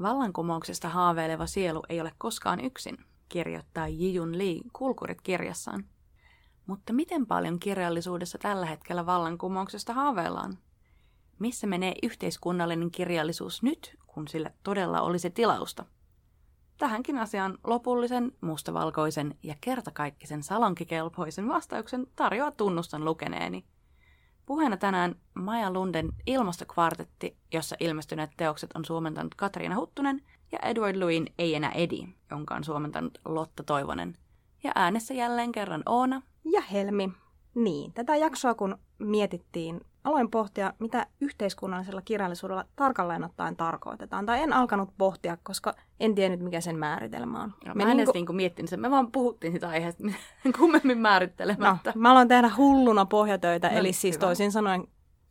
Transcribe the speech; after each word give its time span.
Vallankumouksesta 0.00 0.88
haaveileva 0.88 1.46
sielu 1.46 1.82
ei 1.88 2.00
ole 2.00 2.12
koskaan 2.18 2.60
yksin, 2.60 2.98
kirjoittaa 3.28 3.88
Jijun 3.88 4.38
Lee 4.38 4.60
Kulkurit 4.72 5.20
kirjassaan. 5.20 5.84
Mutta 6.66 6.92
miten 6.92 7.26
paljon 7.26 7.58
kirjallisuudessa 7.58 8.38
tällä 8.38 8.66
hetkellä 8.66 9.06
vallankumouksesta 9.06 9.92
haaveillaan? 9.92 10.58
Missä 11.38 11.66
menee 11.66 11.94
yhteiskunnallinen 12.02 12.90
kirjallisuus 12.90 13.62
nyt, 13.62 13.96
kun 14.06 14.28
sille 14.28 14.52
todella 14.62 15.00
olisi 15.00 15.30
tilausta? 15.30 15.84
Tähänkin 16.78 17.18
asiaan 17.18 17.58
lopullisen, 17.64 18.32
mustavalkoisen 18.40 19.38
ja 19.42 19.54
kertakaikkisen 19.60 20.42
salonkikelpoisen 20.42 21.48
vastauksen 21.48 22.06
tarjoaa 22.16 22.50
tunnustan 22.50 23.04
lukeneeni. 23.04 23.64
Puheena 24.46 24.76
tänään 24.76 25.14
Maja 25.34 25.72
Lunden 25.72 26.12
ilmastokvartetti, 26.26 27.36
jossa 27.52 27.76
ilmestyneet 27.80 28.30
teokset 28.36 28.70
on 28.74 28.84
suomentanut 28.84 29.34
Katriina 29.34 29.76
Huttunen 29.76 30.22
ja 30.52 30.58
Edward 30.58 31.00
Louin 31.00 31.26
Ei 31.38 31.54
enää 31.54 31.70
Edi, 31.70 32.08
jonka 32.30 32.54
on 32.54 32.64
suomentanut 32.64 33.18
Lotta 33.24 33.62
Toivonen. 33.62 34.16
Ja 34.64 34.72
äänessä 34.74 35.14
jälleen 35.14 35.52
kerran 35.52 35.82
Oona. 35.86 36.22
Ja 36.44 36.60
Helmi. 36.60 37.10
Niin, 37.54 37.92
tätä 37.92 38.16
jaksoa 38.16 38.54
kun 38.54 38.78
mietittiin, 38.98 39.80
aloin 40.04 40.30
pohtia, 40.30 40.72
mitä 40.78 41.06
yhteiskunnallisella 41.20 42.02
kirjallisuudella 42.02 42.64
tarkalleen 42.76 43.24
ottaen 43.24 43.56
tarkoitetaan. 43.56 44.26
Tai 44.26 44.42
en 44.42 44.52
alkanut 44.52 44.90
pohtia, 44.98 45.38
koska 45.42 45.74
en 46.00 46.14
tiennyt, 46.14 46.40
mikä 46.40 46.60
sen 46.60 46.78
määritelmä 46.78 47.42
on. 47.42 47.54
Ja 47.64 47.74
mä 47.74 47.82
en 47.82 47.88
niinku... 47.88 48.02
edes 48.02 48.14
niinku 48.14 48.32
miettinyt 48.32 48.70
sen, 48.70 48.80
me 48.80 48.90
vaan 48.90 49.12
puhuttiin 49.12 49.52
sitä 49.52 49.68
aiheesta 49.68 50.04
kummemmin 50.58 50.98
määrittelemättä. 50.98 51.92
No, 51.94 52.00
mä 52.00 52.10
aloin 52.12 52.28
tehdä 52.28 52.50
hulluna 52.56 53.06
pohjatöitä, 53.06 53.68
no, 53.68 53.78
eli 53.78 53.92
siis 53.92 54.16
hyvä. 54.16 54.26
toisin 54.26 54.52
sanoen 54.52 54.88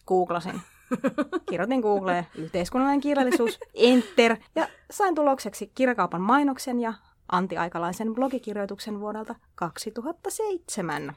googlasin. 0.07 0.61
Kirjoitin 1.49 1.79
Googleen 1.79 2.27
yhteiskunnallinen 2.35 3.01
kirjallisuus, 3.01 3.59
enter, 3.73 4.37
ja 4.55 4.67
sain 4.91 5.15
tulokseksi 5.15 5.71
kirjakaupan 5.75 6.21
mainoksen 6.21 6.79
ja 6.79 6.93
antiaikalaisen 7.31 8.15
blogikirjoituksen 8.15 8.99
vuodelta 8.99 9.35
2007. 9.55 11.15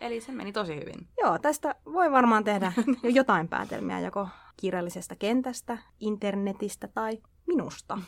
Eli 0.00 0.20
se 0.20 0.32
meni 0.32 0.52
tosi 0.52 0.76
hyvin. 0.76 1.08
Joo, 1.20 1.38
tästä 1.38 1.74
voi 1.84 2.12
varmaan 2.12 2.44
tehdä 2.44 2.72
jo 3.02 3.10
jotain 3.20 3.48
päätelmiä 3.48 4.00
joko 4.00 4.28
kirjallisesta 4.56 5.16
kentästä, 5.16 5.78
internetistä 6.00 6.88
tai 6.88 7.18
minusta. 7.46 7.98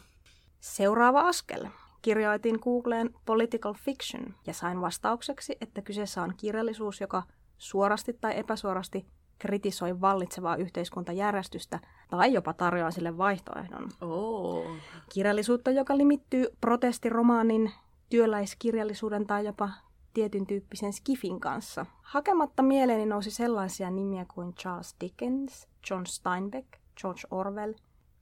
Seuraava 0.61 1.21
askel. 1.21 1.67
Kirjoitin 2.03 2.59
Googleen 2.63 3.11
political 3.27 3.75
fiction 3.75 4.35
ja 4.47 4.55
sain 4.55 4.81
vastaukseksi, 4.81 5.57
että 5.61 5.83
kyseessä 5.83 6.23
on 6.23 6.35
kirjallisuus, 6.37 7.01
joka 7.01 7.23
suorasti 7.59 8.13
tai 8.13 8.39
epäsuorasti 8.39 9.07
kritisoi 9.39 10.01
vallitsevaa 10.01 10.57
yhteiskuntajärjestystä 10.57 11.81
tai 12.11 12.33
jopa 12.33 12.53
tarjoaa 12.53 12.91
sille 12.91 13.19
vaihtoehdon. 13.19 13.89
Oh. 14.01 14.67
Kirjallisuutta, 15.13 15.71
joka 15.71 15.97
limittyy 15.97 16.47
protestiromaanin, 16.61 17.73
työläiskirjallisuuden 18.11 19.27
tai 19.27 19.47
jopa 19.47 19.71
tietyn 20.15 20.47
tyyppisen 20.47 20.93
skifin 20.93 21.41
kanssa. 21.41 21.87
Hakematta 22.03 22.63
mieleeni 22.63 23.07
nousi 23.07 23.31
sellaisia 23.31 23.91
nimiä 23.91 24.27
kuin 24.35 24.55
Charles 24.55 24.97
Dickens, 25.01 25.69
John 25.91 26.07
Steinbeck, 26.07 26.69
George 27.01 27.21
Orwell, 27.31 27.73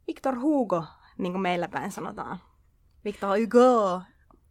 Victor 0.07 0.41
Hugo, 0.41 0.85
niin 1.19 1.33
kuin 1.33 1.43
meillä 1.43 1.69
päin 1.69 1.93
sanotaan. 1.93 2.39
Victor 3.05 3.39
Hugo. 3.39 4.03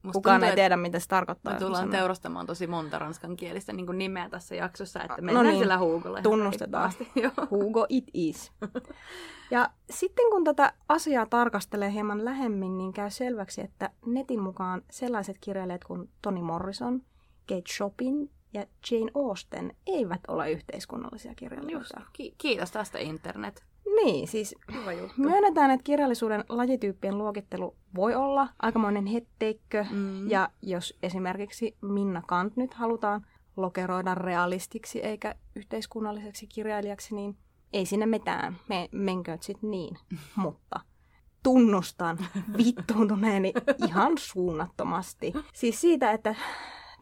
Musta 0.04 0.18
Kukaan 0.18 0.40
tuntuu, 0.40 0.50
ei 0.50 0.56
tiedä, 0.56 0.78
mitä 0.78 1.00
se 1.00 1.08
tarkoittaa. 1.08 1.54
Me 1.54 1.60
tullaan 1.60 1.90
teurastamaan 1.90 2.46
tosi 2.46 2.68
monta 2.68 3.00
ranskankielistä 3.00 3.74
niin 3.74 3.86
kuin 3.86 3.98
nimeä 3.98 4.30
tässä 4.30 4.56
jaksossa, 4.56 5.00
että 5.00 5.16
no 5.18 5.26
mennään 5.26 5.46
no 5.46 5.52
niin, 5.52 5.60
sillä 5.60 5.78
Hugolla. 5.78 6.22
Tunnustetaan. 6.22 6.92
Hugo 7.52 7.86
it 7.90 8.06
is. 8.14 8.52
Ja 9.52 9.70
sitten 9.90 10.26
kun 10.32 10.44
tätä 10.44 10.74
asiaa 10.90 11.26
tarkastelee 11.26 11.92
hieman 11.92 12.26
lähemmin, 12.26 12.78
niin 12.78 12.94
käy 12.94 13.10
selväksi, 13.10 13.62
että 13.62 13.90
netin 14.06 14.42
mukaan 14.42 14.82
sellaiset 14.92 15.38
kirjailijat 15.42 15.84
kuin 15.84 16.10
Toni 16.22 16.42
Morrison– 16.42 17.02
Kate 17.48 17.62
Chopin 17.62 18.30
ja 18.54 18.66
Jane 18.92 19.12
Austen 19.16 19.76
eivät 19.88 20.22
ole 20.28 20.52
yhteiskunnallisia 20.52 21.36
kirjailijoita. 21.36 22.02
Ki- 22.14 22.36
kiitos 22.38 22.72
tästä 22.72 23.00
internet. 23.00 23.66
Niin, 24.04 24.28
siis 24.28 24.56
myönnetään, 25.18 25.72
että 25.72 25.84
kirjallisuuden 25.84 26.44
lajityyppien 26.50 27.18
luokittelu 27.18 27.76
voi 27.96 28.16
olla 28.16 28.48
aikamoinen 28.60 29.06
hetteikkö, 29.06 29.86
mm. 29.92 30.30
ja 30.30 30.50
jos 30.62 30.98
esimerkiksi 31.04 31.76
Minna 31.82 32.22
Kant 32.28 32.56
nyt 32.56 32.74
halutaan 32.74 33.26
lokeroida 33.58 34.16
realistiksi 34.16 35.00
eikä 35.00 35.36
yhteiskunnalliseksi 35.56 36.48
kirjailijaksi, 36.48 37.16
niin 37.16 37.38
ei 37.74 37.86
sinne 37.86 38.06
mitään, 38.06 38.58
me 38.70 38.90
menkööt 38.92 39.44
sitten 39.44 39.72
niin. 39.72 39.98
Mutta 40.36 40.80
tunnustan 41.44 42.18
vittuuntuneeni 42.58 43.54
ihan 43.88 44.18
suunnattomasti. 44.18 45.34
Siis 45.54 45.82
siitä, 45.82 46.12
että 46.12 46.36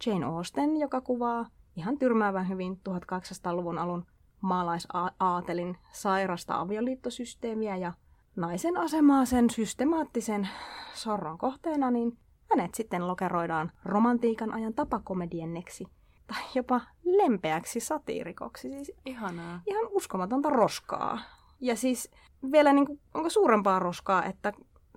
Jane 0.06 0.26
Austen, 0.26 0.78
joka 0.78 1.02
kuvaa 1.02 1.46
ihan 1.76 1.98
tyrmäävän 1.98 2.50
hyvin 2.50 2.80
1800-luvun 2.90 3.78
alun 3.78 4.06
maalaisaatelin 4.42 5.78
sairasta 5.92 6.60
avioliittosysteemiä 6.60 7.78
ja 7.78 7.94
naisen 8.36 8.78
asemaa 8.78 9.26
sen 9.26 9.50
systemaattisen 9.50 10.50
sorron 10.94 11.38
kohteena, 11.38 11.92
niin 11.92 12.18
hänet 12.50 12.76
sitten 12.76 13.08
lokeroidaan 13.08 13.72
romantiikan 13.86 14.54
ajan 14.54 14.74
tapakomedienneksi 14.74 15.86
tai 16.28 16.44
jopa 16.56 16.82
lempeäksi 17.04 17.80
satiirikoksi. 17.80 18.70
Siis 18.70 18.92
Ihanaa. 19.06 19.62
Ihan 19.66 19.88
uskomatonta 19.90 20.50
roskaa. 20.50 21.20
Ja 21.60 21.76
siis 21.76 22.12
vielä 22.52 22.74
niin 22.74 22.86
kuin, 22.86 23.00
onko 23.14 23.30
suurempaa 23.30 23.80
roskaa, 23.80 24.24
että 24.24 24.54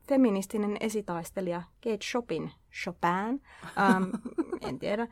feministinen 0.09 0.77
esitaistelija 0.81 1.63
Kate 1.85 1.99
Chopin, 1.99 2.51
Chopin, 2.83 3.43
ähm, 3.79 4.05
en 4.69 4.79
tiedä, 4.79 5.09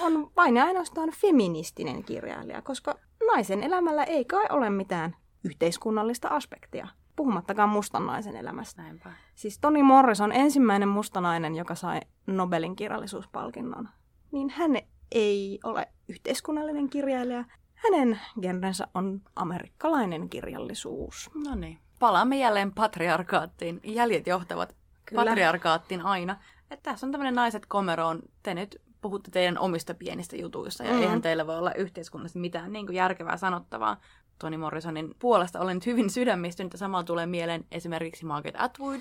on 0.00 0.30
vain 0.36 0.56
ja 0.56 0.64
ainoastaan 0.64 1.10
feministinen 1.16 2.04
kirjailija, 2.04 2.62
koska 2.62 2.94
naisen 3.26 3.62
elämällä 3.62 4.04
ei 4.04 4.24
kai 4.24 4.44
ole 4.50 4.70
mitään 4.70 5.16
yhteiskunnallista 5.44 6.28
aspektia. 6.28 6.88
Puhumattakaan 7.16 7.68
mustan 7.68 8.06
naisen 8.06 8.36
elämästä. 8.36 8.82
Näinpä. 8.82 9.12
Siis 9.34 9.58
Toni 9.58 9.82
Morris 9.82 10.20
on 10.20 10.32
ensimmäinen 10.32 10.88
mustanainen, 10.88 11.54
joka 11.54 11.74
sai 11.74 12.00
Nobelin 12.26 12.76
kirjallisuuspalkinnon. 12.76 13.88
Niin 14.32 14.50
hän 14.50 14.70
ei 15.12 15.58
ole 15.64 15.88
yhteiskunnallinen 16.08 16.90
kirjailija. 16.90 17.44
Hänen 17.74 18.20
genrensä 18.40 18.88
on 18.94 19.20
amerikkalainen 19.36 20.28
kirjallisuus. 20.28 21.30
No 21.44 21.54
niin 21.54 21.78
palaamme 22.04 22.38
jälleen 22.38 22.72
patriarkaattiin. 22.72 23.80
Jäljet 23.84 24.26
johtavat 24.26 24.76
Kyllä. 25.04 25.24
patriarkaattiin 25.24 26.00
aina. 26.00 26.36
Että 26.70 26.90
tässä 26.90 27.06
on 27.06 27.12
tämmöinen 27.12 27.34
naiset 27.34 27.66
komeroon. 27.66 28.22
Te 28.42 28.54
nyt 28.54 28.80
puhutte 29.00 29.30
teidän 29.30 29.58
omista 29.58 29.94
pienistä 29.94 30.36
jutuista 30.36 30.84
ja 30.84 30.92
mm. 30.92 31.02
eihän 31.02 31.22
teillä 31.22 31.46
voi 31.46 31.58
olla 31.58 31.74
yhteiskunnassa 31.74 32.38
mitään 32.38 32.72
niin 32.72 32.86
kuin 32.86 32.96
järkevää 32.96 33.36
sanottavaa. 33.36 34.00
Toni 34.38 34.56
Morrisonin 34.56 35.14
puolesta 35.18 35.60
olen 35.60 35.76
nyt 35.76 35.86
hyvin 35.86 36.10
sydämistynyt 36.10 36.72
ja 36.72 36.78
samalla 36.78 37.04
tulee 37.04 37.26
mieleen 37.26 37.64
esimerkiksi 37.70 38.24
Margaret 38.24 38.54
Atwood, 38.58 39.00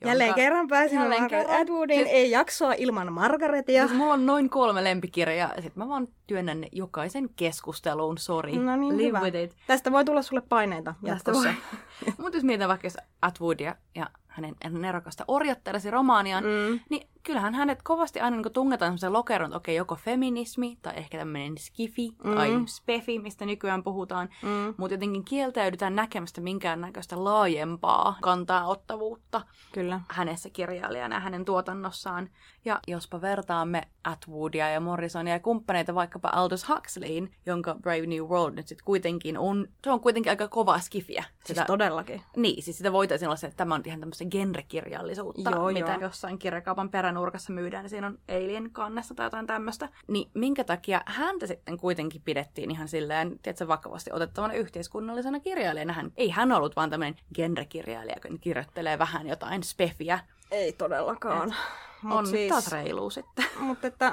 Jonka... 0.00 0.08
Jälleen 0.10 0.34
kerran 0.34 0.68
pääsin 0.68 0.98
Jälleen 0.98 1.22
Margaret 1.22 1.46
kerran. 1.46 1.62
Atwoodin. 1.62 1.96
Siis... 1.96 2.08
Ei 2.10 2.30
jaksoa 2.30 2.72
ilman 2.72 3.12
Margaretia. 3.12 3.86
Siis 3.86 3.98
mulla 3.98 4.14
on 4.14 4.26
noin 4.26 4.50
kolme 4.50 4.84
lempikirjaa 4.84 5.52
ja 5.56 5.62
sit 5.62 5.76
mä 5.76 5.88
vaan 5.88 6.08
työnnän 6.26 6.60
ne 6.60 6.68
jokaisen 6.72 7.28
keskusteluun. 7.36 8.18
Sori. 8.18 8.58
No 8.58 8.76
niin, 8.76 8.96
Live 8.96 9.08
hyvä. 9.08 9.20
with 9.20 9.36
it. 9.36 9.56
Tästä 9.66 9.92
voi 9.92 10.04
tulla 10.04 10.22
sulle 10.22 10.42
paineita 10.48 10.94
jatkossa. 11.02 11.54
Mutta 12.18 12.36
jos 12.36 12.44
mietitään 12.44 12.68
vaikka 12.68 12.88
Atwoodia 13.22 13.74
ja 13.94 14.10
hänen 14.28 14.54
nerokasta 14.70 15.24
orjattelesi 15.28 15.90
romaaniaan, 15.90 16.44
mm. 16.44 16.80
niin 16.90 17.08
kyllähän 17.22 17.54
hänet 17.54 17.82
kovasti 17.82 18.20
aina 18.20 18.36
niin 18.36 18.52
tungetaan 18.52 18.88
semmoisen 18.88 19.12
lokeron, 19.12 19.46
että 19.46 19.56
okei, 19.56 19.76
joko 19.76 19.94
feminismi 19.94 20.78
tai 20.82 20.92
ehkä 20.96 21.18
tämmöinen 21.18 21.58
skifi 21.58 22.10
mm. 22.24 22.34
tai 22.34 22.62
spefi, 22.66 23.18
mistä 23.18 23.46
nykyään 23.46 23.82
puhutaan, 23.82 24.28
mm. 24.42 24.74
mutta 24.76 24.94
jotenkin 24.94 25.24
kieltäydytään 25.24 25.96
näkemästä 25.96 26.40
minkäännäköistä 26.40 27.24
laajempaa 27.24 28.18
kantaa 28.20 28.66
ottavuutta 28.66 29.42
Kyllä. 29.72 30.00
hänessä 30.08 30.50
kirjailijana 30.50 31.16
ja 31.16 31.20
hänen 31.20 31.44
tuotannossaan. 31.44 32.30
Ja 32.64 32.80
jospa 32.86 33.20
vertaamme 33.20 33.82
Atwoodia 34.04 34.70
ja 34.70 34.80
Morrisonia 34.80 35.32
ja 35.32 35.40
kumppaneita 35.40 35.94
vaikkapa 35.94 36.30
Aldous 36.32 36.68
Huxleyin, 36.68 37.32
jonka 37.46 37.74
Brave 37.74 38.06
New 38.06 38.22
World 38.22 38.54
nyt 38.54 38.68
sitten 38.68 38.84
kuitenkin 38.84 39.38
on, 39.38 39.68
se 39.84 39.90
on 39.90 40.00
kuitenkin 40.00 40.30
aika 40.30 40.48
kova 40.48 40.78
skifiä. 40.78 41.22
Siis 41.22 41.46
sitä, 41.46 41.60
siis 41.60 41.66
todellakin. 41.88 42.22
Niin, 42.36 42.62
siis 42.62 42.76
sitä 42.78 42.92
voitaisiin 42.92 43.28
olla 43.28 43.36
se, 43.36 43.46
että 43.46 43.56
tämä 43.56 43.74
on 43.74 43.82
ihan 43.86 44.00
tämmöistä 44.00 44.24
genrekirjallisuutta, 44.24 45.50
joo, 45.50 45.72
mitä 45.72 45.92
joo. 45.92 46.00
jossain 46.00 46.38
kirjakaupan 46.38 46.90
peränurkassa 46.90 47.52
myydään, 47.52 47.82
niin 47.84 47.90
siinä 47.90 48.06
on 48.06 48.18
Alien 48.28 48.70
kannessa 48.70 49.14
tai 49.14 49.26
jotain 49.26 49.46
tämmöistä. 49.46 49.88
Niin 50.08 50.30
minkä 50.34 50.64
takia 50.64 51.02
häntä 51.06 51.46
sitten 51.46 51.76
kuitenkin 51.76 52.22
pidettiin 52.24 52.70
ihan 52.70 52.88
silleen, 52.88 53.38
tiedätkö, 53.42 53.68
vakavasti 53.68 54.10
otettavana 54.12 54.54
yhteiskunnallisena 54.54 55.40
kirjailijana. 55.40 55.92
Hän, 55.92 56.12
ei 56.16 56.30
hän 56.30 56.52
ollut 56.52 56.76
vaan 56.76 56.90
tämmöinen 56.90 57.16
genrekirjailija, 57.34 58.16
joka 58.16 58.38
kirjoittelee 58.40 58.98
vähän 58.98 59.26
jotain 59.26 59.62
spefiä. 59.62 60.18
Ei 60.50 60.72
todellakaan. 60.72 61.48
Et 61.48 62.12
on 62.12 62.26
siis, 62.26 62.48
taas 62.48 62.72
reilu 62.72 63.10
sitten. 63.10 63.44
Mutta 63.58 63.86
että 63.86 64.12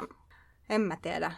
en 0.69 0.81
mä 0.81 0.97
tiedä. 1.01 1.31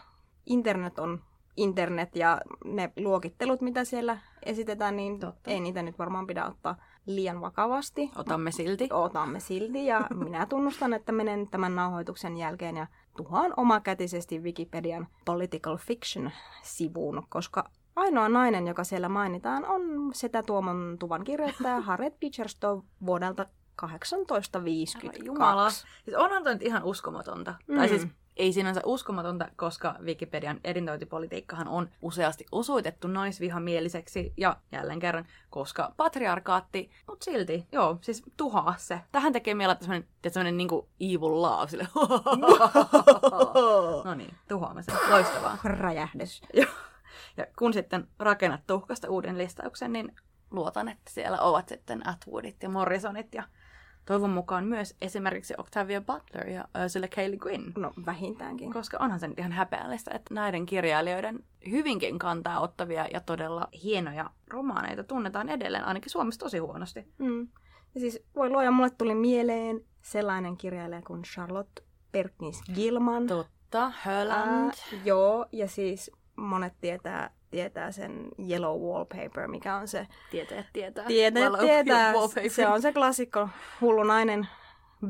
Internet 0.46 1.00
on 1.00 1.22
internet 1.58 2.16
ja 2.16 2.42
ne 2.66 2.92
luokittelut, 2.98 3.62
mitä 3.62 3.84
siellä 3.84 4.18
esitetään, 4.46 4.96
niin 4.96 5.20
Totta. 5.20 5.52
ei 5.52 5.60
niitä 5.60 5.84
nyt 5.84 6.00
varmaan 6.00 6.28
pidä 6.28 6.46
ottaa 6.46 6.76
liian 7.06 7.42
vakavasti. 7.42 8.12
Otamme 8.16 8.52
silti. 8.52 8.90
Otamme 8.92 9.40
silti 9.40 9.86
ja 9.86 10.08
minä 10.26 10.46
tunnustan, 10.46 10.94
että 10.94 11.12
menen 11.12 11.48
tämän 11.48 11.76
nauhoituksen 11.76 12.38
jälkeen 12.38 12.78
ja 12.78 12.88
tuhaan 13.18 13.54
omakätisesti 13.58 14.40
Wikipedian 14.40 15.08
Political 15.26 15.78
Fiction-sivuun, 15.78 17.24
koska 17.30 17.70
ainoa 17.96 18.30
nainen, 18.30 18.68
joka 18.68 18.84
siellä 18.84 19.10
mainitaan, 19.10 19.66
on 19.66 19.82
Setä 20.14 20.44
Tuomon 20.44 20.96
tuvan 21.00 21.24
kirjoittaja 21.24 21.82
Harriet 21.82 22.20
Beecher 22.22 22.48
vuodelta 23.06 23.46
1852. 23.78 25.26
Jumala. 25.26 25.70
Siis 25.70 26.18
onhan 26.18 26.44
toi 26.44 26.54
nyt 26.54 26.64
ihan 26.64 26.84
uskomatonta. 26.84 27.56
Mm. 27.68 27.76
Tai 27.76 27.90
siis 27.90 28.08
ei 28.38 28.54
sinänsä 28.54 28.82
uskomatonta, 28.86 29.48
koska 29.56 29.96
Wikipedian 30.04 30.60
edintointipolitiikkahan 30.64 31.68
on 31.68 31.90
useasti 32.02 32.46
osoitettu 32.52 33.08
naisvihamieliseksi 33.08 34.34
ja 34.38 34.58
jälleen 34.72 35.00
kerran, 35.00 35.26
koska 35.50 35.94
patriarkaatti, 35.98 36.92
mutta 37.08 37.26
silti, 37.26 37.68
joo, 37.72 37.98
siis 38.02 38.24
tuhaa 38.38 38.76
se. 38.78 39.02
Tähän 39.12 39.34
tekee 39.34 39.54
mieltä 39.54 39.84
sellainen, 39.86 40.10
sellainen 40.28 40.58
niin 40.58 40.70
kuin 40.70 40.88
evil 41.00 41.42
love, 41.42 41.68
sille 41.68 41.88
no 44.06 44.16
niin, 44.16 44.36
tuhoamme 44.48 44.84
sen. 44.84 44.96
Loistavaa. 45.10 45.58
Räjähdys. 45.64 46.42
ja 47.38 47.46
kun 47.60 47.74
sitten 47.74 48.08
rakennat 48.20 48.62
tuhkasta 48.68 49.10
uuden 49.10 49.38
listauksen, 49.38 49.94
niin 49.94 50.16
luotan, 50.52 50.88
että 50.88 51.12
siellä 51.12 51.42
ovat 51.42 51.70
sitten 51.70 52.10
Atwoodit 52.10 52.64
ja 52.64 52.70
Morrisonit 52.70 53.34
ja 53.34 53.44
Toivon 54.08 54.30
mukaan 54.30 54.66
myös 54.66 54.96
esimerkiksi 55.02 55.54
Octavia 55.58 56.02
Butler 56.02 56.50
ja 56.50 56.66
Ursula 56.84 57.08
K. 57.08 57.18
Le 57.18 57.38
Guin. 57.38 57.74
No 57.78 57.94
vähintäänkin. 58.06 58.74
Koska 58.74 58.98
onhan 59.00 59.20
se 59.20 59.28
nyt 59.28 59.40
ihan 59.40 59.52
häpeällistä, 59.52 60.12
että 60.14 60.34
näiden 60.34 60.66
kirjailijoiden 60.66 61.44
hyvinkin 61.72 62.20
kantaa 62.20 62.60
ottavia 62.60 63.08
ja 63.14 63.20
todella 63.20 63.68
hienoja 63.84 64.30
romaaneita 64.48 65.04
tunnetaan 65.04 65.50
edelleen, 65.50 65.86
ainakin 65.86 66.10
Suomessa 66.10 66.40
tosi 66.40 66.58
huonosti. 66.58 67.08
Mm. 67.18 67.48
Ja 67.96 68.00
siis 68.00 68.24
voi 68.36 68.50
luoja, 68.50 68.72
mulle 68.72 68.90
tuli 68.90 69.16
mieleen 69.16 69.82
sellainen 70.02 70.58
kirjailija 70.58 71.02
kuin 71.02 71.22
Charlotte 71.22 71.84
Perkins 72.12 72.62
Gilman. 72.76 73.28
Totta, 73.28 73.92
Höland. 74.06 74.70
Äh, 74.70 75.06
joo, 75.06 75.46
ja 75.52 75.68
siis 75.68 76.12
monet 76.36 76.74
tietää 76.82 77.37
tietää 77.50 77.92
sen 77.92 78.28
Yellow 78.50 78.82
Wallpaper, 78.82 79.48
mikä 79.48 79.76
on 79.76 79.88
se... 79.88 80.08
Tietää, 80.32 80.64
tietää. 80.74 81.06
Tietää, 81.06 81.50
tietää. 81.60 82.14
Se 82.50 82.68
on 82.68 82.82
se 82.82 82.94
klassikko 82.94 83.50
hullu 83.82 84.04
nainen 84.04 84.48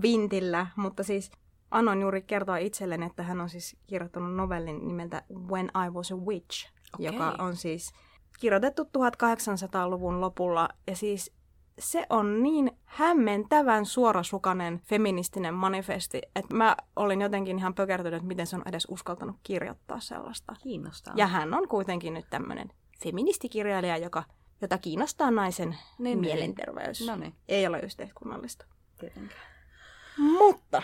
vintillä, 0.02 0.68
mutta 0.76 1.04
siis 1.04 1.32
annoin 1.72 2.02
juuri 2.02 2.22
kertoa 2.22 2.58
itselleni, 2.58 3.06
että 3.06 3.24
hän 3.24 3.42
on 3.42 3.50
siis 3.50 3.78
kirjoittanut 3.88 4.36
novellin 4.36 4.88
nimeltä 4.88 5.24
When 5.50 5.66
I 5.66 5.90
Was 5.90 6.12
a 6.12 6.16
Witch, 6.16 6.70
okay. 6.94 7.06
joka 7.06 7.36
on 7.40 7.56
siis 7.56 7.94
kirjoitettu 8.40 8.84
1800-luvun 8.84 10.22
lopulla. 10.22 10.70
Ja 10.88 10.96
siis 10.96 11.37
se 11.80 12.06
on 12.10 12.44
niin 12.44 12.72
hämmentävän 12.86 13.86
suorasukainen 13.86 14.80
feministinen 14.80 15.54
manifesti, 15.54 16.22
että 16.36 16.56
mä 16.56 16.76
olin 16.96 17.22
jotenkin 17.22 17.60
ihan 17.60 17.74
pökertynyt, 17.74 18.14
että 18.14 18.28
miten 18.28 18.48
se 18.48 18.56
on 18.56 18.64
edes 18.66 18.88
uskaltanut 18.90 19.36
kirjoittaa 19.44 20.00
sellaista. 20.00 20.56
Kiinnostaa. 20.64 21.14
Ja 21.18 21.28
hän 21.28 21.54
on 21.54 21.68
kuitenkin 21.68 22.14
nyt 22.14 22.26
tämmöinen 22.30 22.72
feministikirjailija, 23.04 23.98
joka, 23.98 24.24
jota 24.62 24.78
kiinnostaa 24.78 25.32
naisen 25.32 25.70
niin, 25.70 25.78
niin. 25.98 26.20
mielenterveys. 26.20 27.08
No 27.08 27.16
niin. 27.16 27.36
Ei 27.48 27.68
ole 27.68 27.80
yhteiskunnallista. 27.80 28.66
Tietenkään. 29.00 29.42
Mutta... 30.18 30.84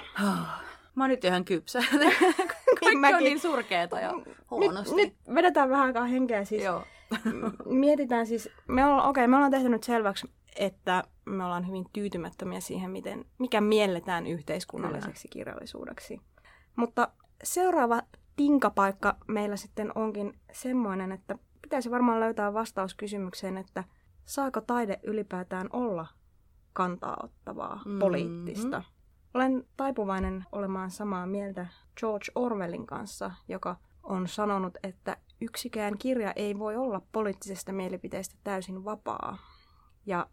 Mä 0.96 1.04
oon 1.04 1.10
nyt 1.10 1.24
ihan 1.24 1.46
kypsä. 1.46 1.80
Kaikki 2.80 2.96
Mäkin. 2.96 3.16
on 3.16 3.24
niin 3.24 3.40
surkeeta 3.40 4.00
ja 4.00 4.12
huonosti. 4.52 4.96
Nyt, 4.96 5.16
nyt 5.26 5.36
vedetään 5.36 5.70
vähän 5.70 5.86
aikaa 5.86 6.06
henkeä 6.06 6.46
siis. 6.46 6.64
Joo. 6.64 6.84
mietitään 7.66 8.28
siis, 8.28 8.50
me 8.68 8.86
ollaan, 8.86 9.10
okei, 9.10 9.22
okay, 9.22 9.28
me 9.28 9.36
ollaan 9.36 9.52
tehty 9.52 9.70
nyt 9.70 9.84
selväksi, 9.84 10.28
että 10.56 11.04
me 11.26 11.46
ollaan 11.46 11.68
hyvin 11.68 11.86
tyytymättömiä 11.94 12.60
siihen, 12.60 12.92
miten, 12.92 13.26
mikä 13.40 13.62
mielletään 13.62 14.28
yhteiskunnalliseksi 14.28 15.28
kirjallisuudeksi. 15.28 16.22
Mutta 16.76 17.08
seuraava 17.44 18.02
tinkapaikka 18.36 19.18
meillä 19.28 19.56
sitten 19.56 19.92
onkin 19.96 20.40
semmoinen, 20.52 21.12
että 21.12 21.36
pitäisi 21.62 21.92
varmaan 21.92 22.20
löytää 22.20 22.54
vastaus 22.54 22.96
kysymykseen, 22.96 23.58
että 23.58 23.84
saako 24.26 24.62
taide 24.62 25.00
ylipäätään 25.04 25.70
olla 25.74 26.08
kantaa 26.74 27.18
ottavaa, 27.24 27.76
mm-hmm. 27.76 28.00
poliittista. 28.00 28.84
Olen 29.34 29.68
taipuvainen 29.78 30.46
olemaan 30.52 30.92
samaa 30.92 31.26
mieltä 31.26 31.68
George 32.00 32.26
Orwellin 32.36 32.86
kanssa, 32.86 33.32
joka 33.48 33.76
on 34.04 34.28
sanonut, 34.28 34.78
että 34.84 35.18
yksikään 35.42 35.98
kirja 35.98 36.32
ei 36.36 36.60
voi 36.60 36.76
olla 36.76 37.02
poliittisesta 37.12 37.74
mielipiteestä 37.74 38.36
täysin 38.44 38.86
vapaa. 38.86 39.38
Ja 40.06 40.28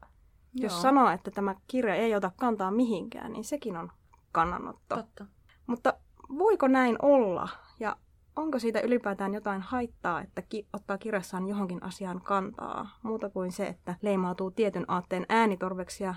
Joo. 0.54 0.62
jos 0.62 0.82
sanoo, 0.82 1.10
että 1.10 1.30
tämä 1.30 1.54
kirja 1.68 1.94
ei 1.94 2.14
ota 2.14 2.30
kantaa 2.36 2.70
mihinkään, 2.70 3.32
niin 3.32 3.44
sekin 3.44 3.76
on 3.76 3.92
kannanotto. 4.32 4.96
Totta. 4.96 5.26
Mutta 5.66 5.94
voiko 6.38 6.68
näin 6.68 6.96
olla? 7.02 7.48
Ja 7.80 7.96
onko 8.36 8.58
siitä 8.58 8.80
ylipäätään 8.80 9.34
jotain 9.34 9.60
haittaa, 9.60 10.20
että 10.20 10.42
ki- 10.42 10.66
ottaa 10.72 10.98
kirjassaan 10.98 11.48
johonkin 11.48 11.82
asiaan 11.82 12.20
kantaa, 12.20 12.98
muuta 13.02 13.30
kuin 13.30 13.52
se, 13.52 13.66
että 13.66 13.94
leimautuu 14.02 14.50
tietyn 14.50 14.84
aatteen 14.88 15.26
äänitorveksi 15.28 16.04
ja 16.04 16.14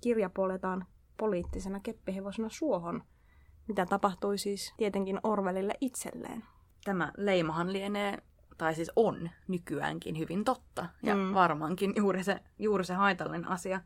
kirja 0.00 0.30
puoletaan 0.30 0.86
poliittisena 1.16 1.80
keppihevosena 1.80 2.48
suohon, 2.48 3.02
mitä 3.68 3.86
tapahtui 3.86 4.38
siis 4.38 4.74
tietenkin 4.76 5.20
Orwellille 5.22 5.74
itselleen. 5.80 6.44
Tämä 6.84 7.12
leimahan 7.16 7.72
lienee 7.72 8.18
tai 8.58 8.74
siis 8.74 8.90
on 8.96 9.30
nykyäänkin 9.48 10.18
hyvin 10.18 10.44
totta. 10.44 10.86
Ja 11.02 11.14
mm. 11.14 11.34
varmaankin 11.34 11.92
juuri 11.96 12.24
se, 12.24 12.40
juuri 12.58 12.84
se 12.84 12.94
haitallinen 12.94 13.48
asia. 13.48 13.80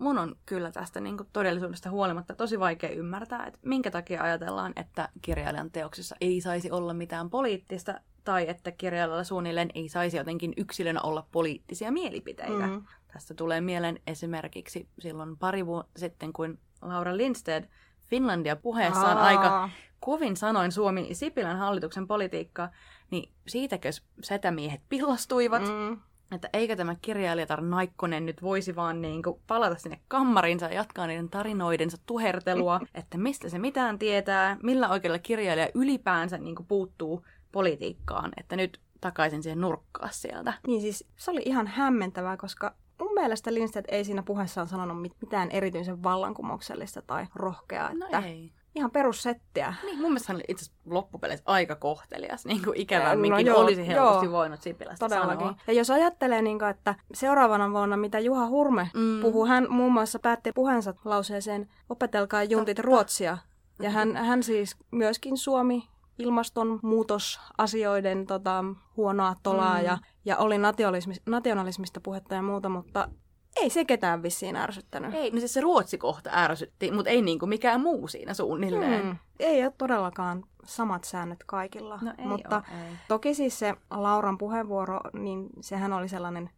Mun 0.00 0.18
on 0.18 0.36
kyllä 0.46 0.72
tästä 0.72 1.00
niin 1.00 1.16
kuin 1.16 1.28
todellisuudesta 1.32 1.90
huolimatta 1.90 2.34
tosi 2.34 2.60
vaikea 2.60 2.90
ymmärtää, 2.90 3.46
että 3.46 3.58
minkä 3.62 3.90
takia 3.90 4.22
ajatellaan, 4.22 4.72
että 4.76 5.08
kirjailijan 5.22 5.70
teoksissa 5.70 6.16
ei 6.20 6.40
saisi 6.40 6.70
olla 6.70 6.94
mitään 6.94 7.30
poliittista, 7.30 8.00
tai 8.24 8.48
että 8.48 8.72
kirjailijalla 8.72 9.24
suunnilleen 9.24 9.70
ei 9.74 9.88
saisi 9.88 10.16
jotenkin 10.16 10.52
yksilönä 10.56 11.00
olla 11.00 11.26
poliittisia 11.32 11.92
mielipiteitä. 11.92 12.66
Mm. 12.66 12.82
Tästä 13.12 13.34
tulee 13.34 13.60
mieleen 13.60 14.00
esimerkiksi 14.06 14.88
silloin 14.98 15.36
pari 15.36 15.66
vuotta 15.66 16.00
sitten, 16.00 16.32
kun 16.32 16.58
Laura 16.82 17.16
Lindstedt 17.16 17.70
Finlandia 18.08 18.56
puheessaan 18.56 19.18
Aa. 19.18 19.24
aika 19.24 19.70
kovin 20.00 20.36
sanoin 20.36 20.72
Suomi 20.72 21.14
Sipilän 21.14 21.58
hallituksen 21.58 22.06
politiikkaa, 22.06 22.70
niin 23.12 23.32
siitäkö 23.48 23.88
setämiehet 24.22 24.80
pillastuivat, 24.88 25.62
mm. 25.62 25.98
että 26.34 26.48
eikö 26.52 26.76
tämä 26.76 26.96
kirjailijatar 27.02 27.60
Naikkonen 27.60 28.26
nyt 28.26 28.42
voisi 28.42 28.76
vaan 28.76 29.02
niin 29.02 29.22
kuin 29.22 29.40
palata 29.46 29.78
sinne 29.78 30.00
kammarinsa 30.08 30.66
ja 30.66 30.72
jatkaa 30.72 31.06
niiden 31.06 31.30
tarinoidensa 31.30 31.96
tuhertelua, 32.06 32.80
että 32.94 33.18
mistä 33.18 33.48
se 33.48 33.58
mitään 33.58 33.98
tietää, 33.98 34.56
millä 34.62 34.88
oikealla 34.88 35.18
kirjailija 35.18 35.68
ylipäänsä 35.74 36.38
niin 36.38 36.54
kuin 36.56 36.66
puuttuu 36.66 37.24
politiikkaan, 37.52 38.32
että 38.36 38.56
nyt 38.56 38.80
takaisin 39.00 39.42
siihen 39.42 39.60
nurkkaa 39.60 40.08
sieltä. 40.12 40.52
Niin 40.66 40.80
siis 40.80 41.04
se 41.16 41.30
oli 41.30 41.42
ihan 41.44 41.66
hämmentävää, 41.66 42.36
koska 42.36 42.74
mun 43.00 43.14
mielestä 43.14 43.54
Lindstedt 43.54 43.86
ei 43.90 44.04
siinä 44.04 44.22
puheessaan 44.22 44.68
sanonut 44.68 45.10
mitään 45.20 45.50
erityisen 45.50 46.02
vallankumouksellista 46.02 47.02
tai 47.02 47.26
rohkeaa. 47.34 47.94
No 47.94 48.06
että 48.06 48.18
ei 48.18 48.52
ihan 48.74 48.90
perussettiä. 48.90 49.74
Niin, 49.82 50.00
mun 50.00 50.10
mielestä 50.10 50.32
hän 50.32 50.36
oli 50.36 50.44
itse 50.48 50.64
asiassa 50.64 50.80
loppupeleissä 50.86 51.44
aika 51.46 51.76
kohtelias, 51.76 52.46
niin 52.46 52.64
kuin 52.64 52.76
ikävämminkin 52.76 53.46
no, 53.46 53.52
joo, 53.52 53.60
olisi 53.60 53.86
helposti 53.86 54.26
joo, 54.26 54.32
voinut 54.32 54.62
Sipilästä 54.62 55.08
todellakin. 55.08 55.38
sanoa. 55.38 55.54
Ja 55.66 55.72
jos 55.72 55.90
ajattelee, 55.90 56.42
niin 56.42 56.58
kuin, 56.58 56.68
että 56.68 56.94
seuraavana 57.14 57.72
vuonna, 57.72 57.96
mitä 57.96 58.20
Juha 58.20 58.46
Hurme 58.46 58.90
mm. 58.94 59.20
puhuu, 59.22 59.46
hän 59.46 59.66
muun 59.70 59.92
muassa 59.92 60.18
päätti 60.18 60.52
puheensa 60.52 60.94
lauseeseen 61.04 61.68
opetelkaa 61.88 62.42
juntit 62.42 62.76
Totta. 62.76 62.86
ruotsia. 62.86 63.38
Ja 63.82 63.90
hän, 63.90 64.16
hän 64.16 64.42
siis 64.42 64.76
myöskin 64.90 65.36
Suomi 65.36 65.88
ilmastonmuutosasioiden 66.18 68.26
tota, 68.26 68.64
huonoa 68.96 69.34
tolaa 69.42 69.78
mm. 69.78 69.84
ja, 69.84 69.98
ja 70.24 70.36
oli 70.36 70.58
nationalismista, 70.58 71.30
nationalismista 71.30 72.00
puhetta 72.00 72.34
ja 72.34 72.42
muuta, 72.42 72.68
mutta 72.68 73.08
ei 73.56 73.70
se 73.70 73.84
ketään 73.84 74.22
vissiin 74.22 74.56
ärsyttänyt. 74.56 75.14
Ei, 75.14 75.30
no 75.30 75.38
siis 75.38 75.54
se 75.54 75.60
ruotsikohta 75.60 76.30
ärsytti, 76.34 76.90
mutta 76.90 77.10
ei 77.10 77.22
niinku 77.22 77.46
mikään 77.46 77.80
muu 77.80 78.08
siinä 78.08 78.34
suunnilleen. 78.34 79.02
Hmm. 79.02 79.16
Ei 79.38 79.64
ole 79.64 79.72
todellakaan 79.78 80.44
samat 80.64 81.04
säännöt 81.04 81.44
kaikilla. 81.46 81.98
No 82.02 82.14
ei 82.18 82.26
mutta 82.26 82.56
ole, 82.56 82.80
ei. 82.84 82.96
toki 83.08 83.34
siis 83.34 83.58
se 83.58 83.74
Lauran 83.90 84.38
puheenvuoro, 84.38 85.00
niin 85.12 85.48
sehän 85.60 85.92
oli 85.92 86.08
sellainen 86.08 86.50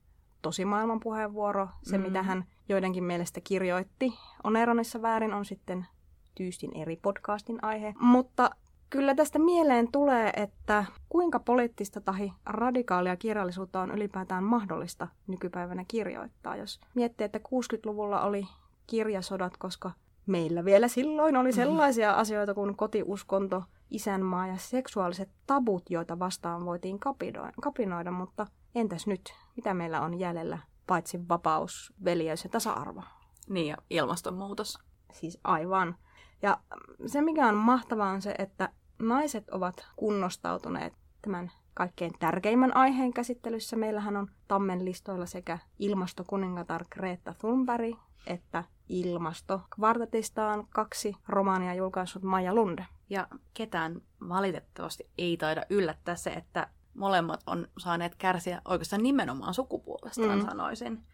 tosi 0.42 0.64
maailman 0.64 1.00
puheenvuoro. 1.00 1.68
Se, 1.82 1.98
mm. 1.98 2.04
mitä 2.04 2.22
hän 2.22 2.44
joidenkin 2.68 3.04
mielestä 3.04 3.40
kirjoitti 3.44 4.14
Oneronissa 4.44 5.02
väärin, 5.02 5.34
on 5.34 5.44
sitten 5.44 5.86
tyystin 6.34 6.76
eri 6.76 6.96
podcastin 6.96 7.64
aihe. 7.64 7.94
Mutta 7.98 8.50
Kyllä 8.90 9.14
tästä 9.14 9.38
mieleen 9.38 9.92
tulee, 9.92 10.30
että 10.36 10.84
kuinka 11.08 11.40
poliittista 11.40 12.00
tai 12.00 12.32
radikaalia 12.46 13.16
kirjallisuutta 13.16 13.80
on 13.80 13.90
ylipäätään 13.90 14.44
mahdollista 14.44 15.08
nykypäivänä 15.26 15.84
kirjoittaa. 15.88 16.56
Jos 16.56 16.80
miettii, 16.94 17.24
että 17.24 17.38
60-luvulla 17.38 18.20
oli 18.22 18.46
kirjasodat, 18.86 19.56
koska 19.56 19.90
meillä 20.26 20.64
vielä 20.64 20.88
silloin 20.88 21.36
oli 21.36 21.52
sellaisia 21.52 22.12
asioita 22.12 22.54
kuin 22.54 22.76
kotiuskonto, 22.76 23.62
isänmaa 23.90 24.46
ja 24.46 24.56
seksuaaliset 24.56 25.30
tabut, 25.46 25.90
joita 25.90 26.18
vastaan 26.18 26.64
voitiin 26.64 26.98
kapinoida, 27.60 28.10
mutta 28.10 28.46
entäs 28.74 29.06
nyt? 29.06 29.34
Mitä 29.56 29.74
meillä 29.74 30.00
on 30.00 30.18
jäljellä 30.18 30.58
paitsi 30.86 31.28
vapaus, 31.28 31.92
veljeys 32.04 32.44
ja 32.44 32.50
tasa-arvo. 32.50 33.02
Niin, 33.48 33.66
ja 33.66 33.76
ilmastonmuutos. 33.90 34.78
Siis 35.12 35.38
aivan. 35.44 35.96
Ja 36.44 36.58
se, 37.06 37.22
mikä 37.22 37.48
on 37.48 37.54
mahtavaa, 37.54 38.10
on 38.10 38.22
se, 38.22 38.34
että 38.38 38.68
naiset 38.98 39.50
ovat 39.50 39.86
kunnostautuneet 39.96 40.92
tämän 41.22 41.50
kaikkein 41.74 42.12
tärkeimmän 42.18 42.76
aiheen 42.76 43.12
käsittelyssä. 43.12 43.76
Meillähän 43.76 44.16
on 44.16 44.30
Tammen 44.48 44.84
listoilla 44.84 45.26
sekä 45.26 45.58
ilmastokuningatar 45.78 46.84
Greta 46.90 47.34
Thunberg 47.40 47.94
että 48.26 48.64
ilmasto. 48.88 49.60
Kvartetista 49.74 50.48
on 50.48 50.66
kaksi 50.70 51.16
romaania 51.28 51.74
julkaissut 51.74 52.22
Maja 52.22 52.54
Lunde. 52.54 52.86
Ja 53.10 53.28
ketään 53.54 54.02
valitettavasti 54.28 55.10
ei 55.18 55.36
taida 55.36 55.62
yllättää 55.70 56.16
se, 56.16 56.30
että 56.30 56.68
molemmat 56.94 57.40
on 57.46 57.68
saaneet 57.78 58.14
kärsiä 58.14 58.62
oikeastaan 58.64 59.02
nimenomaan 59.02 59.54
sukupuolestaan, 59.54 60.38
mm. 60.38 60.44
sanoisin. 60.44 61.06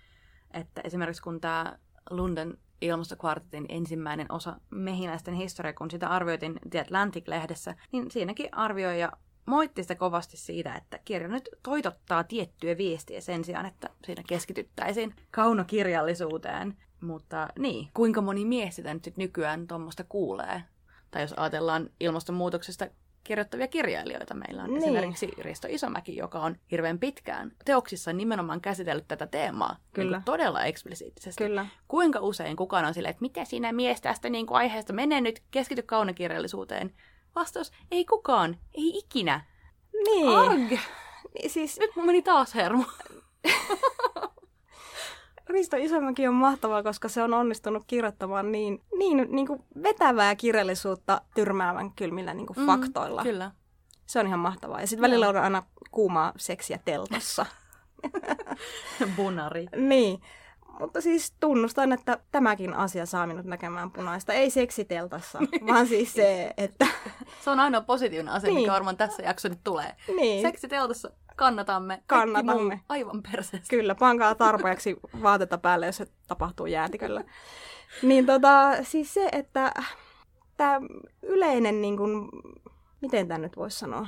Että 0.51 0.81
esimerkiksi 0.85 1.23
kun 1.23 1.41
tämä 1.41 1.79
Lunden 2.11 2.59
ilmastokvartetin 2.81 3.67
ensimmäinen 3.69 4.33
osa 4.33 4.57
mehiläisten 4.71 5.35
historia, 5.35 5.73
kun 5.73 5.91
sitä 5.91 6.09
arvioitin 6.09 6.61
The 6.71 6.81
Atlantic-lehdessä, 6.81 7.75
niin 7.93 8.11
siinäkin 8.11 8.49
arvioija 8.53 9.13
moitti 9.47 9.83
sitä 9.83 9.95
kovasti 9.95 10.37
siitä, 10.37 10.75
että 10.75 10.99
kirja 11.05 11.29
nyt 11.29 11.49
toitottaa 11.63 12.25
tiettyä 12.25 12.77
viestiä 12.77 13.21
sen 13.21 13.45
sijaan, 13.45 13.67
että 13.67 13.91
siinä 14.05 14.23
keskityttäisiin 14.29 15.15
kaunokirjallisuuteen. 15.31 16.77
Mutta 17.01 17.49
niin, 17.59 17.89
kuinka 17.95 18.21
moni 18.21 18.45
mies 18.45 18.77
sitä 18.77 18.95
nyt 18.95 19.17
nykyään 19.17 19.67
tuommoista 19.67 20.05
kuulee? 20.05 20.63
Tai 21.11 21.23
jos 21.23 21.33
ajatellaan 21.33 21.91
ilmastonmuutoksesta 22.01 22.87
kirjoittavia 23.25 23.69
kirjailijoita. 23.69 24.35
Meillä 24.35 24.62
on 24.62 24.71
niin. 24.71 24.83
esimerkiksi 24.83 25.31
Risto 25.39 25.69
Isomäki, 25.71 26.17
joka 26.17 26.41
on 26.41 26.57
hirveän 26.71 26.99
pitkään 26.99 27.53
teoksissa 27.65 28.12
nimenomaan 28.12 28.61
käsitellyt 28.61 29.09
tätä 29.09 29.27
teemaa 29.27 29.73
niin 29.73 29.91
Kyllä. 29.93 30.17
Niin 30.17 30.25
todella 30.25 30.65
eksplisiittisesti. 30.65 31.45
Kyllä. 31.45 31.67
Kuinka 31.89 32.21
usein 32.21 32.57
kukaan 32.57 32.85
on 32.85 32.95
silleen, 32.95 33.11
että 33.11 33.23
miten 33.23 33.47
sinä 33.47 33.73
mies 33.73 34.00
tästä 34.00 34.29
niin 34.29 34.47
kuin 34.47 34.59
aiheesta 34.59 34.93
menee 34.93 35.21
nyt, 35.21 35.43
keskity 35.50 35.83
kaunokirjallisuuteen. 35.83 36.95
Vastaus, 37.35 37.73
ei 37.91 38.05
kukaan, 38.05 38.57
ei 38.75 38.99
ikinä. 38.99 39.45
Niin. 40.05 40.29
Arg! 40.29 40.71
Niin, 41.35 41.50
siis... 41.50 41.79
Nyt 41.79 41.97
mun 41.97 42.07
meni 42.07 42.23
taas 42.23 42.55
hermo. 42.55 42.85
Risto 45.50 45.76
Isomäki 45.76 46.28
on 46.28 46.35
mahtavaa, 46.35 46.83
koska 46.83 47.09
se 47.09 47.23
on 47.23 47.35
onnistunut 47.35 47.85
kirjoittamaan 47.87 48.52
niin, 48.52 48.83
niin, 48.99 49.26
niin 49.30 49.47
kuin 49.47 49.62
vetävää 49.83 50.35
kirjallisuutta 50.37 51.21
tyrmäävän 51.35 51.92
kylmillä 51.92 52.35
niin 52.35 52.47
kuin 52.47 52.59
mm, 52.59 52.66
faktoilla. 52.66 53.23
Kyllä. 53.23 53.50
Se 54.07 54.21
on 54.21 54.26
ihan 54.26 54.40
mahtavaa. 54.40 54.80
Ja 54.80 54.87
sitten 54.87 55.02
välillä 55.02 55.28
on 55.28 55.37
aina 55.37 55.62
kuumaa 55.90 56.33
seksiä 56.37 56.78
teltassa. 56.85 57.47
Bunari. 59.16 59.66
niin. 59.76 60.21
Mutta 60.80 61.00
siis 61.00 61.35
tunnustan, 61.40 61.92
että 61.92 62.19
tämäkin 62.33 62.75
asia 62.75 63.07
saa 63.07 63.26
minut 63.26 63.47
näkemään 63.47 63.90
punaista. 63.90 64.33
Ei 64.33 64.50
seksiteltassa, 64.50 65.38
vaan 65.69 65.87
siis 65.87 66.12
se, 66.12 66.54
että... 66.57 66.87
se 67.45 67.50
on 67.50 67.61
ainoa 67.61 67.80
positiivinen 67.80 68.35
asia, 68.35 68.50
niin. 68.50 68.61
mikä 68.61 68.73
varmaan 68.73 68.97
tässä 68.97 69.23
jaksossa 69.23 69.49
nyt 69.49 69.64
tulee. 69.64 69.97
Niin. 70.16 70.42
Seksiteltassa 70.42 71.11
kannatamme. 71.40 72.02
Kannatamme. 72.06 72.80
aivan 72.88 73.23
perseestä. 73.23 73.68
Kyllä, 73.70 73.94
pankaa 73.94 74.35
tarpeeksi 74.35 74.97
vaatetta 75.23 75.59
päälle, 75.59 75.87
jos 75.87 75.97
se 75.97 76.06
tapahtuu 76.26 76.66
jäätiköllä. 76.66 77.25
Niin 78.02 78.26
tota, 78.26 78.70
siis 78.82 79.14
se, 79.14 79.28
että 79.32 79.73
tämä 80.56 80.80
yleinen, 81.23 81.80
niin 81.80 81.97
kun, 81.97 82.28
miten 83.00 83.28
tämä 83.28 83.38
nyt 83.38 83.56
voisi 83.56 83.78
sanoa, 83.78 84.06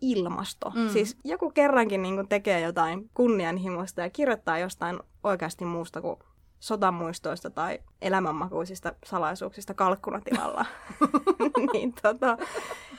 ilmasto. 0.00 0.72
Mm. 0.74 0.88
Siis 0.88 1.16
joku 1.24 1.50
kerrankin 1.50 2.02
niin 2.02 2.16
kun, 2.16 2.28
tekee 2.28 2.60
jotain 2.60 3.10
kunnianhimoista 3.14 4.00
ja 4.00 4.10
kirjoittaa 4.10 4.58
jostain 4.58 5.00
oikeasti 5.24 5.64
muusta 5.64 6.00
kuin 6.00 6.16
sotamuistoista 6.60 7.50
tai 7.50 7.78
elämänmakuisista 8.02 8.92
salaisuuksista 9.04 9.74
kalkkunatilalla. 9.74 10.66
niin, 11.72 11.94
tota, 12.02 12.36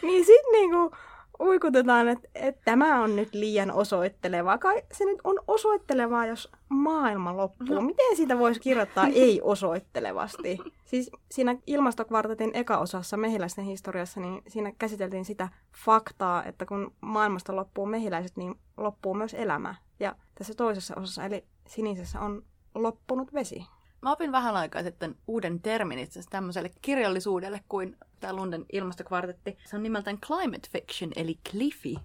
niin 0.02 0.26
sitten 0.26 0.52
niinku, 0.52 0.92
uikutetaan, 1.40 2.08
että, 2.08 2.30
että 2.36 2.62
tämä 2.66 3.04
on 3.04 3.16
nyt 3.16 3.34
liian 3.34 3.72
osoittelevaa. 3.72 4.58
Kai 4.58 4.84
se 4.92 5.06
nyt 5.06 5.20
on 5.24 5.40
osoittelevaa, 5.48 6.26
jos 6.26 6.52
maailma 6.70 7.38
loppuu. 7.38 7.76
No. 7.76 7.82
Miten 7.82 8.16
siitä 8.16 8.40
voisi 8.40 8.60
kirjoittaa 8.60 9.08
ei-osoittelevasti? 9.26 10.58
Siis 10.86 11.12
siinä 11.32 11.56
ilmastokvartetin 11.68 12.52
eka-osassa 12.54 13.18
mehiläisten 13.18 13.66
historiassa, 13.66 14.20
niin 14.20 14.42
siinä 14.48 14.72
käsiteltiin 14.80 15.26
sitä 15.26 15.50
faktaa, 15.86 16.44
että 16.44 16.66
kun 16.66 16.94
maailmasta 17.02 17.56
loppuu 17.56 17.86
mehiläiset, 17.86 18.38
niin 18.38 18.56
loppuu 18.78 19.14
myös 19.14 19.34
elämä. 19.34 19.76
Ja 20.00 20.16
tässä 20.36 20.54
toisessa 20.54 20.96
osassa, 20.98 21.26
eli 21.26 21.44
sinisessä, 21.68 22.20
on 22.20 22.44
loppunut 22.76 23.34
vesi. 23.34 23.66
Mä 24.02 24.12
opin 24.12 24.32
vähän 24.32 24.58
aikaa 24.58 24.84
sitten 24.84 25.16
uuden 25.28 25.62
termin 25.62 26.00
itse 26.00 26.20
tämmöiselle 26.30 26.72
kirjallisuudelle 26.82 27.62
kuin 27.70 27.98
tämä 28.20 28.34
Lunden 28.34 28.66
ilmastokvartetti. 28.72 29.58
Se 29.66 29.76
on 29.76 29.84
nimeltään 29.84 30.18
climate 30.18 30.70
fiction, 30.72 31.12
eli 31.16 31.40
cliffy. 31.52 31.96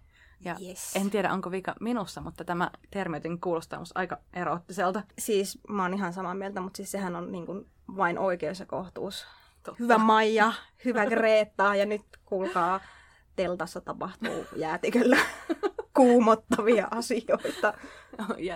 Ja 0.40 0.56
yes. 0.62 0.96
en 0.96 1.10
tiedä, 1.10 1.32
onko 1.32 1.50
vika 1.50 1.74
minussa, 1.80 2.20
mutta 2.20 2.44
tämä 2.44 2.70
termi 2.90 3.16
jotenkin 3.16 3.40
kuulostaa 3.40 3.78
musta 3.78 4.00
aika 4.00 4.18
eroottiselta. 4.32 5.02
Siis 5.18 5.58
mä 5.68 5.82
oon 5.82 5.94
ihan 5.94 6.12
samaa 6.12 6.34
mieltä, 6.34 6.60
mutta 6.60 6.76
siis 6.76 6.90
sehän 6.90 7.16
on 7.16 7.32
niin 7.32 7.46
kuin 7.46 7.66
vain 7.96 8.18
oikeus 8.18 8.60
ja 8.60 8.66
kohtuus. 8.66 9.26
Totta. 9.62 9.82
Hyvä 9.82 9.98
Maija, 9.98 10.52
hyvä 10.84 11.06
Greta 11.06 11.74
ja 11.74 11.86
nyt 11.86 12.02
kuulkaa, 12.24 12.80
teltassa 13.36 13.80
tapahtuu 13.80 14.46
jäätiköllä 14.56 15.18
kuumottavia 15.96 16.88
asioita. 16.90 17.74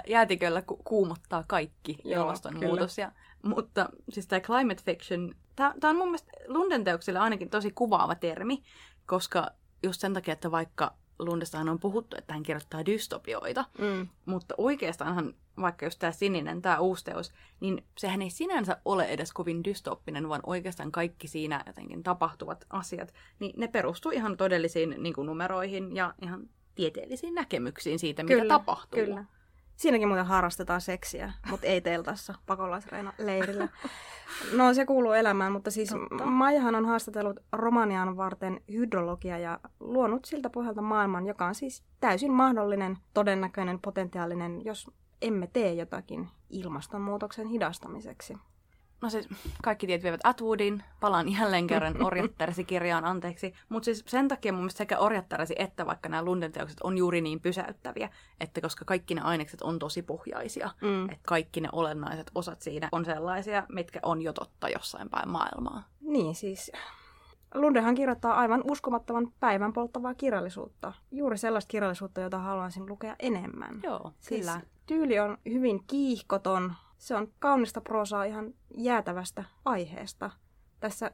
Jäätiköllä 0.06 0.62
ku- 0.62 0.80
kuumottaa 0.84 1.44
kaikki 1.46 1.98
ilmastonmuutos. 2.04 2.98
Ja 2.98 3.12
mutta 3.42 3.88
siis 4.08 4.26
tämä 4.26 4.40
climate 4.40 4.82
fiction, 4.82 5.34
tämä 5.56 5.90
on 5.90 5.96
mun 5.96 6.08
mielestä 6.08 6.32
Lunden 6.46 6.84
teoksille 6.84 7.18
ainakin 7.18 7.50
tosi 7.50 7.70
kuvaava 7.70 8.14
termi, 8.14 8.62
koska 9.06 9.50
just 9.82 10.00
sen 10.00 10.14
takia, 10.14 10.32
että 10.32 10.50
vaikka 10.50 10.94
Lundestahan 11.18 11.68
on 11.68 11.80
puhuttu, 11.80 12.16
että 12.18 12.32
hän 12.32 12.42
kirjoittaa 12.42 12.86
dystopioita, 12.86 13.64
mm. 13.78 14.08
mutta 14.24 14.54
oikeastaanhan 14.58 15.34
vaikka 15.60 15.86
just 15.86 15.98
tämä 15.98 16.12
sininen, 16.12 16.62
tämä 16.62 16.78
uusi 16.78 17.04
teos, 17.04 17.32
niin 17.60 17.84
sehän 17.98 18.22
ei 18.22 18.30
sinänsä 18.30 18.76
ole 18.84 19.04
edes 19.04 19.32
kovin 19.32 19.64
dystoppinen, 19.64 20.28
vaan 20.28 20.40
oikeastaan 20.46 20.92
kaikki 20.92 21.28
siinä 21.28 21.62
jotenkin 21.66 22.02
tapahtuvat 22.02 22.64
asiat, 22.70 23.14
niin 23.38 23.52
ne 23.56 23.68
perustuu 23.68 24.12
ihan 24.12 24.36
todellisiin 24.36 24.94
niin 24.98 25.14
kuin 25.14 25.26
numeroihin 25.26 25.96
ja 25.96 26.14
ihan 26.22 26.48
tieteellisiin 26.74 27.34
näkemyksiin 27.34 27.98
siitä, 27.98 28.22
mitä 28.22 28.34
kyllä, 28.34 28.48
tapahtuu. 28.48 29.00
Kyllä. 29.00 29.24
Siinäkin 29.78 30.08
muuten 30.08 30.26
harrastetaan 30.26 30.80
seksiä, 30.80 31.32
mutta 31.50 31.66
ei 31.66 31.80
teltassa 31.80 32.34
pakolaisleirillä. 32.46 33.68
No 34.52 34.74
se 34.74 34.86
kuuluu 34.86 35.12
elämään, 35.12 35.52
mutta 35.52 35.70
siis 35.70 35.88
Totta. 35.88 36.26
Maijahan 36.26 36.74
on 36.74 36.86
haastatellut 36.86 37.40
Romanian 37.52 38.16
varten 38.16 38.60
hydrologia 38.72 39.38
ja 39.38 39.60
luonut 39.80 40.24
siltä 40.24 40.50
pohjalta 40.50 40.82
maailman, 40.82 41.26
joka 41.26 41.46
on 41.46 41.54
siis 41.54 41.82
täysin 42.00 42.32
mahdollinen, 42.32 42.98
todennäköinen, 43.14 43.78
potentiaalinen, 43.78 44.64
jos 44.64 44.90
emme 45.22 45.46
tee 45.52 45.74
jotakin 45.74 46.28
ilmastonmuutoksen 46.50 47.46
hidastamiseksi. 47.46 48.36
No 49.00 49.10
siis 49.10 49.28
kaikki 49.62 49.86
tiet 49.86 50.02
vievät 50.02 50.20
Atwoodin, 50.24 50.82
palaan 51.00 51.32
jälleen 51.32 51.66
kerran 51.66 52.02
Orjattaresi-kirjaan, 52.06 53.04
anteeksi. 53.04 53.54
Mutta 53.68 53.84
siis 53.84 54.04
sen 54.06 54.28
takia 54.28 54.52
mun 54.52 54.60
mielestä 54.60 54.78
sekä 54.78 54.98
Orjattaresi 54.98 55.54
että 55.58 55.86
vaikka 55.86 56.08
nämä 56.08 56.22
Lunden 56.22 56.52
teokset 56.52 56.80
on 56.82 56.98
juuri 56.98 57.20
niin 57.20 57.40
pysäyttäviä, 57.40 58.08
että 58.40 58.60
koska 58.60 58.84
kaikki 58.84 59.14
ne 59.14 59.20
ainekset 59.20 59.62
on 59.62 59.78
tosi 59.78 60.02
pohjaisia, 60.02 60.70
mm. 60.80 61.04
että 61.04 61.26
kaikki 61.26 61.60
ne 61.60 61.68
olennaiset 61.72 62.30
osat 62.34 62.62
siinä 62.62 62.88
on 62.92 63.04
sellaisia, 63.04 63.66
mitkä 63.72 64.00
on 64.02 64.22
jo 64.22 64.32
totta 64.32 64.68
jossain 64.68 65.10
päin 65.10 65.28
maailmaa. 65.28 65.82
Niin 66.00 66.34
siis 66.34 66.72
Lundehan 67.54 67.94
kirjoittaa 67.94 68.34
aivan 68.34 68.62
uskomattoman 68.70 69.32
päivän 69.40 69.72
polttavaa 69.72 70.14
kirjallisuutta. 70.14 70.92
Juuri 71.10 71.38
sellaista 71.38 71.70
kirjallisuutta, 71.70 72.20
jota 72.20 72.38
haluaisin 72.38 72.86
lukea 72.86 73.16
enemmän. 73.18 73.80
Joo, 73.82 74.12
siis 74.20 74.40
kyllä. 74.40 74.60
Tyyli 74.86 75.18
on 75.18 75.38
hyvin 75.48 75.84
kiihkoton, 75.86 76.72
se 76.98 77.16
on 77.16 77.32
kaunista 77.38 77.80
prosaa 77.80 78.24
ihan 78.24 78.54
jäätävästä 78.76 79.44
aiheesta. 79.64 80.30
Tässä 80.80 81.10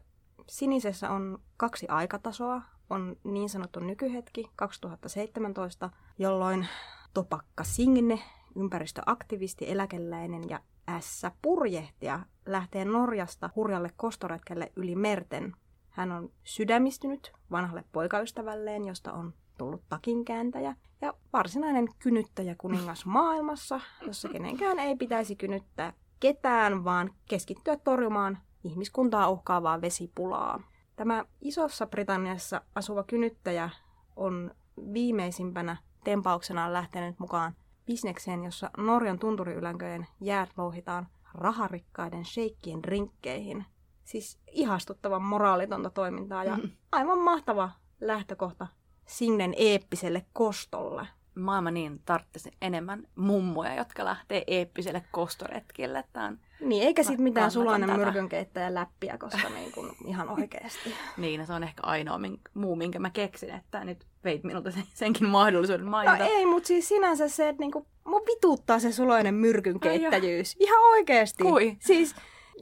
sinisessä 0.49 1.11
on 1.11 1.39
kaksi 1.57 1.89
aikatasoa. 1.89 2.63
On 2.91 3.17
niin 3.25 3.49
sanottu 3.49 3.81
nykyhetki 3.81 4.51
2017, 4.57 5.91
jolloin 6.19 6.69
Topakka 7.15 7.65
Signe, 7.65 8.19
ympäristöaktivisti, 8.57 9.71
eläkeläinen 9.71 10.49
ja 10.49 10.61
S-purjehtija 11.01 12.21
lähtee 12.47 12.85
Norjasta 12.85 13.51
hurjalle 13.57 13.91
kostoretkelle 13.97 14.73
yli 14.77 14.97
merten. 14.97 15.53
Hän 15.89 16.13
on 16.13 16.33
sydämistynyt 16.45 17.33
vanhalle 17.51 17.85
poikaystävälleen, 17.93 18.85
josta 18.85 19.13
on 19.13 19.35
tullut 19.59 19.83
takinkääntäjä 19.89 20.77
ja 21.01 21.15
varsinainen 21.33 21.89
kynyttäjä 21.99 22.55
kuningas 22.59 23.07
maailmassa, 23.07 23.81
jossa 24.07 24.29
kenenkään 24.29 24.79
ei 24.79 24.97
pitäisi 24.97 25.37
kynyttää 25.37 25.93
ketään, 26.21 26.85
vaan 26.85 27.11
keskittyä 27.29 27.77
torjumaan 27.77 28.39
ihmiskuntaa 28.65 29.29
uhkaavaa 29.29 29.81
vesipulaa. 29.81 30.63
Tämä 30.97 31.25
Isossa 31.41 31.87
Britanniassa 31.87 32.61
asuva 32.75 33.03
kynyttäjä 33.03 33.71
on 34.17 34.51
viimeisimpänä 34.93 35.77
tempauksenaan 36.05 36.73
lähtenyt 36.73 37.19
mukaan 37.19 37.55
bisnekseen, 37.87 38.45
jossa 38.45 38.71
Norjan 38.77 39.19
tunturiylänköjen 39.19 40.07
jäät 40.21 40.51
louhitaan 40.57 41.09
raharikkaiden 41.35 42.25
sheikkien 42.25 42.85
rinkkeihin. 42.85 43.65
Siis 44.05 44.39
ihastuttavan 44.53 45.23
moraalitonta 45.23 45.91
toimintaa 45.91 46.45
ja 46.45 46.57
mm. 46.57 46.71
aivan 46.93 47.19
mahtava 47.19 47.71
lähtökohta 48.01 48.67
Signen 49.07 49.55
eeppiselle 49.57 50.27
kostolle 50.33 51.07
maailma 51.35 51.71
niin 51.71 52.01
tarvitsisi 52.05 52.51
enemmän 52.63 53.07
mummoja, 53.17 53.75
jotka 53.75 54.05
lähtee 54.05 54.45
eeppiselle 54.47 55.03
kostoretkille. 55.11 56.05
Tämä 56.13 56.27
on 56.27 56.39
niin, 56.61 56.83
eikä 56.83 57.03
sitten 57.03 57.23
mitään 57.23 57.51
sulainen 57.51 57.97
myrkynkeittäjä 57.97 58.75
läppiä, 58.75 59.19
koska 59.19 59.49
niin 59.49 59.73
kuin 59.73 59.93
ihan 60.07 60.29
oikeasti. 60.29 60.95
niin, 61.17 61.47
se 61.47 61.53
on 61.53 61.65
ehkä 61.65 61.83
ainoa 61.83 62.19
mink- 62.19 62.51
muu, 62.55 62.77
minkä 62.77 62.99
mä 62.99 63.11
keksin, 63.11 63.51
että 63.51 63.85
nyt 63.85 64.07
veit 64.25 64.45
minulta 64.45 64.71
senkin 64.95 65.29
mahdollisuuden 65.29 65.87
mainita. 65.87 66.25
No 66.25 66.31
ei, 66.31 66.47
mutta 66.47 66.67
siis 66.67 66.89
sinänsä 66.89 67.29
se, 67.29 67.49
että 67.49 67.61
niinku, 67.61 67.87
mun 68.05 68.23
vituttaa 68.27 68.79
se 68.79 68.93
sulainen 68.93 69.35
myrkynkeittäjyys. 69.35 70.57
Ai 70.61 70.65
ihan 70.67 70.81
oikeasti. 70.81 71.43
Kui? 71.43 71.77
Siis 71.81 72.15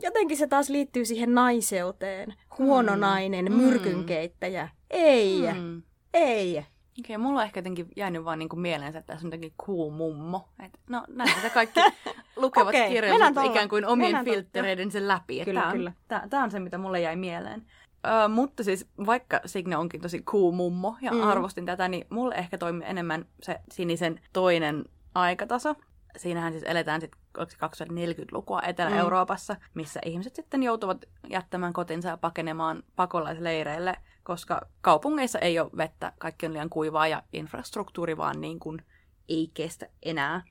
jotenkin 0.02 0.36
se 0.36 0.46
taas 0.46 0.68
liittyy 0.68 1.04
siihen 1.04 1.34
naiseuteen. 1.34 2.34
Huono 2.58 2.92
mm. 2.94 3.00
nainen, 3.00 3.44
mm. 3.44 3.56
myrkynkeittäjä. 3.56 4.68
Ei, 4.90 5.42
mm. 5.54 5.82
Ei. 6.14 6.64
Okei, 6.98 7.16
okay, 7.16 7.22
mulla 7.22 7.40
on 7.40 7.46
ehkä 7.46 7.58
jotenkin 7.58 7.88
jäänyt 7.96 8.24
vaan 8.24 8.38
niinku 8.38 8.56
mieleen, 8.56 8.96
että 8.96 9.12
tässä 9.12 9.26
on 9.26 9.28
jotenkin 9.28 9.54
cool 9.66 9.90
mummo. 9.90 10.48
Et, 10.64 10.72
no 10.88 11.04
näin 11.08 11.40
se 11.42 11.50
kaikki 11.50 11.80
lukevat 12.36 12.68
okay, 12.68 12.88
kirjallisuutta 12.88 13.42
ikään 13.42 13.68
kuin 13.68 13.86
omien 13.86 14.24
filttereiden 14.24 14.90
sen 14.90 15.08
läpi. 15.08 15.44
Kyllä, 15.44 15.60
tämä, 15.60 15.72
kyllä. 15.72 15.92
Tämä, 16.30 16.44
on 16.44 16.50
se, 16.50 16.60
mitä 16.60 16.78
mulle 16.78 17.00
jäi 17.00 17.16
mieleen. 17.16 17.66
Ö, 18.24 18.28
mutta 18.28 18.64
siis 18.64 18.88
vaikka 19.06 19.40
Signe 19.46 19.76
onkin 19.76 20.00
tosi 20.00 20.22
cool 20.22 20.52
mummo 20.52 20.96
ja 21.00 21.12
mm. 21.12 21.22
arvostin 21.22 21.66
tätä, 21.66 21.88
niin 21.88 22.06
mulle 22.10 22.34
ehkä 22.34 22.58
toimi 22.58 22.84
enemmän 22.86 23.24
se 23.42 23.60
sinisen 23.70 24.20
toinen 24.32 24.84
aikataso. 25.14 25.74
Siinähän 26.16 26.52
siis 26.52 26.64
eletään 26.66 27.00
sitten 27.00 27.20
2040-lukua 27.38 28.62
Etelä-Euroopassa, 28.62 29.54
mm. 29.54 29.60
missä 29.74 30.00
ihmiset 30.04 30.36
sitten 30.36 30.62
joutuvat 30.62 31.04
jättämään 31.30 31.72
kotinsa 31.72 32.08
ja 32.08 32.16
pakenemaan 32.16 32.82
pakolaisleireille– 32.96 33.96
koska 34.22 34.60
kaupungeissa 34.80 35.38
ei 35.38 35.58
ole 35.58 35.70
vettä, 35.76 36.12
kaikki 36.18 36.46
on 36.46 36.52
liian 36.52 36.70
kuivaa 36.70 37.06
ja 37.06 37.22
infrastruktuuri 37.32 38.16
vaan 38.16 38.40
niin 38.40 38.58
kuin 38.58 38.82
ei 39.28 39.50
kestä 39.54 39.86
enää. 40.02 40.42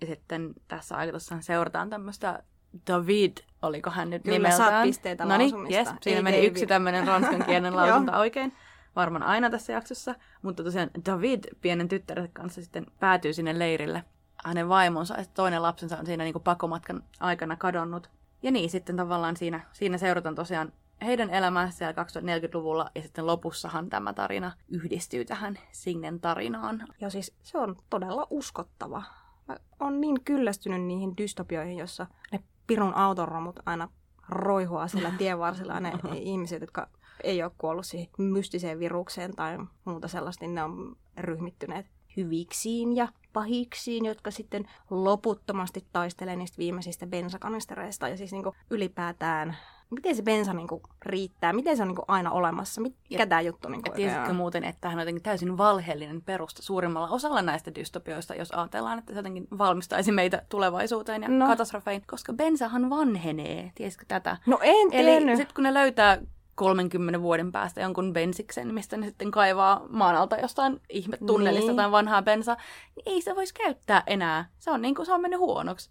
Ja 0.00 0.06
sitten 0.06 0.54
tässä 0.68 0.96
aikatossa 0.96 1.36
seurataan 1.40 1.90
tämmöistä 1.90 2.42
David, 2.86 3.32
oliko 3.62 3.90
hän 3.90 4.10
nyt 4.10 4.22
Kyllä, 4.22 4.38
nimeltään? 4.38 4.70
saat 4.70 4.82
pisteitä 4.82 5.24
no 5.24 5.36
niin, 5.36 5.54
yes, 5.72 5.88
siinä 6.02 6.16
ei 6.16 6.22
meni 6.22 6.36
David. 6.36 6.48
yksi 6.48 6.66
tämmöinen 6.66 7.06
ranskan 7.06 7.44
kielen 7.44 7.76
lausunta 7.76 8.18
oikein. 8.18 8.52
Varmaan 8.96 9.22
aina 9.22 9.50
tässä 9.50 9.72
jaksossa. 9.72 10.14
Mutta 10.42 10.64
tosiaan 10.64 10.90
David 11.06 11.44
pienen 11.60 11.88
tyttären 11.88 12.30
kanssa 12.32 12.62
sitten 12.62 12.86
päätyy 13.00 13.32
sinne 13.32 13.58
leirille. 13.58 14.04
Hänen 14.44 14.68
vaimonsa 14.68 15.14
ja 15.18 15.24
toinen 15.34 15.62
lapsensa 15.62 15.98
on 15.98 16.06
siinä 16.06 16.24
niin 16.24 16.32
kuin 16.32 16.42
pakomatkan 16.42 17.02
aikana 17.20 17.56
kadonnut. 17.56 18.10
Ja 18.42 18.50
niin, 18.50 18.70
sitten 18.70 18.96
tavallaan 18.96 19.36
siinä, 19.36 19.60
siinä 19.72 19.98
seurataan 19.98 20.34
tosiaan 20.34 20.72
heidän 21.02 21.30
elämänsä 21.30 21.78
siellä 21.78 22.04
2040-luvulla 22.04 22.90
ja 22.94 23.02
sitten 23.02 23.26
lopussahan 23.26 23.90
tämä 23.90 24.12
tarina 24.12 24.52
yhdistyy 24.68 25.24
tähän 25.24 25.58
Signen 25.72 26.20
tarinaan. 26.20 26.86
Ja 27.00 27.10
siis 27.10 27.34
se 27.42 27.58
on 27.58 27.76
todella 27.90 28.26
uskottava. 28.30 29.02
Mä 29.48 29.56
oon 29.80 30.00
niin 30.00 30.24
kyllästynyt 30.24 30.82
niihin 30.82 31.16
dystopioihin, 31.16 31.76
jossa 31.76 32.06
ne 32.32 32.40
pirun 32.66 32.94
autoromut 32.94 33.60
aina 33.66 33.88
roihua 34.28 34.88
sillä 34.88 35.12
tienvarsilla 35.18 35.80
ne 35.80 35.92
ihmiset, 36.14 36.60
jotka 36.60 36.88
ei 37.22 37.42
ole 37.42 37.52
kuollut 37.58 37.86
siihen 37.86 38.08
mystiseen 38.18 38.78
virukseen 38.78 39.36
tai 39.36 39.58
muuta 39.84 40.08
sellaista, 40.08 40.44
niin 40.44 40.54
ne 40.54 40.62
on 40.62 40.96
ryhmittyneet 41.18 41.86
hyviksiin 42.16 42.96
ja 42.96 43.08
pahiksiin, 43.32 44.04
jotka 44.04 44.30
sitten 44.30 44.68
loputtomasti 44.90 45.86
taistelee 45.92 46.36
niistä 46.36 46.58
viimeisistä 46.58 47.06
bensakanistereista 47.06 48.08
ja 48.08 48.16
siis 48.16 48.32
niin 48.32 48.44
ylipäätään 48.70 49.56
miten 49.90 50.16
se 50.16 50.22
bensa 50.22 50.52
niinku 50.52 50.82
riittää, 51.02 51.52
miten 51.52 51.76
se 51.76 51.82
on 51.82 51.88
niinku 51.88 52.04
aina 52.08 52.30
olemassa, 52.30 52.80
mikä 52.80 53.26
tämä 53.26 53.40
juttu 53.40 53.68
niinku 53.68 53.90
Tiesitkö 53.92 54.32
muuten, 54.32 54.64
että 54.64 54.88
hän 54.88 54.98
on 54.98 55.00
jotenkin 55.00 55.22
täysin 55.22 55.58
valheellinen 55.58 56.22
perusta 56.22 56.62
suurimmalla 56.62 57.08
osalla 57.08 57.42
näistä 57.42 57.74
dystopioista, 57.74 58.34
jos 58.34 58.50
ajatellaan, 58.50 58.98
että 58.98 59.12
se 59.12 59.18
jotenkin 59.18 59.48
valmistaisi 59.58 60.12
meitä 60.12 60.42
tulevaisuuteen 60.48 61.22
ja 61.22 61.28
no. 61.28 61.46
katastrofeihin, 61.46 62.02
koska 62.06 62.32
bensahan 62.32 62.90
vanhenee, 62.90 63.72
tiesitkö 63.74 64.04
tätä? 64.08 64.36
No 64.46 64.58
en 64.62 64.88
Eli 64.92 65.36
sitten 65.36 65.54
kun 65.54 65.64
ne 65.64 65.74
löytää 65.74 66.18
30 66.54 67.22
vuoden 67.22 67.52
päästä 67.52 67.80
jonkun 67.80 68.12
bensiksen, 68.12 68.74
mistä 68.74 68.96
ne 68.96 69.06
sitten 69.06 69.30
kaivaa 69.30 69.86
maan 69.88 70.16
alta 70.16 70.36
jostain 70.36 70.80
ihmetunnelista 70.90 71.66
niin. 71.66 71.76
tai 71.76 71.90
vanhaa 71.90 72.22
bensaa, 72.22 72.56
niin 72.96 73.02
ei 73.06 73.22
se 73.22 73.36
voisi 73.36 73.54
käyttää 73.54 74.02
enää. 74.06 74.48
Se 74.58 74.70
on, 74.70 74.82
niin 74.82 74.94
kuin, 74.94 75.06
se 75.06 75.12
on 75.12 75.20
mennyt 75.20 75.40
huonoksi 75.40 75.90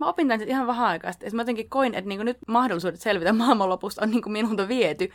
mä 0.00 0.08
opin 0.08 0.28
tämän 0.28 0.48
ihan 0.48 0.66
vähän 0.66 0.86
aikaa 0.86 1.12
sitten. 1.12 1.36
Mä 1.36 1.42
jotenkin 1.42 1.70
koin, 1.70 1.94
että 1.94 2.08
niinku 2.08 2.24
nyt 2.24 2.38
mahdollisuudet 2.48 3.00
selvitä 3.00 3.32
maailmanlopusta 3.32 4.02
on 4.02 4.10
niinku 4.10 4.28
minulta 4.28 4.68
viety 4.68 5.10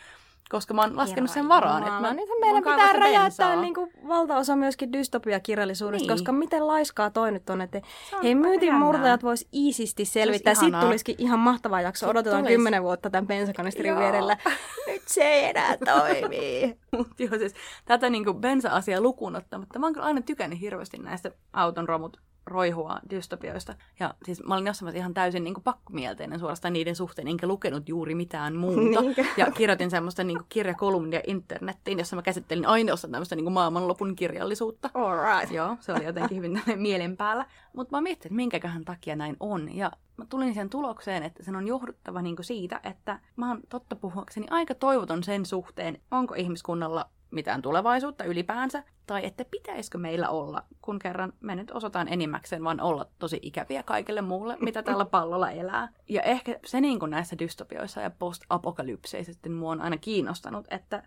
koska 0.50 0.74
mä 0.74 0.82
oon 0.82 0.98
laskenut 0.98 1.30
sen 1.30 1.50
varaan. 1.50 1.84
Että 1.84 2.02
mä, 2.02 2.14
nyt 2.14 2.30
meidän 2.40 2.64
pitää 2.64 2.94
räjäyttää 2.94 3.56
niin 3.56 3.74
kuin 3.74 3.92
valtaosa 4.08 4.56
myöskin 4.56 4.94
dystopia-kirjallisuudesta, 4.94 6.08
niin. 6.08 6.18
koska 6.18 6.32
miten 6.32 6.68
laiskaa 6.68 7.10
toi 7.10 7.32
nyt 7.32 7.50
on, 7.50 7.62
että 7.62 7.82
hei 8.24 8.36
myytin 8.36 8.74
murtajat 8.74 9.24
vois 9.24 9.48
iisisti 9.54 10.06
selvittää. 10.06 10.54
Sitten 10.54 10.80
tulisikin 10.80 11.16
ihan 11.18 11.40
mahtava 11.40 11.82
jakso. 11.82 12.10
Odotetaan 12.10 12.46
kymmenen 12.46 12.84
vuotta 12.84 13.10
tämän 13.10 13.28
bensakanisterin 13.28 13.98
vierellä. 13.98 14.38
Nyt 14.88 15.02
se 15.08 15.24
ei 15.24 15.44
enää 15.50 15.78
toimi. 15.86 16.78
Mutta 16.98 17.24
joo, 17.24 17.38
siis 17.38 17.54
tätä 17.86 18.10
niin 18.10 18.26
kuin 18.26 18.38
bensa-asiaa 18.38 19.02
lukuun 19.02 19.36
ottamatta. 19.36 19.80
Mä 19.80 19.86
oon 19.86 19.94
kyllä 19.94 20.06
aina 20.06 20.22
tykännyt 20.22 20.62
hirveästi 20.62 20.98
näistä 20.98 21.32
auton 21.54 21.90
romut 21.90 22.20
roihua 22.46 23.00
dystopioista. 23.10 23.76
Ja 24.00 24.14
siis 24.26 24.44
mä 24.44 24.54
olin 24.54 24.68
jossain 24.68 24.96
ihan 24.96 25.14
täysin 25.14 25.44
niin 25.44 25.54
kuin 25.54 25.64
pakkomielteinen 25.64 26.40
suorastaan 26.40 26.74
niiden 26.74 26.96
suhteen, 26.96 27.28
enkä 27.28 27.48
lukenut 27.48 27.90
juuri 27.90 28.16
mitään 28.16 28.56
muuta. 28.56 29.04
Ja 29.38 29.52
kirjoitin 29.52 29.90
semmoista 29.90 30.24
niin 30.24 30.38
kuin 30.38 30.48
kirjakolumnia 30.50 31.22
internettiin, 31.28 32.00
jossa 32.00 32.16
mä 32.16 32.22
käsittelin 32.22 32.66
ainoastaan 32.66 33.12
tämmöistä 33.12 33.36
niin 33.36 33.46
kuin 33.46 33.54
maailmanlopun 33.54 34.16
kirjallisuutta. 34.16 34.90
right. 35.40 35.52
Joo, 35.52 35.78
se 35.80 35.92
oli 35.94 36.06
jotenkin 36.06 36.38
hyvin 36.38 36.62
mielen 36.76 37.18
päällä. 37.18 37.46
Mutta 37.74 37.98
mä 37.98 38.02
mietin, 38.02 38.28
että 38.28 38.36
minkäköhän 38.36 38.86
takia 38.86 39.16
näin 39.16 39.38
on. 39.40 39.76
Ja 39.76 39.92
mä 40.18 40.26
tulin 40.30 40.54
sen 40.54 40.70
tulokseen, 40.70 41.24
että 41.24 41.44
sen 41.44 41.56
on 41.56 41.68
johduttava 41.68 42.22
niin 42.22 42.36
kuin 42.36 42.46
siitä, 42.46 42.80
että 42.84 43.20
mä 43.36 43.48
oon 43.48 43.62
totta 43.70 43.96
puhuakseni 43.96 44.48
aika 44.50 44.76
toivoton 44.76 45.24
sen 45.24 45.46
suhteen, 45.46 46.02
onko 46.12 46.36
ihmiskunnalla 46.36 47.10
mitään 47.36 47.62
tulevaisuutta 47.62 48.24
ylipäänsä, 48.24 48.84
tai 49.08 49.26
että 49.26 49.46
pitäisikö 49.52 49.98
meillä 49.98 50.30
olla, 50.30 50.64
kun 50.82 51.00
kerran 51.00 51.34
me 51.42 51.56
nyt 51.56 51.72
osataan 51.72 52.08
enimmäkseen 52.08 52.64
vaan 52.64 52.82
olla 52.82 53.06
tosi 53.20 53.40
ikäviä 53.42 53.84
kaikille 53.84 54.22
muulle, 54.22 54.58
mitä 54.60 54.84
tällä 54.84 55.06
pallolla 55.06 55.52
elää. 55.52 55.90
Ja 56.10 56.22
ehkä 56.22 56.60
se 56.66 56.82
niin 56.82 57.00
kuin 57.00 57.12
näissä 57.12 57.40
dystopioissa 57.40 58.02
ja 58.02 58.10
post-apokalypseissä 58.10 59.34
sitten 59.34 59.52
mua 59.52 59.72
on 59.72 59.82
aina 59.82 59.98
kiinnostanut, 59.98 60.66
että 60.72 61.04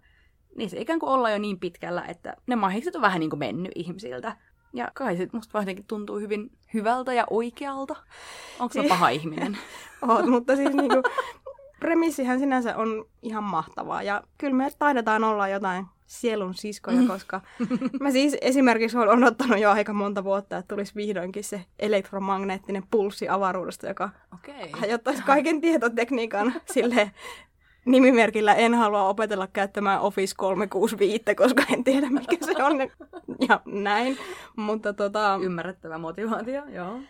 niissä 0.57 0.77
ikään 0.81 0.99
kuin 0.99 1.11
ollaan 1.11 1.33
jo 1.33 1.38
niin 1.38 1.61
pitkällä, 1.61 2.05
että 2.09 2.37
ne 2.47 2.57
mahikset 2.57 2.97
on 2.97 3.03
vähän 3.03 3.21
niin 3.21 3.31
kuin 3.31 3.41
mennyt 3.41 3.73
ihmisiltä. 3.75 4.37
Ja 4.73 4.88
kai 4.95 5.17
se 5.17 5.29
musta 5.33 5.53
vaan 5.53 5.67
tuntuu 5.88 6.19
hyvin 6.19 6.51
hyvältä 6.75 7.12
ja 7.12 7.25
oikealta. 7.31 7.97
Onko 8.59 8.73
se 8.73 8.88
paha 8.88 9.09
ihminen? 9.09 9.59
Oot, 10.09 10.27
mutta 10.27 10.57
siis 10.57 10.75
niinku, 10.75 11.03
premissihän 11.81 12.38
sinänsä 12.38 12.77
on 12.77 13.05
ihan 13.23 13.45
mahtavaa. 13.45 14.03
Ja 14.03 14.23
kyllä 14.38 14.55
me 14.55 14.71
taidetaan 14.79 15.25
olla 15.25 15.49
jotain 15.49 15.87
sielun 16.09 16.55
siskoja, 16.55 17.01
mm. 17.01 17.07
koska 17.07 17.40
mä 18.01 18.11
siis 18.11 18.37
esimerkiksi 18.40 18.99
olen 18.99 19.18
odottanut 19.18 19.59
jo 19.59 19.71
aika 19.71 19.92
monta 19.92 20.25
vuotta, 20.25 20.57
että 20.57 20.75
tulisi 20.75 20.94
vihdoinkin 20.94 21.44
se 21.44 21.64
elektromagneettinen 21.79 22.83
pulssi 22.90 23.29
avaruudesta, 23.29 23.87
joka 23.87 24.11
okay. 24.35 24.68
hajottaisi 24.73 25.23
kaiken 25.23 25.61
tietotekniikan 25.61 26.55
sille 26.73 27.11
nimimerkillä 27.85 28.55
en 28.55 28.75
halua 28.75 29.09
opetella 29.09 29.47
käyttämään 29.47 30.01
Office 30.01 30.35
365, 30.37 31.25
koska 31.37 31.62
en 31.73 31.85
tiedä 31.85 32.11
mikä 32.11 32.37
se 32.47 32.64
on. 32.64 32.79
Ja 33.49 33.61
näin. 33.66 34.18
Mutta 34.57 34.92
tota... 34.92 35.38
Ymmärrettävä 35.42 35.99
motivaatio, 35.99 36.62
joo. 36.66 37.01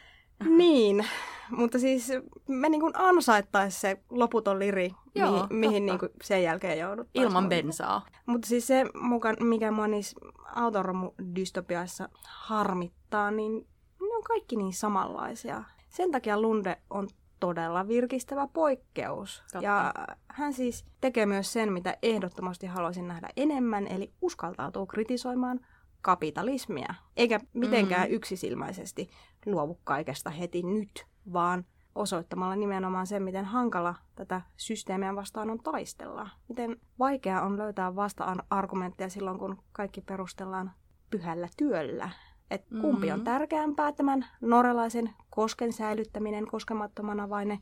Niin, 0.59 1.07
mutta 1.51 1.79
siis 1.79 2.13
me 2.49 2.69
niin 2.69 2.83
ansaittaisi 2.95 3.81
se 3.81 4.01
loputon 4.11 4.59
liri, 4.59 4.91
Joo, 5.15 5.33
mihin, 5.33 5.47
mihin 5.51 5.87
niin 5.87 5.99
kuin 5.99 6.13
sen 6.23 6.43
jälkeen 6.43 6.79
joudut. 6.79 7.09
Ilman 7.15 7.49
bensaa. 7.49 8.07
Mutta 8.27 8.49
siis 8.49 8.67
se, 8.67 8.87
mukaan, 9.01 9.37
mikä 9.41 9.71
mua 9.71 9.89
niissä 9.89 10.17
autoromudystopiaissa 10.55 12.09
harmittaa, 12.25 13.31
niin 13.31 13.67
ne 14.01 14.17
on 14.17 14.23
kaikki 14.23 14.57
niin 14.57 14.73
samanlaisia. 14.73 15.65
Sen 15.89 16.11
takia 16.11 16.41
Lunde 16.41 16.77
on 16.91 17.09
todella 17.41 17.89
virkistävä 17.89 18.49
poikkeus. 18.53 19.43
Totta. 19.53 19.65
Ja 19.67 19.95
hän 20.29 20.53
siis 20.53 20.85
tekee 21.01 21.27
myös 21.27 21.53
sen, 21.53 21.73
mitä 21.73 21.97
ehdottomasti 22.03 22.67
haluaisin 22.67 23.09
nähdä 23.09 23.29
enemmän, 23.37 23.87
eli 23.87 24.13
uskaltautuu 24.23 24.87
kritisoimaan 24.87 25.61
kapitalismia, 26.01 26.95
eikä 27.17 27.41
mitenkään 27.53 28.09
mm. 28.09 28.15
yksisilmäisesti 28.15 29.11
luovu 29.55 29.81
kaikesta 29.85 30.31
heti 30.31 30.63
nyt, 30.63 31.07
vaan 31.33 31.65
osoittamalla 31.95 32.57
nimenomaan 32.57 33.07
sen, 33.07 33.23
miten 33.23 33.45
hankala 33.45 33.95
tätä 34.15 34.41
systeemiä 34.57 35.17
vastaan 35.17 35.51
on 35.51 35.59
taistella. 35.59 36.29
Miten 36.49 36.77
vaikea 36.99 37.43
on 37.43 37.59
löytää 37.59 37.97
vasta-argumentteja 37.97 39.09
silloin, 39.09 39.39
kun 39.39 39.63
kaikki 39.73 40.01
perustellaan 40.01 40.73
pyhällä 41.11 41.49
työllä. 41.57 42.11
että 42.51 42.71
kumpi 42.81 43.07
mm-hmm. 43.07 43.19
on 43.21 43.25
tärkeämpää 43.25 43.93
tämän 43.93 44.27
norjalaisen 44.41 45.11
kosken 45.31 45.73
säilyttäminen 45.73 46.47
koskemattomana 46.47 47.29
vai 47.29 47.45
ne 47.45 47.59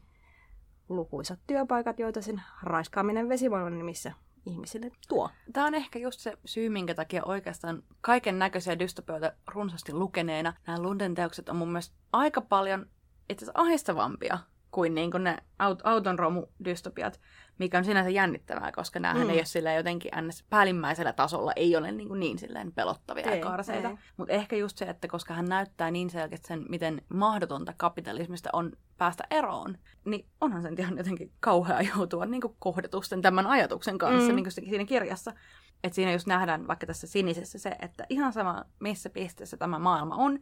lukuisat 0.88 1.38
työpaikat, 1.46 1.98
joita 1.98 2.22
sen 2.22 2.42
raiskaaminen 2.62 3.28
vesivoiman 3.28 3.78
nimissä 3.78 4.12
ihmisille 4.46 4.90
tuo. 5.08 5.30
Tämä 5.52 5.66
on 5.66 5.74
ehkä 5.74 5.98
just 5.98 6.20
se 6.20 6.38
syy, 6.44 6.68
minkä 6.68 6.94
takia 6.94 7.24
oikeastaan 7.24 7.82
kaiken 8.00 8.38
näköisiä 8.38 8.78
dystopioita 8.78 9.32
runsaasti 9.46 9.92
lukeneena 9.92 10.54
nämä 10.66 10.82
Lunden 10.82 11.14
teokset 11.14 11.48
on 11.48 11.56
mun 11.56 11.68
mielestä 11.68 11.96
aika 12.12 12.40
paljon 12.40 12.86
itse 13.28 13.44
asiassa 13.44 13.60
ahistavampia 13.60 14.38
kuin, 14.70 14.94
niin 14.94 15.10
kuin 15.10 15.24
ne 15.24 15.36
aut- 15.62 15.80
auton 15.84 16.18
romudystopiat, 16.18 17.20
mikä 17.58 17.78
on 17.78 17.84
sinänsä 17.84 18.10
jännittävää, 18.10 18.72
koska 18.72 19.00
näähän 19.00 19.26
mm. 19.26 19.30
ei 19.30 19.36
ole 19.36 19.44
sillä 19.44 19.72
jotenkin 19.72 20.12
ns. 20.20 20.44
päällimmäisellä 20.50 21.12
tasolla, 21.12 21.52
ei 21.56 21.76
ole 21.76 21.92
niin, 21.92 22.08
kuin 22.08 22.20
niin 22.20 22.38
silleen 22.38 22.72
pelottavia 22.72 23.30
ei, 23.30 23.38
ja 23.38 23.46
karseita. 23.46 23.98
Mutta 24.16 24.32
ehkä 24.32 24.56
just 24.56 24.78
se, 24.78 24.84
että 24.84 25.08
koska 25.08 25.34
hän 25.34 25.44
näyttää 25.44 25.90
niin 25.90 26.10
selkeästi 26.10 26.46
sen, 26.46 26.64
miten 26.68 27.02
mahdotonta 27.08 27.74
kapitalismista 27.76 28.50
on 28.52 28.72
päästä 28.98 29.24
eroon, 29.30 29.78
niin 30.04 30.26
onhan 30.40 30.62
sen 30.62 30.74
ihan 30.78 30.98
jotenkin 30.98 31.32
kauhea 31.40 31.80
joutua 31.96 32.26
niin 32.26 32.40
kuin 32.40 32.56
kohdatusten 32.58 33.22
tämän 33.22 33.46
ajatuksen 33.46 33.98
kanssa 33.98 34.28
mm. 34.28 34.36
niin 34.36 34.44
kuin 34.44 34.52
siinä 34.52 34.84
kirjassa. 34.84 35.32
Että 35.84 35.94
siinä 35.94 36.12
just 36.12 36.26
nähdään 36.26 36.66
vaikka 36.66 36.86
tässä 36.86 37.06
sinisessä 37.06 37.58
se, 37.58 37.76
että 37.82 38.06
ihan 38.08 38.32
sama 38.32 38.64
missä 38.80 39.10
pisteessä 39.10 39.56
tämä 39.56 39.78
maailma 39.78 40.16
on, 40.16 40.38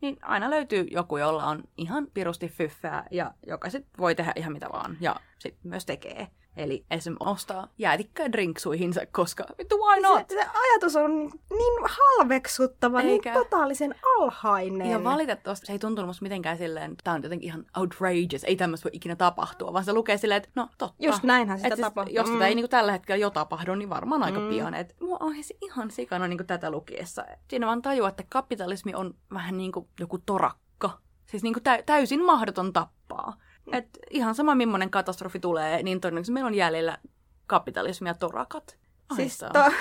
niin 0.00 0.16
aina 0.22 0.50
löytyy 0.50 0.86
joku, 0.90 1.16
jolla 1.16 1.46
on 1.46 1.64
ihan 1.76 2.06
pirusti 2.14 2.48
fyffää 2.48 3.06
ja 3.10 3.34
joka 3.46 3.70
sitten 3.70 3.92
voi 3.98 4.14
tehdä 4.14 4.32
ihan 4.36 4.52
mitä 4.52 4.68
vaan 4.72 4.96
ja 5.00 5.16
sitten 5.38 5.68
myös 5.68 5.86
tekee. 5.86 6.28
Eli 6.56 6.84
esim. 6.90 7.16
ostaa 7.20 7.68
jäätikköä 7.78 8.32
drinksuihinsa, 8.32 9.00
koska 9.12 9.44
vittu 9.58 9.76
why 9.76 10.00
not? 10.02 10.28
Se, 10.28 10.34
se 10.34 10.46
ajatus 10.54 10.96
on 10.96 11.10
niin 11.50 11.82
halveksuttava, 11.88 12.98
niin 12.98 13.10
Eikä. 13.10 13.32
niin 13.32 13.44
totaalisen 13.44 13.94
alhainen. 14.18 14.90
Ja 14.90 15.04
valitettavasti 15.04 15.66
se 15.66 15.72
ei 15.72 15.78
tuntunut 15.78 16.08
musta 16.08 16.22
mitenkään 16.22 16.58
silleen, 16.58 16.96
tämä 17.04 17.14
on 17.14 17.22
jotenkin 17.22 17.48
ihan 17.48 17.66
outrageous, 17.76 18.44
ei 18.44 18.56
tämmöistä 18.56 18.84
voi 18.84 18.96
ikinä 18.96 19.16
tapahtua, 19.16 19.72
vaan 19.72 19.84
se 19.84 19.92
lukee 19.92 20.16
silleen, 20.16 20.36
että 20.36 20.50
no 20.54 20.68
totta. 20.78 21.04
Just 21.04 21.22
näinhän 21.22 21.58
sitä 21.58 21.76
siis, 21.76 21.80
tapahtuu. 21.80 22.14
Jos 22.14 22.26
mm. 22.26 22.32
tätä 22.32 22.46
ei 22.46 22.54
niinku 22.54 22.68
tällä 22.68 22.92
hetkellä 22.92 23.18
jo 23.18 23.30
tapahdu, 23.30 23.74
niin 23.74 23.90
varmaan 23.90 24.22
aika 24.22 24.40
mm. 24.40 24.48
pian. 24.48 24.74
Et 24.74 24.96
mua 25.00 25.16
on 25.20 25.34
ihan 25.60 25.90
sikana 25.90 26.28
niinku 26.28 26.44
tätä 26.44 26.70
lukiessa. 26.70 27.24
Siinä 27.50 27.66
vaan 27.66 27.82
tajua, 27.82 28.08
että 28.08 28.24
kapitalismi 28.28 28.94
on 28.94 29.14
vähän 29.32 29.56
niin 29.56 29.72
kuin 29.72 29.88
joku 30.00 30.18
torakka. 30.18 30.98
Siis 31.26 31.42
niinku 31.42 31.60
täysin 31.86 32.24
mahdoton 32.24 32.72
tappaa. 32.72 33.36
Et 33.72 33.98
ihan 34.10 34.34
sama, 34.34 34.54
millainen 34.54 34.90
katastrofi 34.90 35.40
tulee, 35.40 35.82
niin 35.82 36.00
todennäköisesti 36.00 36.32
meillä 36.32 36.48
on 36.48 36.54
jäljellä 36.54 36.98
kapitalismi 37.46 38.08
ja 38.08 38.14
torakat. 38.14 38.78
Siis 39.16 39.38
to, 39.38 39.72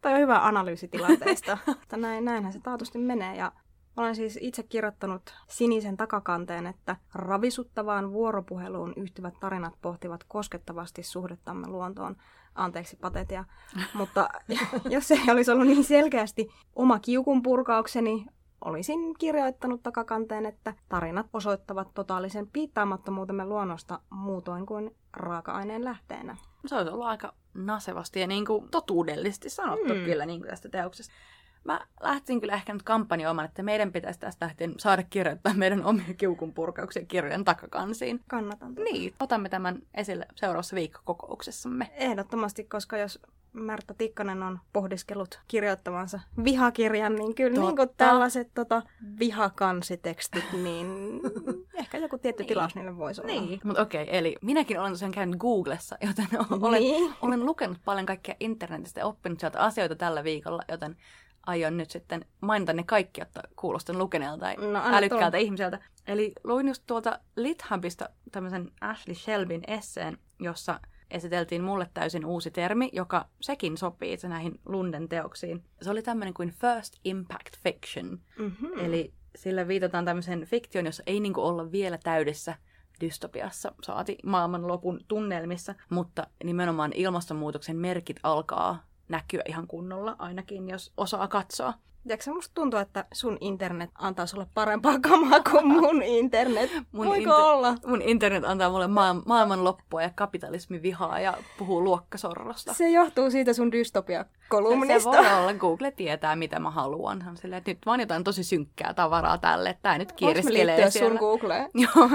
toi 0.00 0.12
on 0.12 0.20
hyvä 0.20 0.46
analyysi 0.46 0.88
tilanteesta. 0.88 1.58
näin, 1.96 2.24
näinhän 2.24 2.52
se 2.52 2.60
taatusti 2.60 2.98
menee. 2.98 3.36
Ja 3.36 3.52
olen 3.96 4.16
siis 4.16 4.38
itse 4.40 4.62
kirjoittanut 4.62 5.34
sinisen 5.48 5.96
takakanteen, 5.96 6.66
että 6.66 6.96
ravisuttavaan 7.14 8.12
vuoropuheluun 8.12 8.92
yhtyvät 8.96 9.34
tarinat 9.40 9.74
pohtivat 9.82 10.24
koskettavasti 10.24 11.02
suhdettamme 11.02 11.68
luontoon. 11.68 12.16
Anteeksi 12.54 12.96
patetia. 12.96 13.44
Mutta 13.94 14.28
jos 14.90 15.08
se 15.08 15.14
ei 15.14 15.32
olisi 15.32 15.50
ollut 15.50 15.66
niin 15.66 15.84
selkeästi 15.84 16.48
oma 16.76 16.98
kiukun 16.98 17.42
purkaukseni, 17.42 18.26
olisin 18.64 19.14
kirjoittanut 19.18 19.82
takakanteen, 19.82 20.46
että 20.46 20.74
tarinat 20.88 21.26
osoittavat 21.32 21.88
totaalisen 21.94 22.46
piittaamattomuutemme 22.52 23.44
luonnosta 23.44 24.00
muutoin 24.10 24.66
kuin 24.66 24.96
raaka-aineen 25.12 25.84
lähteenä. 25.84 26.36
Se 26.66 26.76
olisi 26.76 26.90
ollut 26.90 27.06
aika 27.06 27.34
nasevasti 27.54 28.20
ja 28.20 28.26
niin 28.26 28.46
kuin 28.46 28.68
totuudellisesti 28.68 29.50
sanottu 29.50 29.94
mm. 29.94 30.04
kyllä 30.04 30.26
niin 30.26 30.40
kuin 30.40 30.50
tästä 30.50 30.68
teoksesta. 30.68 31.14
Mä 31.64 31.80
lähtisin 32.00 32.40
kyllä 32.40 32.54
ehkä 32.54 32.72
nyt 32.72 32.82
kampanjoimaan, 32.82 33.48
että 33.48 33.62
meidän 33.62 33.92
pitäisi 33.92 34.20
tästä 34.20 34.46
lähtien 34.46 34.74
saada 34.78 35.02
kirjoittaa 35.02 35.54
meidän 35.54 35.84
omia 35.84 36.14
kiukunpurkauksia 36.16 37.04
kirjojen 37.04 37.44
takakansiin. 37.44 38.20
Kannatan. 38.28 38.74
Tätä. 38.74 38.84
Niin, 38.84 39.14
otamme 39.20 39.48
tämän 39.48 39.82
esille 39.94 40.26
seuraavassa 40.34 40.76
viikkokokouksessamme. 40.76 41.90
Ehdottomasti, 41.94 42.64
koska 42.64 42.98
jos 42.98 43.20
Märta 43.52 43.94
Tikkanen 43.94 44.42
on 44.42 44.58
pohdiskellut 44.72 45.40
kirjoittamansa 45.48 46.20
vihakirjan, 46.44 47.14
niin 47.14 47.34
kyllä 47.34 47.60
niin 47.60 47.76
kuin 47.76 47.88
tällaiset 47.96 48.50
tota, 48.54 48.82
vihakanssitekstit, 49.18 50.44
niin 50.52 51.20
ehkä 51.80 51.98
joku 51.98 52.18
tietty 52.18 52.42
niin. 52.42 52.48
tilaus 52.48 52.74
niille 52.74 52.96
voisi 52.96 53.20
olla. 53.20 53.32
Niin, 53.32 53.60
mutta 53.64 53.82
okei, 53.82 54.02
okay, 54.02 54.16
eli 54.16 54.36
minäkin 54.42 54.80
olen 54.80 54.92
tosiaan 54.92 55.12
käynyt 55.12 55.40
Googlessa, 55.40 55.96
joten 56.06 56.26
olen, 56.60 56.82
niin. 56.82 57.14
olen 57.22 57.46
lukenut 57.46 57.78
paljon 57.84 58.06
kaikkea 58.06 58.34
internetistä 58.40 59.00
ja 59.00 59.06
oppinut 59.06 59.40
sieltä 59.40 59.60
asioita 59.60 59.96
tällä 59.96 60.24
viikolla, 60.24 60.62
joten 60.68 60.96
aion 61.46 61.76
nyt 61.76 61.90
sitten 61.90 62.24
mainita 62.40 62.72
ne 62.72 62.82
kaikki, 62.82 63.20
jotta 63.20 63.42
kuulostan 63.56 63.98
lukeneelta 63.98 64.40
tai 64.40 64.56
no, 64.56 64.82
älykkäältä 64.84 65.30
tulla. 65.30 65.44
ihmiseltä. 65.44 65.78
Eli 66.06 66.32
luin 66.44 66.68
just 66.68 66.82
tuolta 66.86 67.18
Lithubista 67.36 68.08
tämmöisen 68.32 68.70
Ashley 68.80 69.14
Shelbin 69.14 69.62
esseen, 69.66 70.18
jossa 70.40 70.80
esiteltiin 71.12 71.64
mulle 71.64 71.90
täysin 71.94 72.26
uusi 72.26 72.50
termi, 72.50 72.90
joka 72.92 73.28
sekin 73.40 73.76
sopii 73.76 74.12
itse 74.12 74.28
näihin 74.28 74.60
Lunden 74.64 75.08
teoksiin. 75.08 75.64
Se 75.82 75.90
oli 75.90 76.02
tämmöinen 76.02 76.34
kuin 76.34 76.50
First 76.50 76.94
Impact 77.04 77.56
Fiction. 77.62 78.18
Mm-hmm. 78.38 78.78
Eli 78.78 79.12
sillä 79.36 79.68
viitataan 79.68 80.04
tämmöisen 80.04 80.44
fiktion, 80.44 80.86
jossa 80.86 81.02
ei 81.06 81.20
niinku 81.20 81.40
olla 81.40 81.72
vielä 81.72 81.98
täydessä 81.98 82.54
dystopiassa, 83.00 83.72
saati 83.82 84.18
maailmanlopun 84.24 85.00
tunnelmissa, 85.08 85.74
mutta 85.90 86.26
nimenomaan 86.44 86.92
ilmastonmuutoksen 86.94 87.76
merkit 87.76 88.20
alkaa 88.22 88.86
näkyä 89.08 89.42
ihan 89.48 89.66
kunnolla, 89.66 90.16
ainakin 90.18 90.68
jos 90.68 90.92
osaa 90.96 91.28
katsoa. 91.28 91.74
Tiedätkö, 92.02 92.32
musta 92.32 92.54
tuntuu, 92.54 92.80
että 92.80 93.04
sun 93.12 93.38
internet 93.40 93.90
antaa 93.94 94.26
sulle 94.26 94.46
parempaa 94.54 94.98
kamaa 95.00 95.40
kuin 95.50 95.66
mun 95.66 96.02
internet. 96.02 96.70
mun 96.92 97.06
Voiko 97.06 97.30
inter- 97.30 97.42
olla? 97.42 97.74
Mun 97.86 98.02
internet 98.02 98.44
antaa 98.44 98.70
mulle 98.70 98.86
ma- 98.86 99.22
maailmanloppua 99.26 100.02
ja 100.02 100.10
kapitalismivihaa 100.14 101.20
ja 101.20 101.34
puhuu 101.58 101.84
luokkasorrosta. 101.84 102.74
Se 102.74 102.88
johtuu 102.90 103.30
siitä 103.30 103.52
sun 103.52 103.72
dystopia-kolumnista. 103.72 105.12
Se, 105.12 105.18
se 105.18 105.30
voi 105.30 105.40
olla. 105.40 105.54
Google 105.54 105.90
tietää, 105.90 106.36
mitä 106.36 106.58
mä 106.58 106.70
haluan. 106.70 107.22
Hän 107.22 107.36
silleen, 107.36 107.58
että 107.58 107.70
nyt 107.70 107.78
vaan 107.86 108.00
jotain 108.00 108.24
tosi 108.24 108.44
synkkää 108.44 108.94
tavaraa 108.94 109.38
tälle. 109.38 109.78
Tää 109.82 109.98
nyt 109.98 110.12
kieriskelee 110.12 110.90
siellä. 110.90 111.08
sun 111.10 111.18
Googleen? 111.18 111.70
Joo. 111.94 112.08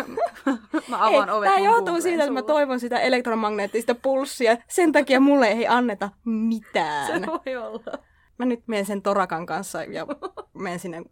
mä 0.88 1.08
avaan 1.08 1.30
ovet 1.30 1.48
Tämä 1.48 1.60
johtuu 1.66 1.84
Googleen 1.84 2.02
siitä, 2.02 2.24
että 2.24 2.34
mä 2.34 2.42
toivon 2.42 2.80
sitä 2.80 3.00
elektromagneettista 3.00 3.96
pulssia. 3.96 4.58
Sen 4.68 4.92
takia 4.92 5.20
mulle 5.20 5.48
ei 5.48 5.68
anneta 5.68 6.10
mitään. 6.26 7.08
Se 7.08 7.28
voi 7.28 7.56
olla. 7.56 8.07
Mä 8.38 8.46
nyt 8.46 8.68
menen 8.68 8.86
sen 8.86 9.02
Torakan 9.02 9.46
kanssa 9.46 9.84
ja 9.84 10.08
menen 10.54 10.80
sinne 10.80 11.04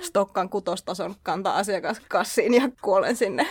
Stokkan 0.00 0.48
kutostason 0.48 1.14
kantaa 1.22 1.56
asiakaskassiin 1.56 2.54
ja 2.54 2.68
kuolen 2.82 3.16
sinne. 3.16 3.46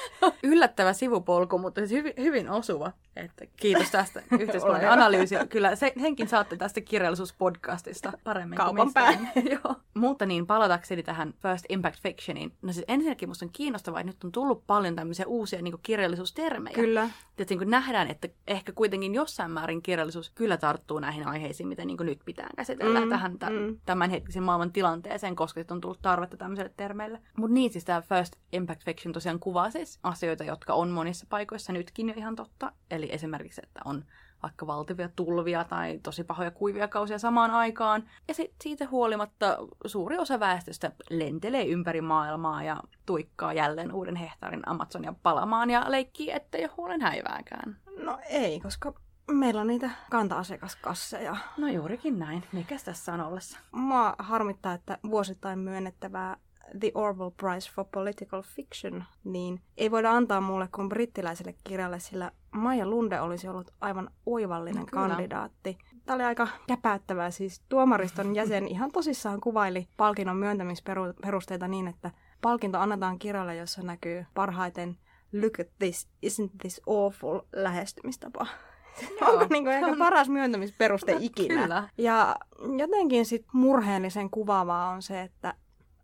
Yllättävä 0.42 0.92
sivupolku, 0.92 1.58
mutta 1.58 1.80
siis 1.80 1.90
hyvin, 1.90 2.12
hyvin 2.18 2.50
osuva. 2.50 2.92
Että 3.16 3.44
kiitos 3.56 3.90
tästä 3.90 4.22
yhteiskunnan 4.40 4.88
analyysiä. 4.88 5.46
Kyllä 5.46 5.76
se, 5.76 5.92
senkin 6.00 6.28
saatte 6.28 6.56
tästä 6.56 6.80
kirjallisuuspodcastista 6.80 8.12
paremmin 8.24 8.56
Kaupan 8.56 8.92
päin. 8.92 9.28
Joo. 9.52 9.74
Mutta 9.94 10.26
niin, 10.26 10.46
palatakseni 10.46 11.02
tähän 11.02 11.34
First 11.42 11.64
Impact 11.68 12.02
Fictioniin. 12.02 12.52
No 12.62 12.72
siis 12.72 12.84
ensinnäkin 12.88 13.28
musta 13.28 13.44
on 13.44 13.52
kiinnostavaa, 13.52 14.00
että 14.00 14.08
nyt 14.08 14.24
on 14.24 14.32
tullut 14.32 14.66
paljon 14.66 14.96
tämmöisiä 14.96 15.26
uusia 15.26 15.62
niin 15.62 15.74
kirjallisuustermejä. 15.82 16.74
Kyllä. 16.74 17.10
Että 17.38 17.54
niin 17.54 17.70
nähdään, 17.70 18.10
että 18.10 18.28
ehkä 18.46 18.72
kuitenkin 18.72 19.14
jossain 19.14 19.50
määrin 19.50 19.82
kirjallisuus 19.82 20.30
kyllä 20.30 20.56
tarttuu 20.56 20.98
näihin 20.98 21.26
aiheisiin, 21.26 21.68
mitä 21.68 21.84
niin 21.84 21.98
nyt 22.00 22.20
pitää 22.24 22.48
käsitellä 22.56 23.00
mm, 23.00 23.08
tähän 23.08 23.38
t- 23.38 23.42
mm. 23.50 23.78
tämänhetkisen 23.86 24.42
maailman 24.42 24.72
tilanteeseen, 24.72 25.36
koska 25.36 25.60
on 25.70 25.80
tullut 25.80 26.02
tarvetta 26.02 26.36
tämmöiselle 26.36 26.72
termeille. 26.76 27.20
Mutta 27.36 27.54
niin, 27.54 27.72
siis 27.72 27.84
tämä 27.84 28.02
First 28.02 28.36
Impact 28.52 28.84
Fiction 28.84 29.12
tosiaan 29.12 29.38
kuvaa 29.38 29.70
siis 29.86 29.98
asioita, 30.02 30.44
jotka 30.44 30.74
on 30.74 30.90
monissa 30.90 31.26
paikoissa 31.28 31.72
nytkin 31.72 32.08
jo 32.08 32.14
ihan 32.16 32.36
totta. 32.36 32.72
Eli 32.90 33.08
esimerkiksi, 33.12 33.60
että 33.64 33.80
on 33.84 34.04
vaikka 34.42 34.66
valtavia 34.66 35.08
tulvia 35.16 35.64
tai 35.64 36.00
tosi 36.02 36.24
pahoja 36.24 36.50
kuivia 36.50 36.88
kausia 36.88 37.18
samaan 37.18 37.50
aikaan. 37.50 38.08
Ja 38.28 38.34
sit 38.34 38.54
siitä 38.62 38.88
huolimatta 38.90 39.58
suuri 39.86 40.18
osa 40.18 40.40
väestöstä 40.40 40.92
lentelee 41.10 41.64
ympäri 41.66 42.00
maailmaa 42.00 42.62
ja 42.62 42.76
tuikkaa 43.06 43.52
jälleen 43.52 43.92
uuden 43.92 44.16
hehtaarin 44.16 44.68
Amazonia 44.68 45.14
palamaan 45.22 45.70
ja 45.70 45.84
leikkii, 45.88 46.30
ettei 46.30 46.64
ole 46.64 46.70
huolen 46.76 47.00
häivääkään. 47.00 47.76
No 47.98 48.18
ei, 48.28 48.60
koska 48.60 48.94
meillä 49.30 49.60
on 49.60 49.66
niitä 49.66 49.90
kanta-asiakaskasseja. 50.10 51.36
No 51.56 51.68
juurikin 51.68 52.18
näin. 52.18 52.44
Mikäs 52.52 52.84
tässä 52.84 53.14
on 53.14 53.20
ollessa? 53.20 53.58
Mua 53.72 54.14
harmittaa, 54.18 54.72
että 54.72 54.98
vuosittain 55.10 55.58
myönnettävää 55.58 56.36
The 56.80 56.90
Orwell 56.94 57.30
Prize 57.30 57.70
for 57.74 57.84
Political 57.92 58.42
Fiction, 58.42 59.04
niin 59.24 59.60
ei 59.76 59.90
voida 59.90 60.10
antaa 60.10 60.40
mulle 60.40 60.68
kuin 60.74 60.88
brittiläiselle 60.88 61.54
kirjalle, 61.64 62.00
sillä 62.00 62.30
Maija 62.50 62.86
Lunde 62.86 63.20
olisi 63.20 63.48
ollut 63.48 63.70
aivan 63.80 64.10
oivallinen 64.26 64.82
no, 64.82 64.88
kandidaatti. 64.92 65.78
Tämä 66.06 66.14
oli 66.14 66.24
aika 66.24 66.48
käpäyttävää, 66.66 67.30
siis 67.30 67.62
tuomariston 67.68 68.34
jäsen 68.34 68.68
ihan 68.68 68.92
tosissaan 68.92 69.40
kuvaili 69.40 69.88
palkinnon 69.96 70.36
myöntämisperusteita 70.36 71.68
niin, 71.68 71.88
että 71.88 72.10
palkinto 72.42 72.78
annetaan 72.78 73.18
kirjalle, 73.18 73.56
jossa 73.56 73.82
näkyy 73.82 74.26
parhaiten 74.34 74.98
look 75.32 75.60
at 75.60 75.68
this, 75.78 76.08
isn't 76.26 76.50
this 76.60 76.80
awful 76.86 77.40
lähestymistapa. 77.52 78.46
Onko 79.28 79.46
niin 79.50 79.64
kuin 79.64 79.74
ehkä 79.74 79.96
paras 79.98 80.28
myöntämisperuste 80.28 81.16
ikinä? 81.20 81.54
Kyllä. 81.62 81.88
Ja 81.98 82.36
jotenkin 82.78 83.26
sit 83.26 83.46
murheellisen 83.52 84.30
kuvaavaa 84.30 84.88
on 84.88 85.02
se, 85.02 85.22
että 85.22 85.54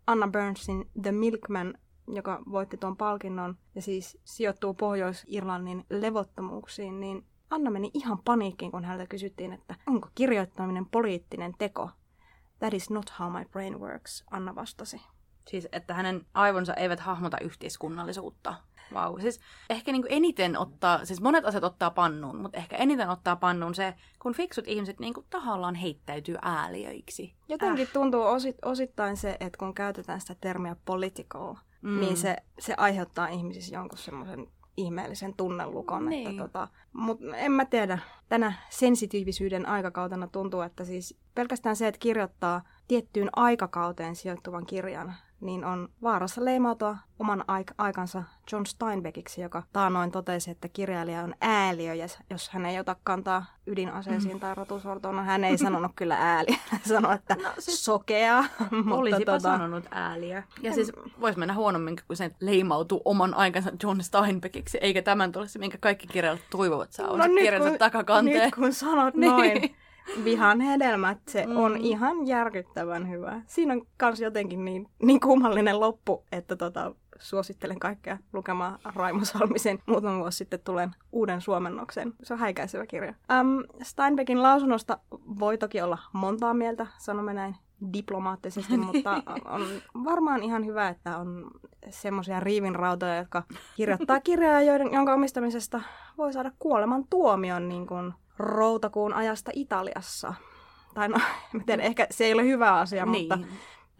Anna 0.09 0.27
Burnsin 0.27 0.89
The 1.01 1.11
Milkman, 1.11 1.73
joka 2.07 2.43
voitti 2.51 2.77
tuon 2.77 2.97
palkinnon 2.97 3.57
ja 3.75 3.81
siis 3.81 4.17
sijoittuu 4.23 4.73
Pohjois-Irlannin 4.73 5.85
levottomuuksiin, 5.89 6.99
niin 6.99 7.25
Anna 7.49 7.71
meni 7.71 7.91
ihan 7.93 8.17
paniikkiin, 8.25 8.71
kun 8.71 8.83
häneltä 8.83 9.07
kysyttiin, 9.07 9.53
että 9.53 9.75
onko 9.87 10.09
kirjoittaminen 10.15 10.85
poliittinen 10.85 11.53
teko. 11.57 11.89
That 12.59 12.73
is 12.73 12.89
not 12.89 13.13
how 13.19 13.31
my 13.31 13.45
brain 13.51 13.79
works, 13.79 14.23
Anna 14.31 14.55
vastasi. 14.55 15.01
Siis, 15.47 15.67
että 15.71 15.93
hänen 15.93 16.25
aivonsa 16.33 16.73
eivät 16.73 16.99
hahmota 16.99 17.37
yhteiskunnallisuutta. 17.39 18.55
Vau. 18.93 19.11
Wow. 19.11 19.21
Siis 19.21 19.39
ehkä 19.69 19.91
niin 19.91 20.01
kuin 20.01 20.13
eniten 20.13 20.57
ottaa, 20.57 21.05
siis 21.05 21.21
monet 21.21 21.45
asiat 21.45 21.63
ottaa 21.63 21.91
pannuun, 21.91 22.41
mutta 22.41 22.57
ehkä 22.57 22.75
eniten 22.75 23.09
ottaa 23.09 23.35
pannuun 23.35 23.75
se, 23.75 23.93
kun 24.19 24.33
fiksut 24.33 24.67
ihmiset 24.67 24.99
niin 24.99 25.13
kuin 25.13 25.25
tahallaan 25.29 25.75
heittäytyy 25.75 26.37
ääliöiksi. 26.41 27.35
Jotenkin 27.49 27.87
äh. 27.87 27.93
tuntuu 27.93 28.23
osit, 28.23 28.57
osittain 28.65 29.17
se, 29.17 29.37
että 29.39 29.57
kun 29.57 29.73
käytetään 29.73 30.21
sitä 30.21 30.35
termiä 30.41 30.75
political, 30.85 31.55
mm. 31.81 31.99
niin 31.99 32.17
se, 32.17 32.37
se 32.59 32.73
aiheuttaa 32.77 33.27
ihmisissä 33.27 33.75
jonkun 33.75 33.97
semmoisen 33.97 34.47
ihmeellisen 34.77 35.33
tunnelukon. 35.33 36.05
Niin. 36.05 36.29
Että 36.29 36.43
tota, 36.43 36.67
Mutta 36.93 37.37
en 37.37 37.51
mä 37.51 37.65
tiedä. 37.65 37.99
Tänä 38.29 38.53
sensitiivisyyden 38.69 39.65
aikakautena 39.65 40.27
tuntuu, 40.27 40.61
että 40.61 40.85
siis 40.85 41.17
pelkästään 41.35 41.75
se, 41.75 41.87
että 41.87 41.99
kirjoittaa 41.99 42.61
tiettyyn 42.87 43.29
aikakauteen 43.35 44.15
sijoittuvan 44.15 44.65
kirjan, 44.65 45.15
niin 45.41 45.65
on 45.65 45.89
vaarassa 46.01 46.45
leimautua 46.45 46.97
oman 47.19 47.41
aik- 47.47 47.73
aikansa 47.77 48.23
John 48.51 48.65
Steinbeckiksi, 48.65 49.41
joka 49.41 49.63
taanoin 49.73 50.11
totesi, 50.11 50.51
että 50.51 50.67
kirjailija 50.67 51.23
on 51.23 51.35
ääliö, 51.41 51.93
ja 51.93 52.07
jos 52.29 52.49
hän 52.49 52.65
ei 52.65 52.79
ota 52.79 52.95
kantaa 53.03 53.45
ydinaseisiin 53.67 54.33
mm. 54.33 54.39
tai 54.39 54.55
rotusortoon, 54.55 55.15
no 55.15 55.23
hän 55.23 55.43
ei 55.43 55.57
sanonut 55.57 55.91
kyllä 55.95 56.17
ääliö, 56.19 56.55
hän 56.71 56.81
sanoi, 56.85 57.15
että 57.15 57.35
no, 57.35 57.49
siis 57.59 57.85
sokea. 57.85 58.45
Olisipa 58.91 59.31
tota... 59.31 59.39
sanonut 59.39 59.83
ääliö. 59.91 60.43
Ja 60.61 60.73
siis 60.73 60.91
voisi 61.21 61.39
mennä 61.39 61.53
huonommin, 61.53 61.95
kun 62.07 62.15
se 62.15 62.31
leimautuu 62.39 63.01
oman 63.05 63.33
aikansa 63.33 63.71
John 63.83 64.01
Steinbeckiksi, 64.01 64.77
eikä 64.81 65.01
tämän 65.01 65.31
tule 65.31 65.47
se, 65.47 65.59
minkä 65.59 65.77
kaikki 65.77 66.07
kirjailijat 66.07 66.49
toivovat 66.49 66.91
saavansa 66.91 67.27
no, 67.27 67.33
kirjansa 67.35 67.77
takakanteen. 67.77 68.43
Nyt 68.43 68.55
kun 68.55 68.73
sanot 68.73 69.13
niin. 69.15 69.31
noin, 69.31 69.75
vihan 70.23 70.61
hedelmät, 70.61 71.17
se 71.27 71.45
mm. 71.45 71.57
on 71.57 71.77
ihan 71.77 72.27
järkyttävän 72.27 73.09
hyvä. 73.09 73.41
Siinä 73.47 73.73
on 73.73 73.81
myös 74.01 74.21
jotenkin 74.21 74.65
niin, 74.65 74.87
niin 75.03 75.19
kummallinen 75.19 75.79
loppu, 75.79 76.23
että 76.31 76.55
tota, 76.55 76.95
suosittelen 77.19 77.79
kaikkea 77.79 78.17
lukemaan 78.33 78.79
Raimo 78.95 79.25
Salmisen. 79.25 79.79
Muutama 79.85 80.19
vuosi 80.19 80.37
sitten 80.37 80.59
tulen 80.63 80.95
uuden 81.11 81.41
suomennoksen. 81.41 82.13
Se 82.23 82.33
on 82.33 82.39
häikäisevä 82.39 82.85
kirja. 82.85 83.13
Um, 83.41 83.63
Steinbeckin 83.83 84.43
lausunnosta 84.43 84.97
voi 85.39 85.57
toki 85.57 85.81
olla 85.81 85.97
montaa 86.13 86.53
mieltä, 86.53 86.87
sanomme 86.97 87.33
näin 87.33 87.55
diplomaattisesti, 87.93 88.77
mutta 88.87 89.23
on 89.45 89.61
varmaan 90.03 90.43
ihan 90.43 90.65
hyvä, 90.65 90.89
että 90.89 91.17
on 91.17 91.51
semmoisia 91.89 92.39
riivinrautoja, 92.39 93.15
jotka 93.15 93.43
kirjoittaa 93.75 94.19
kirjaa, 94.19 94.61
joiden, 94.61 94.93
jonka 94.93 95.13
omistamisesta 95.13 95.81
voi 96.17 96.33
saada 96.33 96.51
kuoleman 96.59 97.05
tuomion 97.09 97.69
niin 97.69 97.87
kuin 97.87 98.13
routakuun 98.39 99.13
ajasta 99.13 99.51
Italiassa. 99.53 100.33
Tai 100.93 101.09
no, 101.09 101.17
miten, 101.53 101.79
ehkä 101.79 102.07
se 102.11 102.25
ei 102.25 102.33
ole 102.33 102.43
hyvä 102.43 102.73
asia, 102.73 103.05
niin. 103.05 103.27
mutta 103.29 103.47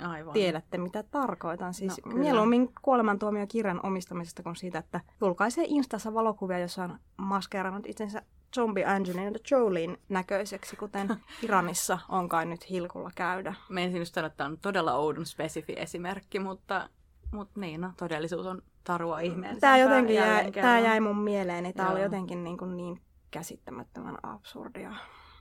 Aivan. 0.09 0.33
tiedätte, 0.33 0.77
mitä 0.77 1.03
tarkoitan. 1.03 1.73
Siis 1.73 2.01
no, 2.05 2.11
mieluummin 2.13 2.73
kuolemantuomio 2.81 3.47
kirjan 3.47 3.79
omistamisesta 3.83 4.43
kuin 4.43 4.55
siitä, 4.55 4.79
että 4.79 5.01
julkaisee 5.21 5.65
Instassa 5.67 6.13
valokuvia, 6.13 6.59
jossa 6.59 6.83
on 6.83 6.99
maskeerannut 7.17 7.85
itsensä 7.85 8.21
zombie 8.55 8.85
Angelina 8.85 9.39
Jolien 9.51 9.97
näköiseksi, 10.09 10.75
kuten 10.75 11.07
Iranissa 11.43 11.99
on 12.09 12.29
kai 12.29 12.45
nyt 12.45 12.69
hilkulla 12.69 13.11
käydä. 13.15 13.53
Menisin 13.69 13.99
just 13.99 14.13
sanoa, 14.13 14.27
että 14.27 14.37
tämä 14.37 14.47
on 14.47 14.57
todella 14.57 14.93
oudon 14.93 15.25
spesifi 15.25 15.73
esimerkki, 15.77 16.39
mutta, 16.39 16.89
mutta 17.31 17.59
niin, 17.59 17.81
no, 17.81 17.91
todellisuus 17.97 18.45
on 18.45 18.61
tarua 18.83 19.19
ihmeellisempää. 19.19 19.59
Tämä 19.59 19.77
jotenkin 19.77 20.15
jäi, 20.15 20.51
tämä 20.51 20.79
jäi 20.79 20.99
mun 20.99 21.17
mieleeni. 21.17 21.73
Tämä 21.73 21.87
Joo. 21.87 21.93
oli 21.93 22.03
jotenkin 22.03 22.43
niin, 22.43 22.57
kuin 22.57 22.77
niin 22.77 23.01
käsittämättömän 23.31 24.17
absurdia. 24.23 24.93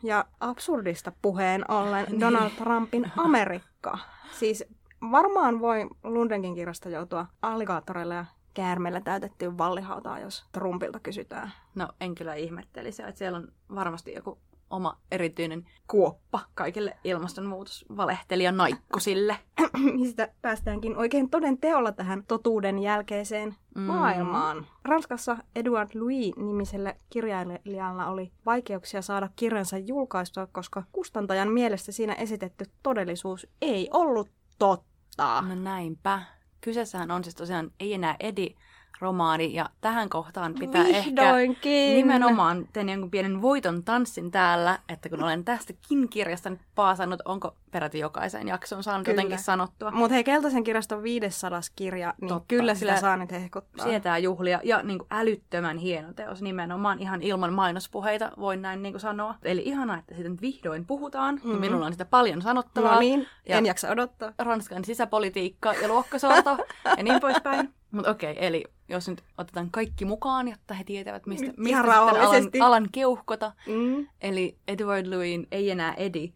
Ja 0.02 0.24
absurdista 0.40 1.12
puheen 1.22 1.70
ollen 1.70 2.06
niin. 2.08 2.20
Donald 2.20 2.50
Trumpin 2.50 3.12
Amerikka. 3.16 3.98
Siis 4.32 4.64
varmaan 5.10 5.60
voi 5.60 5.86
Lundenkin 6.04 6.54
kirjasta 6.54 6.88
joutua 6.88 7.26
alligaattoreille 7.42 8.14
ja 8.14 8.24
käärmeillä 8.54 9.00
täytettyyn 9.00 9.58
vallihautaan, 9.58 10.22
jos 10.22 10.46
Trumpilta 10.52 11.00
kysytään. 11.00 11.52
No 11.74 11.88
en 12.00 12.14
kyllä 12.14 12.34
ihmettelisi, 12.34 13.02
että 13.02 13.18
siellä 13.18 13.38
on 13.38 13.52
varmasti 13.74 14.12
joku 14.12 14.38
oma 14.70 14.98
erityinen 15.12 15.68
kuoppa 15.88 16.40
kaikille 16.54 16.96
ilmastonmuutosvalehtelijan 17.04 18.56
naikkusille. 18.56 19.38
Mistä 20.00 20.28
päästäänkin 20.42 20.96
oikein 20.96 21.30
toden 21.30 21.58
teolla 21.58 21.92
tähän 21.92 22.24
totuuden 22.28 22.78
jälkeiseen 22.78 23.54
mm. 23.74 23.82
maailmaan. 23.82 24.66
Ranskassa 24.84 25.36
Edouard 25.56 25.90
Louis-nimisellä 25.94 26.94
kirjailijalla 27.10 28.06
oli 28.06 28.32
vaikeuksia 28.46 29.02
saada 29.02 29.28
kirjansa 29.36 29.78
julkaistua, 29.78 30.46
koska 30.46 30.82
kustantajan 30.92 31.52
mielestä 31.52 31.92
siinä 31.92 32.12
esitetty 32.12 32.64
todellisuus 32.82 33.46
ei 33.62 33.88
ollut 33.92 34.30
totta. 34.58 35.42
No 35.42 35.54
näinpä. 35.54 36.22
Kyseessähän 36.60 37.10
on 37.10 37.24
siis 37.24 37.34
tosiaan 37.34 37.70
ei 37.80 37.94
enää 37.94 38.16
Edi 38.20 38.54
romaani. 39.00 39.54
Ja 39.54 39.70
tähän 39.80 40.08
kohtaan 40.08 40.54
pitää 40.54 40.84
Vihdoinkin. 40.84 41.72
ehkä 41.72 41.96
nimenomaan 41.96 42.68
tehdä 42.72 42.92
jonkun 42.92 43.10
pienen 43.10 43.42
voiton 43.42 43.84
tanssin 43.84 44.30
täällä, 44.30 44.78
että 44.88 45.08
kun 45.08 45.22
olen 45.22 45.44
tästäkin 45.44 46.08
kirjasta 46.08 46.50
nyt 46.50 46.60
paasannut, 46.74 47.22
onko 47.24 47.54
peräti 47.70 47.98
jokaisen 47.98 48.48
jakson 48.48 48.82
saanut 48.82 49.04
kyllä. 49.04 49.16
jotenkin 49.16 49.44
sanottua. 49.44 49.90
Mutta 49.90 50.14
hei, 50.14 50.24
Keltaisen 50.24 50.64
kirjaston 50.64 51.02
500 51.02 51.60
kirja, 51.76 52.14
niin 52.20 52.28
Totta, 52.28 52.44
kyllä 52.48 52.74
sillä 52.74 52.96
saa 52.96 53.16
nyt 53.16 53.30
hehkuttaa. 53.30 53.86
Sietää 53.86 54.18
juhlia 54.18 54.60
ja 54.64 54.82
niin 54.82 54.98
kuin 54.98 55.08
älyttömän 55.10 55.78
hieno 55.78 56.12
teos 56.12 56.42
nimenomaan 56.42 56.98
ihan 56.98 57.22
ilman 57.22 57.52
mainospuheita, 57.52 58.32
voin 58.38 58.62
näin 58.62 58.82
niin 58.82 58.92
kuin 58.92 59.00
sanoa. 59.00 59.34
Eli 59.42 59.62
ihanaa, 59.64 59.98
että 59.98 60.14
siitä 60.14 60.30
nyt 60.30 60.42
vihdoin 60.42 60.86
puhutaan 60.86 61.34
mm-hmm. 61.34 61.60
minulla 61.60 61.86
on 61.86 61.92
sitä 61.92 62.04
paljon 62.04 62.42
sanottavaa. 62.42 62.94
No 62.94 63.00
niin, 63.00 63.26
ja 63.48 63.58
en 63.58 63.66
jaksa 63.66 63.90
odottaa. 63.90 64.32
Ranskan 64.38 64.84
sisäpolitiikka 64.84 65.72
ja 65.72 65.88
luokkasorto 65.88 66.58
ja 66.96 67.02
niin 67.02 67.20
poispäin. 67.20 67.74
Mutta 67.90 68.10
okei, 68.10 68.32
okay, 68.32 68.44
eli 68.46 68.64
jos 68.88 69.08
nyt 69.08 69.24
otetaan 69.38 69.70
kaikki 69.70 70.04
mukaan, 70.04 70.48
jotta 70.48 70.74
he 70.74 70.84
tietävät, 70.84 71.26
mistä, 71.26 71.52
mistä 71.56 71.80
alan, 71.80 72.50
alan 72.60 72.88
keuhkota. 72.92 73.52
Mm. 73.66 74.06
Eli 74.20 74.58
Edward 74.68 75.06
Louin 75.06 75.46
Ei 75.50 75.70
enää 75.70 75.94
Edi. 75.94 76.32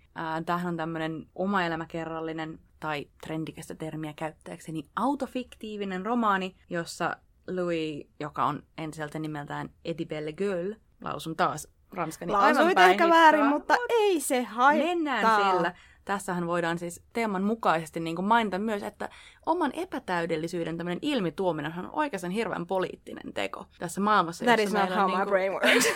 Tämähän 0.47 0.69
on 0.69 0.77
tämmöinen 0.77 1.27
oma 1.35 1.63
elämäkerrallinen 1.65 2.59
tai 2.81 3.07
trendikästä 3.27 3.75
termiä 3.75 4.13
käyttääkseni 4.17 4.85
autofiktiivinen 4.97 6.07
romaani, 6.07 6.57
jossa 6.71 7.17
Louis, 7.49 8.07
joka 8.21 8.45
on 8.45 8.63
entiseltä 8.79 9.19
nimeltään 9.19 9.71
Eddie 9.85 10.07
Belle 10.07 10.33
Gueule, 10.33 10.77
lausun 11.01 11.37
taas 11.37 11.69
ranskani 11.93 12.33
Lausuit 12.33 12.79
ehkä 12.79 13.09
väärin, 13.09 13.47
mutta 13.47 13.75
ei 13.89 14.21
se 14.21 14.43
haittaa. 14.43 14.87
Mennään 14.87 15.43
sillä 15.43 15.75
tässähän 16.05 16.47
voidaan 16.47 16.79
siis 16.79 17.03
teeman 17.13 17.43
mukaisesti 17.43 18.01
niin 18.01 18.17
kuin 18.17 18.27
mainita 18.27 18.59
myös, 18.59 18.83
että 18.83 19.09
oman 19.47 19.73
epätäydellisyyden 19.75 20.77
tämmöinen 20.77 20.99
ilmituominen 21.03 21.79
on 21.79 21.91
oikeastaan 21.93 22.31
hirveän 22.31 22.67
poliittinen 22.67 23.33
teko 23.33 23.67
tässä 23.79 24.01
maailmassa. 24.01 24.45
That 24.45 24.61
is 24.61 24.73
not 24.73 24.91
how 24.91 24.99
my 24.99 25.07
niin 25.07 25.17
kuin... 25.17 25.29
brain 25.29 25.53
works. 25.53 25.89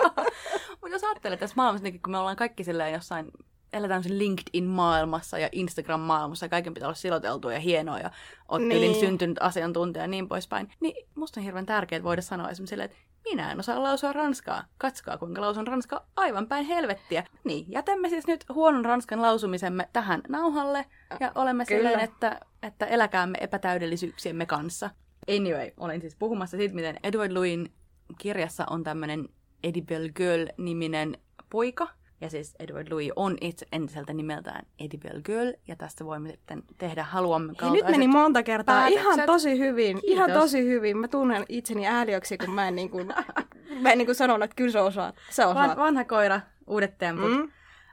Mutta 0.80 0.94
jos 0.94 1.04
ajattelee 1.04 1.36
tässä 1.36 1.56
maailmassa, 1.56 1.82
niin 1.82 2.02
kun 2.02 2.10
me 2.10 2.18
ollaan 2.18 2.36
kaikki 2.36 2.64
silleen 2.64 2.92
jossain 2.92 3.30
eletään 3.72 4.02
LinkedIn-maailmassa 4.08 5.38
ja 5.38 5.48
Instagram-maailmassa 5.52 6.46
ja 6.46 6.50
kaiken 6.50 6.74
pitää 6.74 6.86
olla 6.86 6.94
siloteltua 6.94 7.52
ja 7.52 7.60
hienoa 7.60 7.98
ja 7.98 8.10
oot 8.48 8.62
niin. 8.62 9.00
syntynyt 9.00 9.38
asiantuntija 9.40 10.04
ja 10.04 10.08
niin 10.08 10.28
poispäin. 10.28 10.72
Niin 10.80 11.08
musta 11.14 11.40
on 11.40 11.44
hirveän 11.44 11.66
tärkeää 11.66 12.02
voida 12.02 12.22
sanoa 12.22 12.50
esimerkiksi 12.50 12.70
silleen, 12.70 12.90
että 12.90 12.96
minä 13.30 13.52
en 13.52 13.60
osaa 13.60 13.82
lausua 13.82 14.12
ranskaa. 14.12 14.64
Katsokaa, 14.78 15.18
kuinka 15.18 15.40
lausun 15.40 15.66
ranskaa 15.66 16.06
aivan 16.16 16.46
päin 16.46 16.66
helvettiä. 16.66 17.24
Niin, 17.44 17.64
jätämme 17.68 18.08
siis 18.08 18.26
nyt 18.26 18.44
huonon 18.48 18.84
ranskan 18.84 19.22
lausumisemme 19.22 19.88
tähän 19.92 20.20
nauhalle 20.28 20.84
ja 21.20 21.32
olemme 21.34 21.64
Kyllä. 21.64 21.78
silleen, 21.78 22.00
että, 22.00 22.40
että 22.62 22.86
eläkäämme 22.86 23.38
epätäydellisyyksiemme 23.40 24.46
kanssa. 24.46 24.90
Anyway, 25.36 25.70
olin 25.76 26.00
siis 26.00 26.16
puhumassa 26.16 26.56
siitä, 26.56 26.74
miten 26.74 26.96
Edward 27.02 27.32
Louin 27.32 27.72
kirjassa 28.18 28.66
on 28.70 28.84
tämmöinen 28.84 29.28
Edible 29.62 30.08
Girl-niminen 30.08 31.18
poika, 31.50 31.88
ja 32.20 32.30
siis 32.30 32.54
Edward 32.58 32.90
Louis 32.90 33.12
on 33.16 33.36
itse 33.40 33.66
entiseltä 33.72 34.12
nimeltään 34.12 34.66
Edible 34.78 35.20
Girl, 35.24 35.52
ja 35.68 35.76
tästä 35.76 36.04
voimme 36.04 36.30
sitten 36.30 36.62
tehdä 36.78 37.04
haluamme 37.04 37.54
kaltaiset 37.54 37.86
Nyt 37.86 37.90
meni 37.96 38.08
monta 38.08 38.42
kertaa 38.42 38.74
päätökset. 38.74 39.00
ihan 39.02 39.20
tosi 39.26 39.58
hyvin, 39.58 40.00
Kiitos. 40.00 40.10
ihan 40.10 40.32
tosi 40.32 40.64
hyvin. 40.64 40.96
Mä 40.98 41.08
tunnen 41.08 41.44
itseni 41.48 41.86
ääliöksi, 41.86 42.38
kun 42.38 42.50
mä 42.50 42.68
en, 42.68 42.76
niin 42.76 42.90
kuin, 42.90 43.06
mä 43.82 43.92
en 43.92 43.98
niin 43.98 44.06
kuin 44.06 44.16
sanonut, 44.16 44.44
että 44.44 44.56
kyllä 44.56 44.72
se 44.72 44.80
osaa. 44.80 45.12
Se 45.30 45.46
osaa. 45.46 45.68
Van, 45.68 45.76
vanha 45.76 46.04
koira, 46.04 46.40
uudet 46.66 46.98
temput. 46.98 47.30
Mm. 47.30 47.50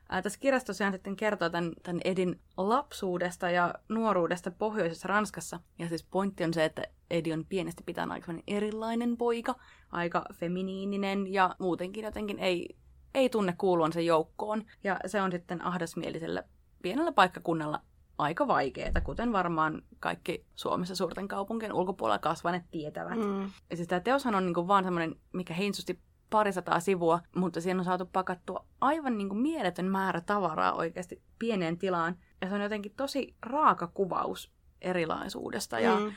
Ää, 0.10 0.22
tässä 0.22 0.40
kirjassa 0.40 0.66
tosiaan 0.66 0.94
sitten 0.94 1.16
kertoo 1.16 1.50
tämän, 1.50 1.72
tämän 1.84 2.02
Edin 2.06 2.40
lapsuudesta 2.58 3.50
ja 3.50 3.74
nuoruudesta 3.90 4.52
pohjoisessa 4.52 5.08
Ranskassa. 5.08 5.60
Ja 5.80 5.88
siis 5.90 6.04
pointti 6.04 6.44
on 6.44 6.54
se, 6.54 6.66
että 6.66 6.84
Edi 7.12 7.34
on 7.34 7.46
pienestä 7.46 7.84
pitäen 7.86 8.12
aika 8.12 8.34
erilainen 8.48 9.18
poika, 9.18 9.56
aika 9.92 10.26
feminiininen 10.34 11.34
ja 11.34 11.56
muutenkin 11.60 12.04
jotenkin 12.04 12.40
ei, 12.40 12.76
ei 13.14 13.30
tunne 13.30 13.56
kuuluvansa 13.58 14.02
joukkoon. 14.02 14.64
Ja 14.84 15.00
se 15.06 15.22
on 15.22 15.32
sitten 15.32 15.66
ahdasmielisellä 15.66 16.44
pienellä 16.82 17.12
paikkakunnalla 17.12 17.82
aika 18.18 18.48
vaikeaa, 18.48 19.02
kuten 19.04 19.34
varmaan 19.34 19.82
kaikki 20.00 20.46
Suomessa 20.56 20.96
suurten 20.96 21.28
kaupunkien 21.28 21.74
ulkopuolella 21.74 22.20
kasvaneet 22.20 22.64
tietävät. 22.72 23.18
Mm. 23.18 23.42
Ja 23.70 23.76
siis 23.76 23.88
tämä 23.88 24.00
teoshan 24.00 24.36
on 24.36 24.46
niinku 24.46 24.68
vaan 24.68 24.84
semmoinen, 24.84 25.16
mikä 25.34 25.54
heinsusti 25.54 26.00
parisataa 26.30 26.80
sivua, 26.80 27.20
mutta 27.36 27.62
siinä 27.62 27.80
on 27.80 27.86
saatu 27.86 28.06
pakattua 28.06 28.66
aivan 28.82 29.18
niin 29.18 29.30
kuin 29.30 29.42
mieletön 29.42 29.86
määrä 29.86 30.22
tavaraa 30.22 30.74
oikeasti 30.74 31.22
pieneen 31.40 31.78
tilaan. 31.78 32.16
Ja 32.42 32.50
se 32.50 32.56
on 32.56 32.62
jotenkin 32.62 32.94
tosi 32.98 33.36
raaka 33.42 33.88
kuvaus 33.88 34.52
erilaisuudesta 34.82 35.80
ja 35.80 36.00
mm. 36.00 36.12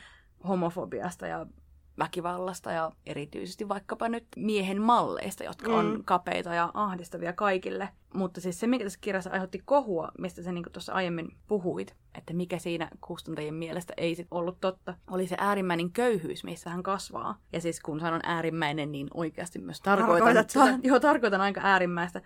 homofobiasta 0.47 1.27
ja 1.27 1.45
väkivallasta 1.99 2.71
ja 2.71 2.91
erityisesti 3.05 3.69
vaikkapa 3.69 4.09
nyt 4.09 4.27
miehen 4.35 4.81
malleista, 4.81 5.43
jotka 5.43 5.71
on 5.71 5.85
mm. 5.85 6.03
kapeita 6.05 6.53
ja 6.53 6.71
ahdistavia 6.73 7.33
kaikille. 7.33 7.89
Mutta 8.13 8.41
siis 8.41 8.59
se, 8.59 8.67
mikä 8.67 8.83
tässä 8.83 8.99
kirjassa 9.01 9.29
aiheutti 9.29 9.61
kohua, 9.65 10.11
mistä 10.19 10.43
sä 10.43 10.51
niin 10.51 10.65
tuossa 10.71 10.93
aiemmin 10.93 11.37
puhuit, 11.47 11.95
että 12.17 12.33
mikä 12.33 12.59
siinä 12.59 12.89
kustantajien 13.01 13.53
mielestä 13.53 13.93
ei 13.97 14.15
sit 14.15 14.27
ollut 14.31 14.57
totta, 14.61 14.93
oli 15.11 15.27
se 15.27 15.35
äärimmäinen 15.39 15.91
köyhyys, 15.91 16.43
missä 16.43 16.69
hän 16.69 16.83
kasvaa. 16.83 17.37
Ja 17.53 17.61
siis 17.61 17.79
kun 17.79 17.99
sanon 17.99 18.21
äärimmäinen, 18.23 18.91
niin 18.91 19.07
oikeasti 19.13 19.59
myös 19.59 19.81
tarkoitan, 19.81 20.35
ta- 20.53 20.79
joo, 20.87 20.99
tarkoitan 20.99 21.41
aika 21.41 21.61
äärimmäistä. 21.63 22.21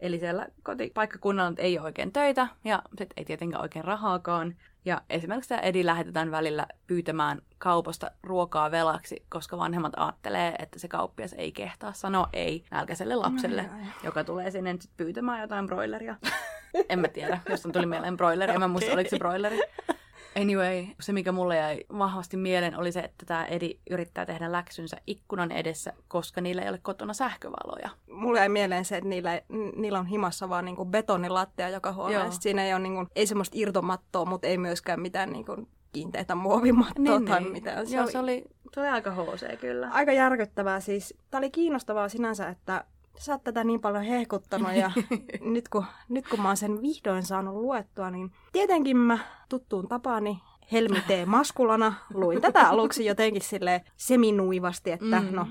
Eli 0.00 0.18
siellä 0.18 0.46
kotipaikkakunnalla 0.62 1.54
ei 1.58 1.78
ole 1.78 1.86
oikein 1.86 2.12
töitä 2.12 2.48
ja 2.64 2.82
sit 2.98 3.10
ei 3.16 3.24
tietenkään 3.24 3.62
oikein 3.62 3.84
rahaakaan. 3.84 4.54
Ja 4.86 5.02
esimerkiksi 5.10 5.48
tämä 5.48 5.60
Edi 5.60 5.86
lähetetään 5.86 6.30
välillä 6.30 6.66
pyytämään 6.86 7.42
kaupasta 7.58 8.10
ruokaa 8.22 8.70
velaksi, 8.70 9.24
koska 9.28 9.58
vanhemmat 9.58 9.92
ajattelee, 9.96 10.54
että 10.58 10.78
se 10.78 10.88
kauppias 10.88 11.32
ei 11.32 11.52
kehtaa 11.52 11.92
sanoa 11.92 12.28
ei 12.32 12.64
nälkäiselle 12.70 13.14
lapselle, 13.14 13.62
no, 13.62 13.68
joka 14.04 14.24
tulee 14.24 14.50
sinne 14.50 14.78
pyytämään 14.96 15.40
jotain 15.40 15.66
broileria. 15.66 16.16
en 16.88 16.98
mä 16.98 17.08
tiedä, 17.08 17.40
jos 17.48 17.66
on 17.66 17.72
tuli 17.72 17.86
mieleen 17.86 18.16
broileri, 18.16 18.52
en 18.52 18.60
mä 18.60 18.68
muista, 18.68 18.92
oliko 18.92 19.10
se 19.10 19.18
broileri. 19.18 19.58
Anyway, 20.40 20.86
se 21.00 21.12
mikä 21.12 21.32
mulle 21.32 21.56
jäi 21.56 21.84
vahvasti 21.98 22.36
mieleen 22.36 22.78
oli 22.78 22.92
se, 22.92 23.00
että 23.00 23.26
tämä 23.26 23.44
Edi 23.44 23.78
yrittää 23.90 24.26
tehdä 24.26 24.52
läksynsä 24.52 24.96
ikkunan 25.06 25.52
edessä, 25.52 25.92
koska 26.08 26.40
niillä 26.40 26.62
ei 26.62 26.68
ole 26.68 26.78
kotona 26.82 27.14
sähkövaloja. 27.14 27.90
Mulle 28.10 28.38
jäi 28.38 28.48
mieleen 28.48 28.84
se, 28.84 28.96
että 28.96 29.08
niillä, 29.08 29.40
niillä 29.76 29.98
on 29.98 30.06
himassa 30.06 30.48
vaan 30.48 30.64
niinku 30.64 30.84
betonilattia 30.84 31.68
joka 31.68 31.92
huoneessa. 31.92 32.40
Siinä 32.40 32.64
ei 32.64 32.74
ole 32.74 32.82
niinku, 32.82 33.06
ei 33.16 33.26
semmoista 33.26 33.58
irtomattoa, 33.58 34.24
mutta 34.24 34.46
ei 34.46 34.58
myöskään 34.58 35.00
mitään 35.00 35.30
niinku 35.32 35.68
kiinteitä 35.92 36.34
muovimattoa 36.34 37.18
niin, 37.18 37.24
tai 37.24 37.40
niin. 37.40 37.52
mitään. 37.52 37.86
Se 37.86 37.96
Joo, 37.96 38.04
oli... 38.04 38.12
se 38.12 38.18
oli, 38.18 38.44
se 38.74 38.80
oli 38.80 38.88
aika 38.88 39.10
HC 39.10 39.60
kyllä. 39.60 39.88
Aika 39.92 40.12
järkyttävää 40.12 40.80
siis. 40.80 41.14
Tämä 41.30 41.38
oli 41.38 41.50
kiinnostavaa 41.50 42.08
sinänsä, 42.08 42.48
että 42.48 42.84
sä 43.18 43.32
oot 43.32 43.44
tätä 43.44 43.64
niin 43.64 43.80
paljon 43.80 44.04
hehkuttanut 44.04 44.72
ja 44.72 44.90
nyt, 45.54 45.68
kun, 45.68 45.84
nyt 46.08 46.28
kun 46.28 46.40
mä 46.40 46.48
oon 46.48 46.56
sen 46.56 46.82
vihdoin 46.82 47.22
saanut 47.22 47.54
luettua, 47.54 48.10
niin 48.10 48.32
tietenkin 48.52 48.96
mä 48.96 49.18
tuttuun 49.48 49.88
tapaani 49.88 50.42
Helmi 50.72 51.00
T. 51.00 51.26
Maskulana 51.26 51.94
luin 52.14 52.40
tätä 52.40 52.68
aluksi 52.68 53.04
jotenkin 53.04 53.42
sille 53.42 53.84
seminuivasti, 53.96 54.90
että 54.90 55.20
mm. 55.20 55.28
no 55.34 55.46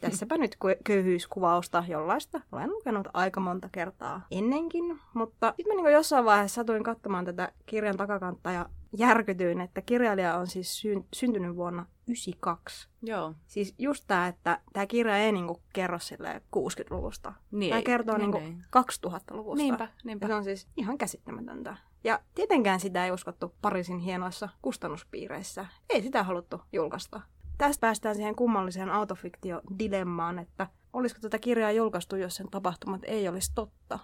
Tässäpä 0.00 0.38
nyt 0.38 0.56
köyhyyskuvausta, 0.84 1.84
jollaista 1.88 2.40
olen 2.52 2.70
lukenut 2.70 3.08
aika 3.14 3.40
monta 3.40 3.68
kertaa 3.72 4.26
ennenkin, 4.30 5.00
mutta 5.14 5.54
sitten 5.56 5.76
mä 5.76 5.82
niin 5.82 5.92
jossain 5.92 6.24
vaiheessa 6.24 6.54
satuin 6.54 6.82
katsomaan 6.82 7.24
tätä 7.24 7.52
kirjan 7.66 7.96
takakantta 7.96 8.50
ja 8.50 8.66
järkytyin, 8.92 9.60
että 9.60 9.82
kirjailija 9.82 10.36
on 10.36 10.46
siis 10.46 10.80
sy- 10.80 11.04
syntynyt 11.14 11.56
vuonna 11.56 11.86
92. 12.06 12.88
Joo. 13.02 13.34
Siis 13.46 13.74
just 13.78 14.04
tämä, 14.06 14.26
että 14.28 14.60
tämä 14.72 14.86
kirja 14.86 15.16
ei 15.16 15.32
niinku 15.32 15.62
kerro 15.72 15.98
sille 15.98 16.42
60-luvusta. 16.56 17.32
Niin 17.50 17.70
tämä 17.70 17.82
kertoo 17.82 18.18
niin, 18.18 18.30
niinku 18.30 18.68
2000-luvusta. 18.78 19.62
Niinpä, 19.62 19.88
niinpä. 20.04 20.24
Ja 20.24 20.28
se 20.28 20.34
on 20.34 20.44
siis 20.44 20.68
ihan 20.76 20.98
käsittämätöntä. 20.98 21.76
Ja 22.04 22.20
tietenkään 22.34 22.80
sitä 22.80 23.04
ei 23.04 23.10
uskottu 23.10 23.54
Pariisin 23.62 23.98
hienoissa 23.98 24.48
kustannuspiireissä. 24.62 25.66
Ei 25.90 26.02
sitä 26.02 26.22
haluttu 26.22 26.60
julkaista. 26.72 27.20
Tästä 27.58 27.80
päästään 27.80 28.14
siihen 28.14 28.36
kummalliseen 28.36 28.90
autofiktio-dilemmaan, 28.90 30.38
että 30.38 30.66
olisiko 30.92 31.20
tätä 31.20 31.38
kirjaa 31.38 31.72
julkaistu, 31.72 32.16
jos 32.16 32.36
sen 32.36 32.50
tapahtumat 32.50 33.00
ei 33.04 33.28
olisi 33.28 33.52
totta? 33.54 33.98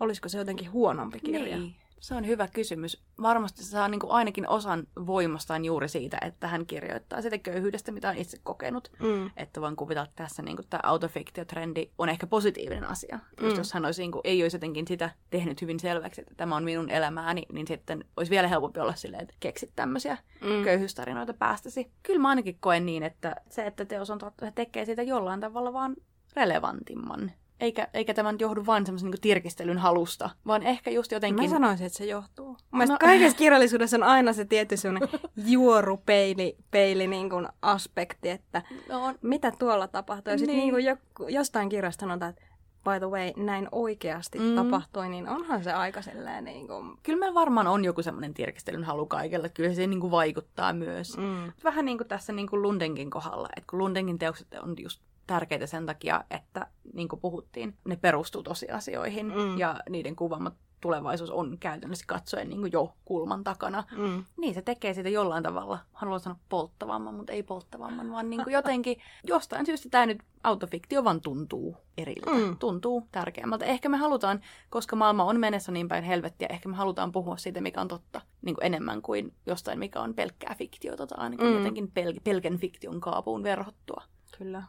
Olisiko 0.00 0.28
se 0.28 0.38
jotenkin 0.38 0.72
huonompi 0.72 1.20
kirja? 1.20 1.58
Niin. 1.58 1.76
Se 2.04 2.14
on 2.14 2.26
hyvä 2.26 2.48
kysymys. 2.48 3.02
Varmasti 3.22 3.64
se 3.64 3.70
saa 3.70 3.88
niin 3.88 4.00
kuin 4.00 4.10
ainakin 4.10 4.48
osan 4.48 4.86
voimastaan 5.06 5.64
juuri 5.64 5.88
siitä, 5.88 6.18
että 6.20 6.48
hän 6.48 6.66
kirjoittaa 6.66 7.22
sitä 7.22 7.38
köyhyydestä, 7.38 7.92
mitä 7.92 8.08
on 8.08 8.16
itse 8.16 8.38
kokenut. 8.42 8.92
Mm. 8.98 9.30
Että 9.36 9.60
voin 9.60 9.76
kuvitella, 9.76 10.04
että 10.08 10.24
tässä 10.24 10.42
niin 10.42 10.56
kuin 10.56 10.66
tämä 10.70 10.80
autofiktio-trendi 10.84 11.90
on 11.98 12.08
ehkä 12.08 12.26
positiivinen 12.26 12.84
asia. 12.84 13.18
Mm. 13.40 13.44
Just 13.44 13.56
jos 13.56 13.72
hän 13.72 13.84
olisi, 13.84 14.02
niin 14.02 14.12
kuin, 14.12 14.20
ei 14.24 14.42
olisi 14.42 14.56
jotenkin 14.56 14.88
sitä 14.88 15.10
tehnyt 15.30 15.62
hyvin 15.62 15.80
selväksi, 15.80 16.20
että 16.20 16.34
tämä 16.34 16.56
on 16.56 16.64
minun 16.64 16.90
elämääni, 16.90 17.42
niin 17.52 17.66
sitten 17.66 18.04
olisi 18.16 18.30
vielä 18.30 18.48
helpompi 18.48 18.80
olla 18.80 18.94
silleen, 18.94 19.22
että 19.22 19.34
keksit 19.40 19.70
tämmöisiä 19.76 20.18
mm. 20.40 20.64
köyhyystarinoita 20.64 21.34
päästäsi. 21.34 21.90
Kyllä 22.02 22.20
mä 22.20 22.28
ainakin 22.28 22.58
koen 22.60 22.86
niin, 22.86 23.02
että 23.02 23.36
se, 23.50 23.66
että 23.66 23.84
teos 23.84 24.10
on 24.10 24.18
totta, 24.18 24.52
tekee 24.52 24.84
siitä 24.84 25.02
jollain 25.02 25.40
tavalla 25.40 25.72
vaan 25.72 25.96
relevantimman. 26.36 27.32
Eikä, 27.64 27.88
eikä 27.94 28.14
tämä 28.14 28.32
nyt 28.32 28.40
johdu 28.40 28.66
vain 28.66 28.86
semmoisen 28.86 29.10
niin 29.10 29.20
tirkistelyn 29.20 29.78
halusta, 29.78 30.30
vaan 30.46 30.62
ehkä 30.62 30.90
just 30.90 31.12
jotenkin... 31.12 31.44
Mä 31.44 31.50
sanoisin, 31.50 31.86
että 31.86 31.98
se 31.98 32.04
johtuu. 32.04 32.56
Mun 32.70 32.88
no... 32.88 32.96
kaikessa 33.00 33.38
kirjallisuudessa 33.38 33.96
on 33.96 34.02
aina 34.02 34.32
se 34.32 34.44
tietty 34.44 34.76
semmoinen 34.76 35.08
juorupeili 35.46 36.56
peili, 36.70 37.06
niin 37.06 37.30
kuin 37.30 37.48
aspekti, 37.62 38.30
että 38.30 38.62
no, 38.88 39.14
mitä 39.22 39.52
tuolla 39.58 39.88
tapahtuu. 39.88 40.30
Ja 40.30 40.38
sitten 40.38 40.56
niin. 40.56 40.74
niin 40.74 40.98
jostain 41.28 41.68
kirjasta 41.68 42.00
sanotaan, 42.00 42.30
että 42.30 42.42
by 42.84 42.98
the 42.98 43.10
way, 43.10 43.32
näin 43.36 43.68
oikeasti 43.72 44.38
mm. 44.38 44.54
tapahtui, 44.54 45.08
niin 45.08 45.28
onhan 45.28 45.64
se 45.64 45.72
aika 45.72 46.02
sellainen... 46.02 46.44
Niin 46.44 46.68
kuin... 46.68 46.96
Kyllä 47.02 47.18
meillä 47.18 47.34
varmaan 47.34 47.66
on 47.66 47.84
joku 47.84 48.02
semmoinen 48.02 48.34
tirkistelyn 48.34 48.84
halu 48.84 49.06
kaikella. 49.06 49.48
Kyllä 49.48 49.74
se 49.74 49.86
niin 49.86 50.00
kuin 50.00 50.10
vaikuttaa 50.10 50.72
myös. 50.72 51.18
Mm. 51.18 51.52
Vähän 51.64 51.84
niin 51.84 51.98
kuin 51.98 52.08
tässä 52.08 52.32
niin 52.32 52.48
kuin 52.48 52.62
Lundenkin 52.62 53.10
kohdalla, 53.10 53.48
että 53.56 53.70
kun 53.70 53.78
Lundenkin 53.78 54.18
teokset 54.18 54.48
on 54.62 54.74
just 54.78 55.02
tärkeitä 55.26 55.66
sen 55.66 55.86
takia, 55.86 56.24
että 56.30 56.66
niin 56.92 57.08
kuin 57.08 57.20
puhuttiin, 57.20 57.76
ne 57.84 57.96
perustuu 57.96 58.42
tosiasioihin 58.42 59.26
mm. 59.26 59.58
ja 59.58 59.80
niiden 59.90 60.16
kuvaamat 60.16 60.54
tulevaisuus 60.84 61.30
on 61.30 61.58
käytännössä 61.60 62.04
katsoen 62.08 62.48
niin 62.48 62.72
jo 62.72 62.94
kulman 63.04 63.44
takana. 63.44 63.84
Mm. 63.96 64.24
Niin 64.36 64.54
se 64.54 64.62
tekee 64.62 64.94
siitä 64.94 65.08
jollain 65.08 65.42
tavalla, 65.42 65.78
haluan 65.92 66.20
sanoa 66.20 66.38
polttavamman, 66.48 67.14
mutta 67.14 67.32
ei 67.32 67.42
polttavamman, 67.42 68.10
vaan 68.10 68.30
niin 68.30 68.40
jotenkin 68.46 68.96
jostain 69.26 69.66
syystä 69.66 69.88
tämä 69.90 70.06
nyt 70.06 70.22
autofiktio 70.42 71.04
vaan 71.04 71.20
tuntuu 71.20 71.76
eriltä, 71.98 72.30
mm. 72.30 72.56
tuntuu 72.58 73.08
tärkeämmältä. 73.12 73.64
Ehkä 73.64 73.88
me 73.88 73.96
halutaan, 73.96 74.40
koska 74.70 74.96
maailma 74.96 75.24
on 75.24 75.40
menessä 75.40 75.72
niin 75.72 75.88
päin 75.88 76.04
helvettiä, 76.04 76.48
ehkä 76.50 76.68
me 76.68 76.76
halutaan 76.76 77.12
puhua 77.12 77.36
siitä, 77.36 77.60
mikä 77.60 77.80
on 77.80 77.88
totta, 77.88 78.20
niin 78.42 78.54
kuin 78.54 78.66
enemmän 78.66 79.02
kuin 79.02 79.34
jostain, 79.46 79.78
mikä 79.78 80.00
on 80.00 80.14
pelkkää 80.14 80.54
fiktiota 80.58 81.06
tai 81.06 81.18
ainakin 81.18 81.46
mm. 81.46 81.56
jotenkin 81.56 81.92
pel- 82.00 82.20
pelkän 82.24 82.58
fiktion 82.58 83.00
kaapuun 83.00 83.42
verhottua. 83.42 84.02
Kyllä. 84.38 84.62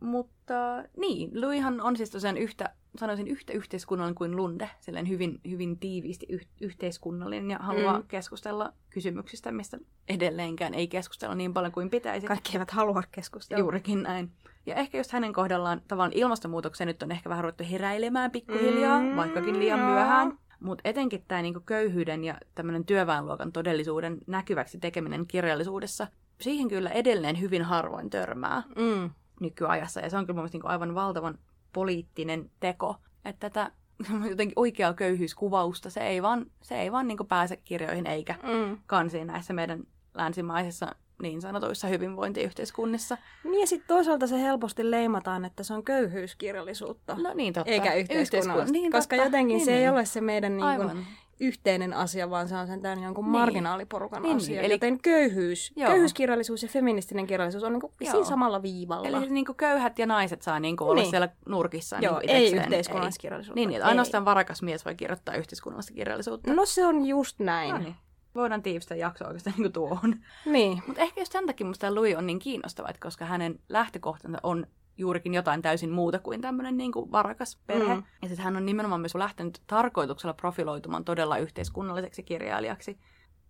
Mutta 0.00 0.84
niin, 0.96 1.40
Louishan 1.40 1.80
on 1.80 1.96
siis 1.96 2.10
tosiaan 2.10 2.36
yhtä, 2.36 2.70
sanoisin 2.98 3.28
yhtä 3.28 3.52
yhteiskunnallinen 3.52 4.14
kuin 4.14 4.36
Lunde, 4.36 4.70
sellainen 4.80 5.10
hyvin, 5.10 5.40
hyvin 5.50 5.78
tiiviisti 5.78 6.26
yh- 6.28 6.46
yhteiskunnallinen 6.60 7.50
ja 7.50 7.58
haluaa 7.58 7.98
mm. 7.98 8.04
keskustella 8.08 8.72
kysymyksistä, 8.90 9.52
mistä 9.52 9.78
edelleenkään 10.08 10.74
ei 10.74 10.88
keskustella 10.88 11.34
niin 11.34 11.54
paljon 11.54 11.72
kuin 11.72 11.90
pitäisi. 11.90 12.26
Kaikki 12.26 12.52
eivät 12.52 12.70
halua 12.70 13.02
keskustella. 13.12 13.60
Juurikin 13.60 14.02
näin. 14.02 14.32
Ja 14.66 14.74
ehkä 14.74 14.98
just 14.98 15.12
hänen 15.12 15.32
kohdallaan 15.32 15.82
tavallaan 15.88 16.12
ilmastonmuutokseen 16.14 16.88
nyt 16.88 17.02
on 17.02 17.12
ehkä 17.12 17.30
vähän 17.30 17.44
ruvettu 17.44 17.64
heräilemään 17.70 18.30
pikkuhiljaa, 18.30 19.00
mm, 19.00 19.16
vaikkakin 19.16 19.58
liian 19.58 19.80
joo. 19.80 19.90
myöhään. 19.90 20.38
Mutta 20.60 20.88
etenkin 20.88 21.24
tämä 21.28 21.42
niinku 21.42 21.60
köyhyyden 21.60 22.24
ja 22.24 22.34
tämmöinen 22.54 22.84
työväenluokan 22.84 23.52
todellisuuden 23.52 24.18
näkyväksi 24.26 24.78
tekeminen 24.78 25.26
kirjallisuudessa, 25.26 26.06
siihen 26.40 26.68
kyllä 26.68 26.90
edelleen 26.90 27.40
hyvin 27.40 27.62
harvoin 27.62 28.10
törmää. 28.10 28.62
Mm 28.76 29.10
nykyajassa. 29.40 30.00
Ja 30.00 30.10
se 30.10 30.16
on 30.16 30.26
kyllä 30.26 30.40
mun 30.40 30.48
niin 30.52 30.66
aivan 30.66 30.94
valtavan 30.94 31.38
poliittinen 31.72 32.50
teko, 32.60 32.96
että 33.24 33.50
tätä 33.50 33.70
jotenkin 34.30 34.52
oikeaa 34.56 34.94
köyhyyskuvausta, 34.94 35.90
se 35.90 36.00
ei 36.00 36.22
vaan, 36.22 36.46
se 36.62 36.80
ei 36.80 36.92
vaan 36.92 37.08
niin 37.08 37.18
pääse 37.28 37.56
kirjoihin 37.56 38.06
eikä 38.06 38.34
mm. 38.42 38.78
kansiin 38.86 39.26
näissä 39.26 39.52
meidän 39.52 39.84
länsimaisissa 40.14 40.94
niin 41.22 41.40
sanotuissa 41.40 41.88
hyvinvointiyhteiskunnissa. 41.88 43.18
Niin 43.44 43.60
ja 43.60 43.66
sitten 43.66 43.88
toisaalta 43.88 44.26
se 44.26 44.42
helposti 44.42 44.90
leimataan, 44.90 45.44
että 45.44 45.62
se 45.62 45.74
on 45.74 45.84
köyhyyskirjallisuutta. 45.84 47.16
No 47.22 47.34
niin, 47.34 47.52
totta. 47.52 47.70
Eikä 47.70 47.94
yhteiskunnallista. 47.94 48.72
Niin, 48.72 48.92
koska 48.92 49.16
totta. 49.16 49.26
jotenkin 49.26 49.56
niin, 49.56 49.64
se 49.64 49.70
niin. 49.70 49.82
ei 49.82 49.88
ole 49.88 50.04
se 50.04 50.20
meidän 50.20 50.56
niin 50.56 50.76
kuin, 50.76 51.06
yhteinen 51.40 51.94
asia, 51.94 52.30
vaan 52.30 52.48
se 52.48 52.56
on 52.56 52.66
sen 52.66 53.02
jonkun 53.02 53.24
niin. 53.24 53.32
marginaaliporukan 53.32 54.22
niin, 54.22 54.36
asia. 54.36 54.62
Eli 54.62 54.74
Joten 54.74 55.00
köyhyys, 55.00 55.72
Joo. 55.76 55.90
köyhyyskirjallisuus 55.90 56.62
ja 56.62 56.68
feministinen 56.68 57.26
kirjallisuus 57.26 57.64
on 57.64 57.72
niin 57.72 58.10
siinä 58.10 58.24
samalla 58.24 58.62
viivalla. 58.62 59.08
Eli 59.08 59.30
niin 59.30 59.46
kuin 59.46 59.56
köyhät 59.56 59.98
ja 59.98 60.06
naiset 60.06 60.42
saa 60.42 60.60
niin 60.60 60.76
kuin 60.76 60.88
olla 60.88 61.00
niin. 61.00 61.10
siellä 61.10 61.28
nurkissa. 61.48 61.98
Joo, 62.00 62.18
niin 62.18 62.30
ei 62.30 62.56
yhteiskunnallista 62.56 63.20
kirjallisuutta. 63.20 63.60
Niin, 63.60 63.68
niin 63.68 63.84
ainoastaan 63.84 64.24
varakas 64.24 64.62
mies 64.62 64.84
voi 64.84 64.94
kirjoittaa 64.94 65.34
yhteiskunnallista 65.34 65.94
kirjallisuutta. 65.94 66.52
No 66.52 66.66
se 66.66 66.86
on 66.86 67.06
just 67.06 67.38
näin. 67.38 67.70
No 67.70 67.78
niin. 67.78 67.96
Voidaan 68.34 68.62
tiivistää 68.62 68.96
jaksoa 68.96 69.28
oikeastaan 69.28 69.54
niin 69.56 69.62
kuin 69.62 69.72
tuohon. 69.72 70.16
Niin. 70.46 70.82
Mutta 70.86 71.02
ehkä 71.02 71.20
just 71.20 71.32
sen 71.32 71.46
takia 71.46 71.66
musta 71.66 71.94
Louis 71.94 72.16
on 72.16 72.26
niin 72.26 72.38
kiinnostava, 72.38 72.88
koska 73.00 73.24
hänen 73.24 73.58
lähtökohtansa 73.68 74.38
on 74.42 74.66
juurikin 74.98 75.34
jotain 75.34 75.62
täysin 75.62 75.90
muuta 75.90 76.18
kuin 76.18 76.40
tämmöinen 76.40 76.76
niin 76.76 76.92
kuin 76.92 77.12
varakas 77.12 77.58
perhe. 77.66 77.94
Mm. 77.94 78.02
Ja 78.22 78.28
sitten 78.28 78.44
hän 78.44 78.56
on 78.56 78.66
nimenomaan 78.66 79.00
myös 79.00 79.14
lähtenyt 79.14 79.62
tarkoituksella 79.66 80.34
profiloitumaan 80.34 81.04
todella 81.04 81.38
yhteiskunnalliseksi 81.38 82.22
kirjailijaksi. 82.22 82.98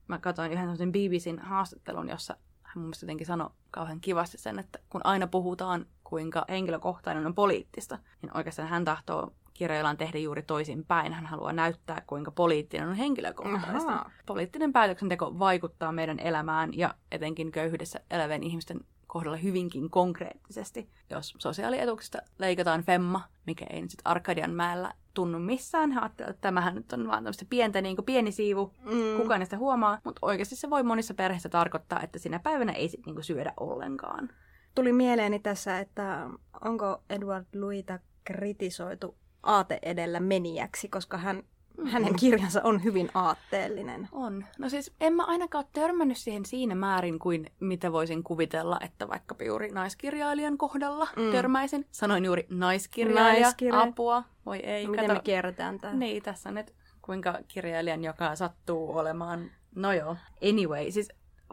Mä 0.08 0.18
katsoin 0.18 0.52
yhden 0.52 0.64
sellaisen 0.64 0.92
BBCn 0.92 1.38
haastattelun, 1.38 2.08
jossa 2.08 2.36
hän 2.62 2.78
mun 2.78 2.84
mielestä 2.84 3.04
jotenkin 3.04 3.26
sanoi 3.26 3.50
kauhean 3.70 4.00
kivasti 4.00 4.38
sen, 4.38 4.58
että 4.58 4.78
kun 4.90 5.00
aina 5.04 5.26
puhutaan, 5.26 5.86
kuinka 6.04 6.44
henkilökohtainen 6.48 7.26
on 7.26 7.34
poliittista, 7.34 7.98
niin 8.22 8.36
oikeastaan 8.36 8.68
hän 8.68 8.84
tahtoo 8.84 9.32
kirjaillaan 9.54 9.96
tehdä 9.96 10.18
juuri 10.18 10.42
toisinpäin. 10.42 11.12
Hän 11.12 11.26
haluaa 11.26 11.52
näyttää, 11.52 12.02
kuinka 12.06 12.30
poliittinen 12.30 12.88
on 12.88 12.94
henkilökohtaista. 12.94 13.92
Aha. 13.92 14.10
Poliittinen 14.26 14.72
päätöksenteko 14.72 15.38
vaikuttaa 15.38 15.92
meidän 15.92 16.18
elämään 16.18 16.70
ja 16.72 16.94
etenkin 17.12 17.52
köyhyydessä 17.52 18.00
elävien 18.10 18.42
ihmisten 18.42 18.80
kohdalla 19.06 19.36
hyvinkin 19.36 19.90
konkreettisesti. 19.90 20.90
Jos 21.10 21.34
sosiaalietuuksista 21.38 22.18
leikataan 22.38 22.82
femma, 22.82 23.22
mikä 23.46 23.66
ei 23.70 23.80
nyt 23.80 23.92
Arkadian 24.04 24.50
mäellä 24.50 24.94
tunnu 25.14 25.38
missään. 25.38 25.92
Hän 25.92 26.02
ajattelee, 26.02 26.30
että 26.30 26.40
tämähän 26.40 26.74
nyt 26.74 26.92
on 26.92 27.08
vaan 27.08 27.18
tämmöistä 27.18 27.44
pientä, 27.50 27.80
niin 27.80 27.96
kuin 27.96 28.06
pieni 28.06 28.32
siivu, 28.32 28.74
mm. 28.84 29.22
kukaan 29.22 29.44
sitä 29.44 29.58
huomaa. 29.58 29.98
Mutta 30.04 30.18
oikeasti 30.22 30.56
se 30.56 30.70
voi 30.70 30.82
monissa 30.82 31.14
perheissä 31.14 31.48
tarkoittaa, 31.48 32.02
että 32.02 32.18
sinä 32.18 32.38
päivänä 32.38 32.72
ei 32.72 32.88
sitten 32.88 33.14
niin 33.14 33.24
syödä 33.24 33.52
ollenkaan. 33.60 34.28
Tuli 34.74 34.92
mieleeni 34.92 35.38
tässä, 35.38 35.78
että 35.78 36.30
onko 36.64 37.02
Edward 37.10 37.46
Louisita 37.54 37.98
kritisoitu 38.24 39.16
aate 39.42 39.78
edellä 39.82 40.20
menijäksi, 40.20 40.88
koska 40.88 41.16
hän. 41.16 41.42
Hänen 41.84 42.16
kirjansa 42.16 42.60
on 42.64 42.84
hyvin 42.84 43.10
aatteellinen. 43.14 44.08
On. 44.12 44.44
No 44.58 44.68
siis 44.68 44.92
en 45.00 45.12
mä 45.12 45.24
ainakaan 45.24 45.64
ole 45.64 45.70
törmännyt 45.72 46.18
siihen 46.18 46.46
siinä 46.46 46.74
määrin 46.74 47.18
kuin 47.18 47.46
mitä 47.60 47.92
voisin 47.92 48.22
kuvitella, 48.22 48.78
että 48.80 49.08
vaikka 49.08 49.44
juuri 49.44 49.70
naiskirjailijan 49.70 50.58
kohdalla 50.58 51.08
mm. 51.16 51.32
törmäisin. 51.32 51.86
Sanoin 51.90 52.24
juuri 52.24 52.46
naiskirjailija, 52.50 53.42
Naiskirja. 53.42 53.80
apua, 53.80 54.22
voi 54.46 54.58
ei. 54.58 54.86
Miten 54.86 55.06
kato. 55.06 55.14
me 55.14 55.20
kierretään 55.24 55.80
tämä? 55.80 55.94
Niin, 55.94 56.22
tässä 56.22 56.50
nyt 56.50 56.74
kuinka 57.02 57.38
kirjailijan, 57.48 58.04
joka 58.04 58.36
sattuu 58.36 58.96
olemaan 58.96 59.50
No 59.76 59.92
joo. 59.92 60.16
Anyway, 60.48 60.90
siis 60.90 61.08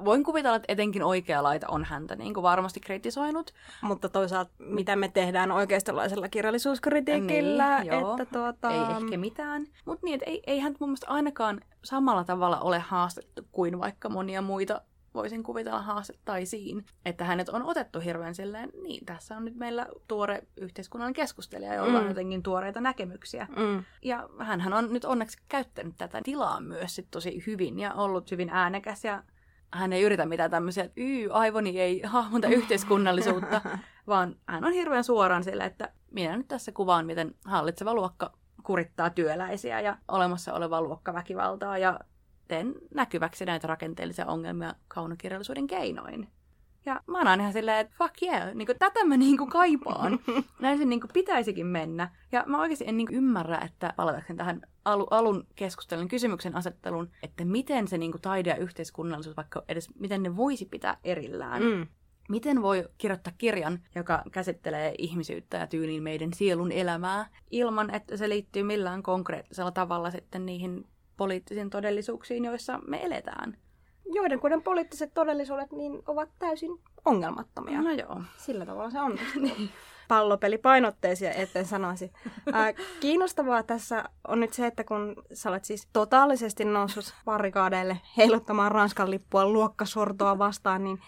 voin 0.06 0.24
kuvitella, 0.24 0.56
että 0.56 0.74
etenkin 0.74 1.04
oikea 1.04 1.44
laita 1.44 1.68
on 1.70 1.84
häntä 1.84 2.16
niin 2.16 2.34
kuin 2.34 2.44
varmasti 2.44 2.80
kritisoinut. 2.80 3.54
Mutta 3.82 4.10
toisaalta, 4.10 4.52
mitä 4.60 4.96
me 4.96 5.08
tehdään 5.08 5.52
oikeistolaisella 5.52 6.30
kirjallisuuskritiikillä, 6.30 7.80
niin, 7.80 7.94
joo, 7.94 8.12
että 8.12 8.26
tuota... 8.26 8.72
Ei 8.72 9.04
ehkä 9.04 9.18
mitään. 9.18 9.68
Mutta 9.86 10.06
niin, 10.06 10.14
että 10.14 10.26
ei, 10.26 10.44
ei 10.48 10.60
hän 10.60 10.76
mun 10.80 10.90
mielestä 10.90 11.08
ainakaan 11.10 11.62
samalla 11.84 12.24
tavalla 12.24 12.60
ole 12.60 12.80
haastettu 12.80 13.42
kuin 13.52 13.80
vaikka 13.80 14.10
monia 14.10 14.42
muita 14.42 14.82
voisin 15.14 15.44
kuvitella 15.44 15.82
haastettaisiin, 15.82 16.86
että 17.06 17.26
hänet 17.26 17.50
on 17.50 17.64
otettu 17.64 18.00
hirveän 18.00 18.36
silleen, 18.36 18.70
niin 18.84 19.06
tässä 19.06 19.38
on 19.38 19.46
nyt 19.46 19.56
meillä 19.56 19.88
tuore 20.08 20.44
yhteiskunnan 20.58 21.14
keskustelija, 21.14 21.74
jolla 21.74 21.92
mm. 21.92 21.96
on 21.96 22.08
jotenkin 22.08 22.44
tuoreita 22.44 22.82
näkemyksiä. 22.82 23.48
Mm. 23.58 23.84
Ja 24.02 24.30
hän 24.40 24.74
on 24.74 24.94
nyt 24.94 25.06
onneksi 25.06 25.38
käyttänyt 25.50 25.94
tätä 25.98 26.22
tilaa 26.24 26.62
myös 26.62 26.96
sit 26.96 27.08
tosi 27.12 27.44
hyvin 27.48 27.80
ja 27.80 27.94
ollut 27.94 28.32
hyvin 28.32 28.50
äänekäs 28.50 29.04
ja 29.04 29.24
hän 29.74 29.94
ei 29.94 30.02
yritä 30.04 30.26
mitään 30.26 30.52
tämmöisiä, 30.52 30.84
että 30.84 31.02
yy, 31.02 31.30
aivoni 31.32 31.80
ei 31.80 32.02
hahmota 32.02 32.48
yhteiskunnallisuutta, 32.48 33.62
vaan 34.08 34.36
hän 34.48 34.66
on 34.66 34.74
hirveän 34.74 35.04
suoraan 35.04 35.44
sillä, 35.44 35.66
että 35.66 35.92
minä 36.12 36.38
nyt 36.38 36.48
tässä 36.48 36.72
kuvaan, 36.72 37.06
miten 37.06 37.36
hallitseva 37.46 37.94
luokka 37.94 38.34
kurittaa 38.64 39.10
työläisiä 39.10 39.82
ja 39.82 39.98
olemassa 40.08 40.54
olevaa 40.54 40.82
luokkaväkivaltaa 40.82 41.78
ja 41.78 42.00
teen 42.48 42.76
näkyväksi 42.94 43.46
näitä 43.46 43.68
rakenteellisia 43.68 44.26
ongelmia 44.26 44.76
kaunokirjallisuuden 44.88 45.68
keinoin. 45.68 46.28
Ja 46.86 47.02
mä 47.08 47.18
oon 47.18 47.40
ihan 47.40 47.54
silleen, 47.54 47.78
että 47.78 47.94
fuck 47.98 48.24
yeah, 48.24 48.54
niin 48.54 48.66
kuin, 48.66 48.80
tätä 48.80 49.06
mä 49.06 49.18
niin 49.18 49.38
kuin 49.38 49.50
kaipaan. 49.50 50.20
Näin 50.62 50.78
se 50.78 50.86
niin 50.86 51.02
kuin 51.02 51.12
pitäisikin 51.14 51.66
mennä. 51.66 52.12
Ja 52.32 52.44
mä 52.48 52.62
oikeasti 52.62 52.86
en 52.88 52.98
niin 52.98 53.08
kuin 53.08 53.18
ymmärrä, 53.18 53.58
että 53.58 53.94
palatakseni 53.96 54.38
tähän 54.38 54.62
alu, 54.86 55.08
alun 55.12 55.48
keskustelun 55.56 56.08
kysymyksen 56.08 56.56
asettelun, 56.56 57.10
että 57.24 57.46
miten 57.46 57.88
se 57.88 57.98
niin 57.98 58.12
kuin 58.12 58.22
taide 58.22 58.50
ja 58.50 58.56
yhteiskunnallisuus, 58.56 59.38
vaikka 59.38 59.64
edes 59.68 59.90
miten 60.00 60.24
ne 60.24 60.36
voisi 60.36 60.66
pitää 60.66 60.98
erillään. 61.04 61.64
Mm. 61.64 61.88
Miten 62.30 62.62
voi 62.62 62.90
kirjoittaa 62.98 63.34
kirjan, 63.38 63.80
joka 63.96 64.24
käsittelee 64.32 64.94
ihmisyyttä 64.98 65.58
ja 65.58 65.68
tyyliin 65.68 66.04
meidän 66.04 66.34
sielun 66.34 66.72
elämää, 66.72 67.30
ilman 67.52 67.96
että 67.96 68.18
se 68.18 68.30
liittyy 68.30 68.64
millään 68.64 69.04
konkreettisella 69.04 69.72
tavalla 69.72 70.12
sitten 70.12 70.46
niihin 70.46 70.88
poliittisiin 71.18 71.70
todellisuuksiin, 71.70 72.46
joissa 72.46 72.80
me 72.88 73.04
eletään? 73.04 73.58
Joidenkuiden 74.14 74.62
poliittiset 74.62 75.14
todellisuudet 75.14 75.72
niin 75.72 76.04
ovat 76.08 76.30
täysin 76.40 76.80
ongelmattomia. 77.06 77.82
No 77.82 77.92
joo. 77.92 78.22
Sillä 78.38 78.66
tavalla 78.66 78.90
se 78.90 79.00
on. 79.00 79.18
Pallopelipainotteisia, 80.08 81.32
etten 81.32 81.66
sanoisi. 81.66 82.12
Ää, 82.54 82.74
kiinnostavaa 83.00 83.64
tässä 83.64 84.04
on 84.28 84.40
nyt 84.40 84.54
se, 84.54 84.68
että 84.68 84.84
kun 84.84 85.16
sä 85.34 85.50
olet 85.50 85.66
siis 85.66 85.88
totaalisesti 85.94 86.66
noussut 86.66 87.14
barrikaadeille 87.26 88.02
heiluttamaan 88.18 88.72
Ranskan 88.72 89.12
lippua 89.12 89.46
luokkasortoa 89.46 90.38
vastaan, 90.38 90.84
niin 90.84 91.00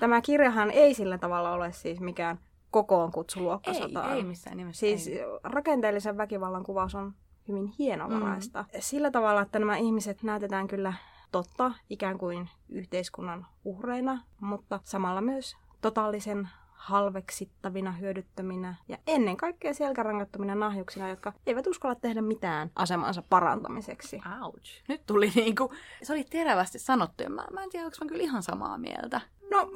tämä 0.00 0.20
kirjahan 0.20 0.70
ei 0.70 0.94
sillä 0.94 1.18
tavalla 1.18 1.52
ole 1.52 1.72
siis 1.72 2.00
mikään 2.00 2.38
kokoon 2.70 3.12
kutsu 3.12 3.40
luokkasotaan. 3.40 4.10
Ei, 4.10 4.16
ei 4.16 4.24
missään 4.24 4.56
nimessä. 4.56 4.80
Siis 4.80 5.08
ei. 5.08 5.18
rakenteellisen 5.42 6.16
väkivallan 6.16 6.64
kuvaus 6.64 6.94
on 6.94 7.14
hyvin 7.48 7.66
hienovaraista. 7.66 8.62
Mm. 8.62 8.80
Sillä 8.80 9.10
tavalla, 9.10 9.40
että 9.40 9.58
nämä 9.58 9.76
ihmiset 9.76 10.22
näytetään 10.22 10.68
kyllä 10.68 10.94
totta 11.32 11.72
ikään 11.90 12.18
kuin 12.18 12.48
yhteiskunnan 12.68 13.46
uhreina, 13.64 14.22
mutta 14.40 14.80
samalla 14.82 15.20
myös 15.20 15.56
totaalisen 15.80 16.48
halveksittavina, 16.72 17.92
hyödyttöminä 17.92 18.74
ja 18.88 18.98
ennen 19.06 19.36
kaikkea 19.36 19.74
selkärangattomina 19.74 20.54
nahjuksina, 20.54 21.08
jotka 21.08 21.32
eivät 21.46 21.66
uskalla 21.66 21.94
tehdä 21.94 22.22
mitään 22.22 22.70
asemansa 22.76 23.22
parantamiseksi. 23.28 24.20
Ouch. 24.42 24.82
Nyt 24.88 25.06
tuli 25.06 25.32
niinku, 25.34 25.72
se 26.02 26.12
oli 26.12 26.24
terävästi 26.24 26.78
sanottu 26.78 27.22
ja 27.22 27.30
mä, 27.30 27.44
mä 27.52 27.62
en 27.62 27.70
tiedä, 27.70 27.86
onko 27.86 27.96
mä 28.04 28.08
kyllä 28.08 28.22
ihan 28.22 28.42
samaa 28.42 28.78
mieltä. 28.78 29.20
No, 29.50 29.70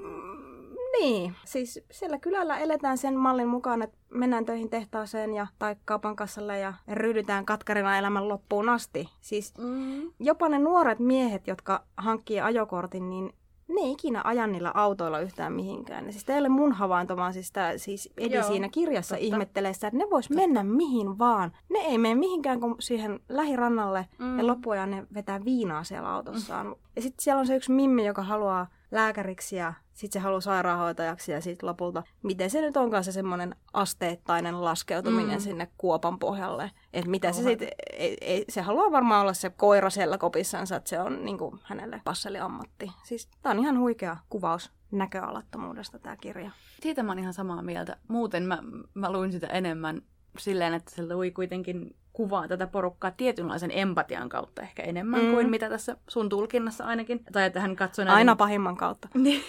niin, 1.00 1.34
siis 1.44 1.84
siellä 1.90 2.18
kylällä 2.18 2.58
eletään 2.58 2.98
sen 2.98 3.16
mallin 3.16 3.48
mukaan, 3.48 3.82
että 3.82 3.98
mennään 4.10 4.44
töihin 4.44 4.70
tehtaaseen 4.70 5.34
ja, 5.34 5.46
tai 5.58 5.76
kaupan 5.84 6.16
kassalle 6.16 6.58
ja 6.58 6.74
ryhdytään 6.92 7.46
katkarina 7.46 7.98
elämän 7.98 8.28
loppuun 8.28 8.68
asti. 8.68 9.08
Siis 9.20 9.54
mm. 9.58 10.12
jopa 10.20 10.48
ne 10.48 10.58
nuoret 10.58 10.98
miehet, 10.98 11.46
jotka 11.46 11.84
hankkii 11.96 12.40
ajokortin, 12.40 13.10
niin 13.10 13.32
ne 13.68 13.80
ei 13.80 13.92
ikinä 13.92 14.20
aja 14.24 14.46
niillä 14.46 14.70
autoilla 14.74 15.20
yhtään 15.20 15.52
mihinkään. 15.52 16.12
Siis 16.12 16.24
teille 16.24 16.48
mun 16.48 16.72
havainto, 16.72 17.16
vaan 17.16 17.32
siis, 17.32 17.52
tää, 17.52 17.78
siis 17.78 18.12
Edi 18.18 18.34
Joo, 18.34 18.46
siinä 18.46 18.68
kirjassa 18.68 19.14
totta. 19.14 19.26
ihmettelee 19.26 19.72
sitä, 19.72 19.86
että 19.86 19.98
ne 19.98 20.10
vois 20.10 20.28
totta. 20.28 20.40
mennä 20.40 20.64
mihin 20.64 21.18
vaan. 21.18 21.52
Ne 21.70 21.78
ei 21.78 21.98
mene 21.98 22.14
mihinkään 22.14 22.60
kuin 22.60 22.74
siihen 22.80 23.20
lähirannalle 23.28 24.08
mm. 24.18 24.38
ja 24.38 24.46
loppuajan 24.46 24.90
ne 24.90 25.06
vetää 25.14 25.44
viinaa 25.44 25.84
siellä 25.84 26.14
autossaan. 26.14 26.66
Mm. 26.66 26.74
Ja 26.96 27.02
sitten 27.02 27.22
siellä 27.22 27.40
on 27.40 27.46
se 27.46 27.56
yksi 27.56 27.72
mimmi, 27.72 28.06
joka 28.06 28.22
haluaa 28.22 28.66
lääkäriksi 28.90 29.56
ja 29.56 29.72
sitten 29.94 30.20
se 30.20 30.22
haluaa 30.22 30.40
sairaanhoitajaksi 30.40 31.32
ja 31.32 31.40
sitten 31.40 31.68
lopulta, 31.68 32.02
miten 32.22 32.50
se 32.50 32.60
nyt 32.60 32.76
onkaan 32.76 33.04
se 33.04 33.12
semmoinen 33.12 33.56
asteittainen 33.72 34.64
laskeutuminen 34.64 35.38
mm. 35.38 35.42
sinne 35.42 35.68
kuopan 35.78 36.18
pohjalle. 36.18 36.70
Että 36.92 37.10
mitä 37.10 37.28
Oho. 37.28 37.36
se 37.36 37.42
sitten, 37.42 37.68
ei, 37.92 38.16
ei, 38.20 38.44
se 38.48 38.60
haluaa 38.60 38.92
varmaan 38.92 39.22
olla 39.22 39.32
se 39.32 39.50
koira 39.50 39.90
siellä 39.90 40.18
kopissansa, 40.18 40.76
että 40.76 40.90
se 40.90 41.00
on 41.00 41.24
niin 41.24 41.38
kuin, 41.38 41.60
hänelle 41.62 42.00
passeliammatti. 42.04 42.92
Siis 43.04 43.28
tämä 43.42 43.50
on 43.52 43.58
ihan 43.58 43.78
huikea 43.78 44.16
kuvaus 44.30 44.72
näköalattomuudesta 44.90 45.98
tämä 45.98 46.16
kirja. 46.16 46.50
Siitä 46.80 47.02
mä 47.02 47.10
oon 47.10 47.18
ihan 47.18 47.34
samaa 47.34 47.62
mieltä. 47.62 47.96
Muuten 48.08 48.42
mä, 48.42 48.58
mä 48.94 49.12
luin 49.12 49.32
sitä 49.32 49.46
enemmän 49.46 50.02
silleen, 50.38 50.74
että 50.74 50.94
se 50.94 51.14
lui 51.14 51.30
kuitenkin 51.30 51.96
kuvaa 52.12 52.48
tätä 52.48 52.66
porukkaa 52.66 53.10
tietynlaisen 53.10 53.70
empatian 53.74 54.28
kautta 54.28 54.62
ehkä 54.62 54.82
enemmän 54.82 55.24
mm. 55.24 55.30
kuin 55.30 55.50
mitä 55.50 55.68
tässä 55.68 55.96
sun 56.08 56.28
tulkinnassa 56.28 56.84
ainakin. 56.84 57.24
Tai 57.32 57.44
että 57.44 57.60
hän 57.60 57.76
katsoo 57.76 58.04
näiden... 58.04 58.16
Aina 58.16 58.36
pahimman 58.36 58.76
kautta. 58.76 59.08
Niin. 59.22 59.44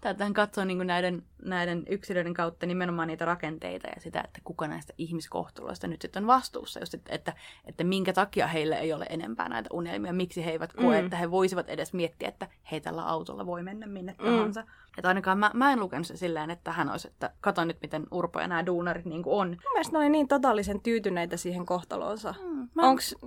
tai 0.00 0.10
että 0.10 0.24
hän 0.24 0.34
katsoo 0.34 0.64
niin 0.64 0.86
näiden, 0.86 1.22
näiden 1.42 1.84
yksilöiden 1.88 2.34
kautta 2.34 2.66
nimenomaan 2.66 3.08
niitä 3.08 3.24
rakenteita 3.24 3.86
ja 3.86 4.00
sitä, 4.00 4.20
että 4.20 4.40
kuka 4.44 4.68
näistä 4.68 4.92
ihmiskohteluista 4.98 5.86
nyt 5.86 6.02
sitten 6.02 6.22
on 6.22 6.26
vastuussa. 6.26 6.80
Just, 6.80 6.94
että, 6.94 7.14
että, 7.14 7.32
että 7.64 7.84
minkä 7.84 8.12
takia 8.12 8.46
heille 8.46 8.74
ei 8.74 8.92
ole 8.92 9.06
enempää 9.08 9.48
näitä 9.48 9.68
unelmia, 9.72 10.12
miksi 10.12 10.44
he 10.44 10.50
eivät 10.50 10.72
koe, 10.72 10.98
mm. 10.98 11.04
että 11.04 11.16
he 11.16 11.30
voisivat 11.30 11.68
edes 11.68 11.92
miettiä, 11.92 12.28
että 12.28 12.48
hei 12.70 12.80
tällä 12.80 13.04
autolla 13.04 13.46
voi 13.46 13.62
mennä 13.62 13.86
minne 13.86 14.14
mm. 14.18 14.24
tahansa. 14.24 14.64
Että 14.98 15.08
ainakaan 15.08 15.38
mä, 15.38 15.50
mä 15.54 15.72
en 15.72 15.80
lukenut 15.80 16.06
se 16.06 16.16
silleen, 16.16 16.50
että 16.50 16.72
hän 16.72 16.90
olisi, 16.90 17.08
että 17.08 17.30
kato 17.40 17.64
nyt 17.64 17.76
miten 17.82 18.06
urpoja 18.10 18.48
nämä 18.48 18.66
duunarit 18.66 19.04
niin 19.04 19.22
kuin 19.22 19.40
on. 19.40 19.48
Mun 19.48 19.72
mielestä 19.72 19.92
ne 19.92 19.98
oli 19.98 20.10
niin 20.10 20.28
totaalisen 20.28 20.80
tyytyneitä 20.80 21.36
siihen 21.36 21.66
kohtaloonsa. 21.66 22.34
Mm. 22.42 22.68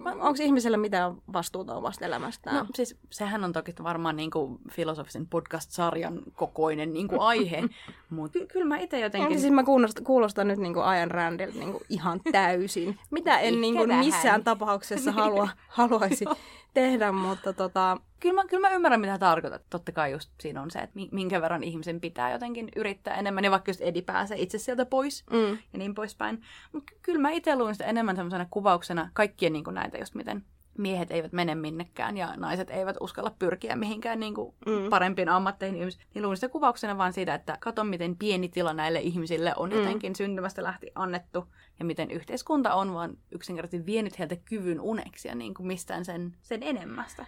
Onko 0.05 0.36
ihmisellä 0.39 0.78
mitään 0.78 1.15
vastuuta 1.34 1.76
omasta 1.76 2.05
elämästään? 2.05 2.55
No 2.55 2.65
siis 2.76 2.97
sehän 3.09 3.43
on 3.43 3.53
toki 3.53 3.74
varmaan 3.84 4.15
niin 4.15 4.32
kuin 4.32 4.59
filosofisen 4.72 5.28
podcast-sarjan 5.28 6.22
kokoinen 6.34 6.93
niin 6.93 7.07
kuin 7.07 7.22
aihe, 7.22 7.63
mutta 8.09 8.39
ky- 8.39 8.47
kyllä 8.47 8.65
mä 8.65 8.78
itse 8.78 8.99
jotenkin... 8.99 9.39
siis 9.39 9.53
mä 9.53 9.63
kuulostan, 9.63 10.03
kuulostan 10.03 10.47
nyt 10.47 10.59
niin 10.59 10.74
kuin 10.74 10.86
Ajan 10.86 11.11
Randilta 11.11 11.59
niin 11.59 11.72
kuin 11.72 11.84
ihan 11.89 12.22
täysin, 12.32 12.99
mitä 13.11 13.39
en 13.39 13.61
niin 13.61 13.76
kuin 13.76 13.95
missään 13.95 14.43
tapauksessa 14.43 15.11
halua, 15.22 15.49
haluaisi 15.67 16.26
tehdä, 16.74 17.11
mutta 17.11 17.53
tota... 17.53 17.97
Kyllä 18.19 18.36
mä, 18.36 18.47
kyllä 18.47 18.69
mä 18.69 18.76
ymmärrän, 18.76 19.01
mitä 19.01 19.17
tarkoitat. 19.17 19.61
Totta 19.69 19.91
kai 19.91 20.11
just 20.11 20.32
siinä 20.39 20.61
on 20.61 20.72
se, 20.72 20.80
että 20.80 20.99
minkä 21.11 21.41
verran 21.41 21.63
ihmisen 21.63 22.01
pitää 22.01 22.32
jotenkin 22.32 22.69
yrittää 22.76 23.15
enemmän, 23.15 23.43
ja 23.43 23.51
vaikka 23.51 23.69
just 23.69 23.82
Edi 23.82 24.01
pääsee 24.01 24.38
itse 24.41 24.57
sieltä 24.57 24.86
pois, 24.86 25.26
mm. 25.32 25.57
ja 25.74 25.80
niin 25.80 25.95
poispäin. 25.95 26.41
Mutta 26.74 26.93
kyllä 27.01 27.19
mä 27.19 27.30
itse 27.30 27.55
luin 27.55 27.76
sitä 27.76 27.86
enemmän 27.86 28.15
semmoisena 28.15 28.47
kuvauksena 28.51 29.09
kaikkien 29.13 29.53
niin 29.53 29.63
kuin 29.63 29.74
näitä 29.74 29.97
just 29.97 30.15
miten 30.15 30.45
miehet 30.78 31.11
eivät 31.11 31.32
mene 31.32 31.55
minnekään 31.55 32.17
ja 32.17 32.36
naiset 32.38 32.69
eivät 32.69 32.95
uskalla 32.99 33.36
pyrkiä 33.39 33.76
mihinkään 33.76 34.19
niin 34.19 34.34
kuin 34.34 34.55
mm. 34.65 34.89
parempiin 34.89 35.30
ammatteihin. 35.30 35.80
Niin 36.13 36.26
luin 36.26 36.38
sitä 36.38 36.49
kuvauksena 36.49 36.97
vaan 36.97 37.13
siitä, 37.13 37.34
että 37.34 37.57
kato 37.59 37.84
miten 37.84 38.17
pieni 38.17 38.49
tila 38.49 38.74
näille 38.74 38.99
ihmisille 38.99 39.53
on 39.57 39.69
mm. 39.69 39.76
jotenkin 39.76 40.15
syntymästä 40.15 40.63
lähti 40.63 40.91
annettu 40.95 41.47
ja 41.80 41.86
miten 41.86 42.11
yhteiskunta 42.11 42.74
on 42.74 42.93
vaan 42.93 43.17
yksinkertaisesti 43.32 43.86
vienyt 43.86 44.19
heiltä 44.19 44.36
kyvyn 44.36 44.82
uneksia 44.82 45.36
niin 45.36 45.53
kuin 45.53 45.67
mistään 45.67 46.05
sen, 46.05 46.36
sen 46.41 46.63
enemmästä. 46.63 47.26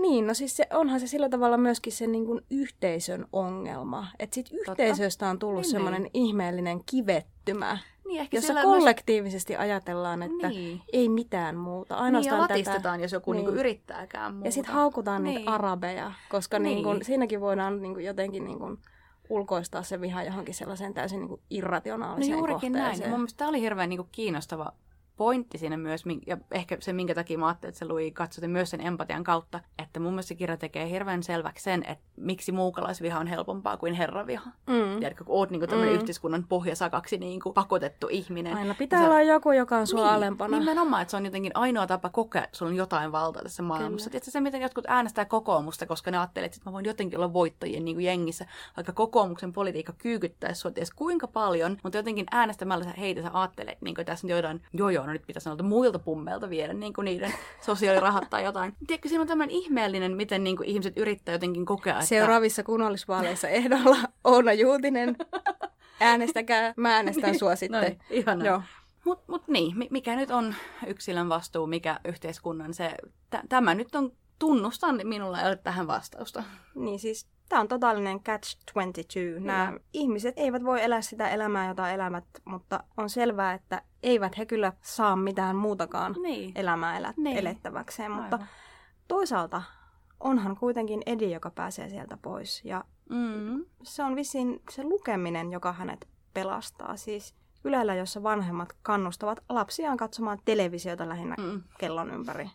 Niin, 0.00 0.26
no 0.26 0.34
siis 0.34 0.56
se, 0.56 0.66
onhan 0.72 1.00
se 1.00 1.06
sillä 1.06 1.28
tavalla 1.28 1.56
myöskin 1.56 1.92
se 1.92 2.06
niin 2.06 2.26
kuin 2.26 2.40
yhteisön 2.50 3.26
ongelma. 3.32 4.06
Että 4.18 4.34
sit 4.34 4.50
yhteisöstä 4.52 5.28
on 5.28 5.38
tullut 5.38 5.62
niin, 5.62 5.70
semmoinen 5.70 6.02
niin. 6.02 6.10
ihmeellinen 6.14 6.80
kivettymä. 6.86 7.78
Niin, 8.06 8.20
ehkä 8.20 8.36
jossa 8.36 8.54
kollektiivisesti 8.62 9.52
myös... 9.52 9.60
ajatellaan, 9.60 10.22
että 10.22 10.48
niin. 10.48 10.82
ei 10.92 11.08
mitään 11.08 11.56
muuta. 11.56 11.96
Ainoastaan 11.96 12.34
niin, 12.36 12.42
ja 12.42 12.54
latistetaan, 12.54 12.94
tätä... 12.94 13.04
jos 13.04 13.12
joku 13.12 13.32
niin. 13.32 13.46
Niin 13.46 13.56
yrittääkään 13.56 14.34
muuta. 14.34 14.48
Ja 14.48 14.52
sitten 14.52 14.74
haukutaan 14.74 15.24
niin. 15.24 15.36
niitä 15.36 15.50
arabeja, 15.50 16.12
koska 16.28 16.58
niin. 16.58 16.74
Niin 16.74 16.84
kuin, 16.84 17.04
siinäkin 17.04 17.40
voidaan 17.40 17.82
niin 17.82 17.94
kuin 17.94 18.06
jotenkin 18.06 18.44
niin 18.44 18.58
kuin 18.58 18.78
ulkoistaa 19.28 19.82
se 19.82 20.00
viha 20.00 20.22
johonkin 20.22 20.54
sellaiseen 20.54 20.94
täysin 20.94 21.18
niin 21.18 21.28
kuin 21.28 21.40
irrationaaliseen 21.50 22.32
no 22.32 22.38
juurikin 22.38 22.72
kohteeseen. 22.72 23.00
näin. 23.00 23.10
Mun 23.10 23.20
mielestä 23.20 23.38
tämä 23.38 23.48
oli 23.48 23.60
hirveän 23.60 23.88
niin 23.88 23.98
kuin 23.98 24.08
kiinnostava 24.12 24.72
pointti 25.20 25.58
siinä 25.58 25.76
myös, 25.76 26.04
ja 26.26 26.36
ehkä 26.50 26.76
se, 26.80 26.92
minkä 26.92 27.14
takia 27.14 27.38
mä 27.38 27.46
ajattelin, 27.46 27.70
että 27.70 27.78
se 27.78 27.84
lui 27.84 28.10
katsoti 28.10 28.48
myös 28.48 28.70
sen 28.70 28.80
empatian 28.80 29.24
kautta, 29.24 29.60
että 29.78 30.00
mun 30.00 30.12
mielestä 30.12 30.28
se 30.28 30.34
kirja 30.34 30.56
tekee 30.56 30.90
hirveän 30.90 31.22
selväksi 31.22 31.64
sen, 31.64 31.84
että 31.88 32.04
miksi 32.16 32.52
muukalaisviha 32.52 33.18
on 33.18 33.26
helpompaa 33.26 33.76
kuin 33.76 33.94
herraviha. 33.94 34.50
Mm. 34.66 34.98
Tiedätkö, 34.98 35.24
kun 35.24 35.36
oot 35.36 35.50
niin 35.50 35.60
kuin, 35.60 35.70
mm. 35.70 35.84
yhteiskunnan 35.84 36.46
pohjasakaksi 36.48 37.18
niin 37.18 37.40
kuin, 37.40 37.54
pakotettu 37.54 38.08
ihminen. 38.10 38.56
Aina 38.56 38.74
pitää 38.74 39.04
olla 39.04 39.22
joku, 39.22 39.52
joka 39.52 39.76
on 39.76 39.86
sua 39.86 40.04
niin, 40.04 40.14
alempana. 40.14 40.58
Nimenomaan, 40.58 41.02
että 41.02 41.10
se 41.10 41.16
on 41.16 41.24
jotenkin 41.24 41.52
ainoa 41.54 41.86
tapa 41.86 42.08
kokea, 42.08 42.44
että 42.44 42.56
sulla 42.56 42.70
on 42.70 42.76
jotain 42.76 43.12
valtaa 43.12 43.42
tässä 43.42 43.62
maailmassa. 43.62 44.10
Tiedätkö 44.10 44.30
se, 44.30 44.40
miten 44.40 44.62
jotkut 44.62 44.84
äänestää 44.88 45.24
kokoomusta, 45.24 45.86
koska 45.86 46.10
ne 46.10 46.18
ajattelee, 46.18 46.46
että 46.46 46.60
mä 46.64 46.72
voin 46.72 46.84
jotenkin 46.84 47.18
olla 47.18 47.32
voittajien 47.32 47.84
niin 47.84 47.96
kuin 47.96 48.04
jengissä, 48.04 48.46
vaikka 48.76 48.92
kokoomuksen 48.92 49.52
politiikka 49.52 49.92
kyykyttäisi 49.98 50.60
sua 50.60 50.70
ties 50.70 50.90
kuinka 50.90 51.26
paljon, 51.26 51.76
mutta 51.82 51.98
jotenkin 51.98 52.26
äänestämällä 52.30 52.84
heitä 52.98 53.22
sä 53.22 53.30
ajattelet, 53.32 53.82
niin 53.82 53.94
kuin 53.94 54.06
tässä 54.06 54.26
jotain, 54.26 54.62
joo 54.72 54.90
joo, 54.90 55.09
no 55.10 55.12
nyt 55.12 55.26
pitäisi 55.26 55.48
noilta 55.48 55.62
muilta 55.62 55.98
pummeilta 55.98 56.50
viedä 56.50 56.72
niin 56.72 56.92
kuin 56.92 57.04
niiden 57.04 57.32
sosiaalirahat 57.66 58.30
tai 58.30 58.44
jotain. 58.44 58.74
Tiedätkö, 58.86 59.08
siinä 59.08 59.22
on 59.22 59.28
tämmöinen 59.28 59.56
ihmeellinen, 59.56 60.16
miten 60.16 60.44
niin 60.44 60.56
kuin 60.56 60.68
ihmiset 60.68 60.96
yrittää 60.96 61.32
jotenkin 61.32 61.66
kokea, 61.66 61.94
että... 61.94 62.06
Seuraavissa 62.06 62.62
kunnallisvaaleissa 62.62 63.48
ehdolla 63.48 63.96
Oona 64.24 64.52
Juutinen. 64.52 65.16
Äänestäkää, 66.00 66.74
mä 66.76 66.94
äänestän 66.96 67.38
sua 67.38 67.56
sitten. 67.60 67.80
Noin, 67.80 67.98
ihana. 68.10 68.44
Joo. 68.44 68.62
Mutta 69.04 69.24
mut 69.32 69.48
niin, 69.48 69.74
mikä 69.90 70.16
nyt 70.16 70.30
on 70.30 70.54
yksilön 70.86 71.28
vastuu, 71.28 71.66
mikä 71.66 72.00
yhteiskunnan 72.04 72.74
se... 72.74 72.94
T- 73.30 73.48
tämä 73.48 73.74
nyt 73.74 73.94
on, 73.94 74.12
tunnustan, 74.38 75.00
minulla 75.04 75.40
ei 75.40 75.46
ole 75.46 75.56
tähän 75.56 75.86
vastausta. 75.86 76.42
Niin 76.74 76.98
siis 76.98 77.26
Tämä 77.50 77.60
on 77.60 77.68
totaalinen 77.68 78.20
catch-22. 78.20 79.40
Nämä 79.40 79.72
ihmiset 79.92 80.34
eivät 80.36 80.64
voi 80.64 80.82
elää 80.82 81.00
sitä 81.00 81.28
elämää, 81.28 81.68
jota 81.68 81.90
elämät, 81.90 82.24
mutta 82.44 82.84
on 82.96 83.10
selvää, 83.10 83.54
että 83.54 83.82
eivät 84.02 84.38
he 84.38 84.46
kyllä 84.46 84.72
saa 84.82 85.16
mitään 85.16 85.56
muutakaan 85.56 86.14
niin. 86.22 86.52
elämää 86.54 86.98
elä- 86.98 87.14
niin. 87.16 87.38
elettäväkseen. 87.38 88.10
Mutta 88.12 88.36
Aivan. 88.36 88.48
toisaalta 89.08 89.62
onhan 90.20 90.56
kuitenkin 90.56 91.02
Edi, 91.06 91.32
joka 91.32 91.50
pääsee 91.50 91.88
sieltä 91.88 92.18
pois. 92.22 92.64
Ja 92.64 92.84
mm. 93.10 93.64
se 93.82 94.02
on 94.02 94.16
vissiin 94.16 94.62
se 94.70 94.84
lukeminen, 94.84 95.52
joka 95.52 95.72
hänet 95.72 96.08
pelastaa. 96.34 96.96
Siis 96.96 97.34
Ylellä, 97.64 97.94
jossa 97.94 98.22
vanhemmat 98.22 98.68
kannustavat 98.82 99.40
lapsiaan 99.48 99.96
katsomaan 99.96 100.38
televisiota 100.44 101.08
lähinnä 101.08 101.34
mm. 101.38 101.62
kellon 101.78 102.10
ympäri. 102.10 102.50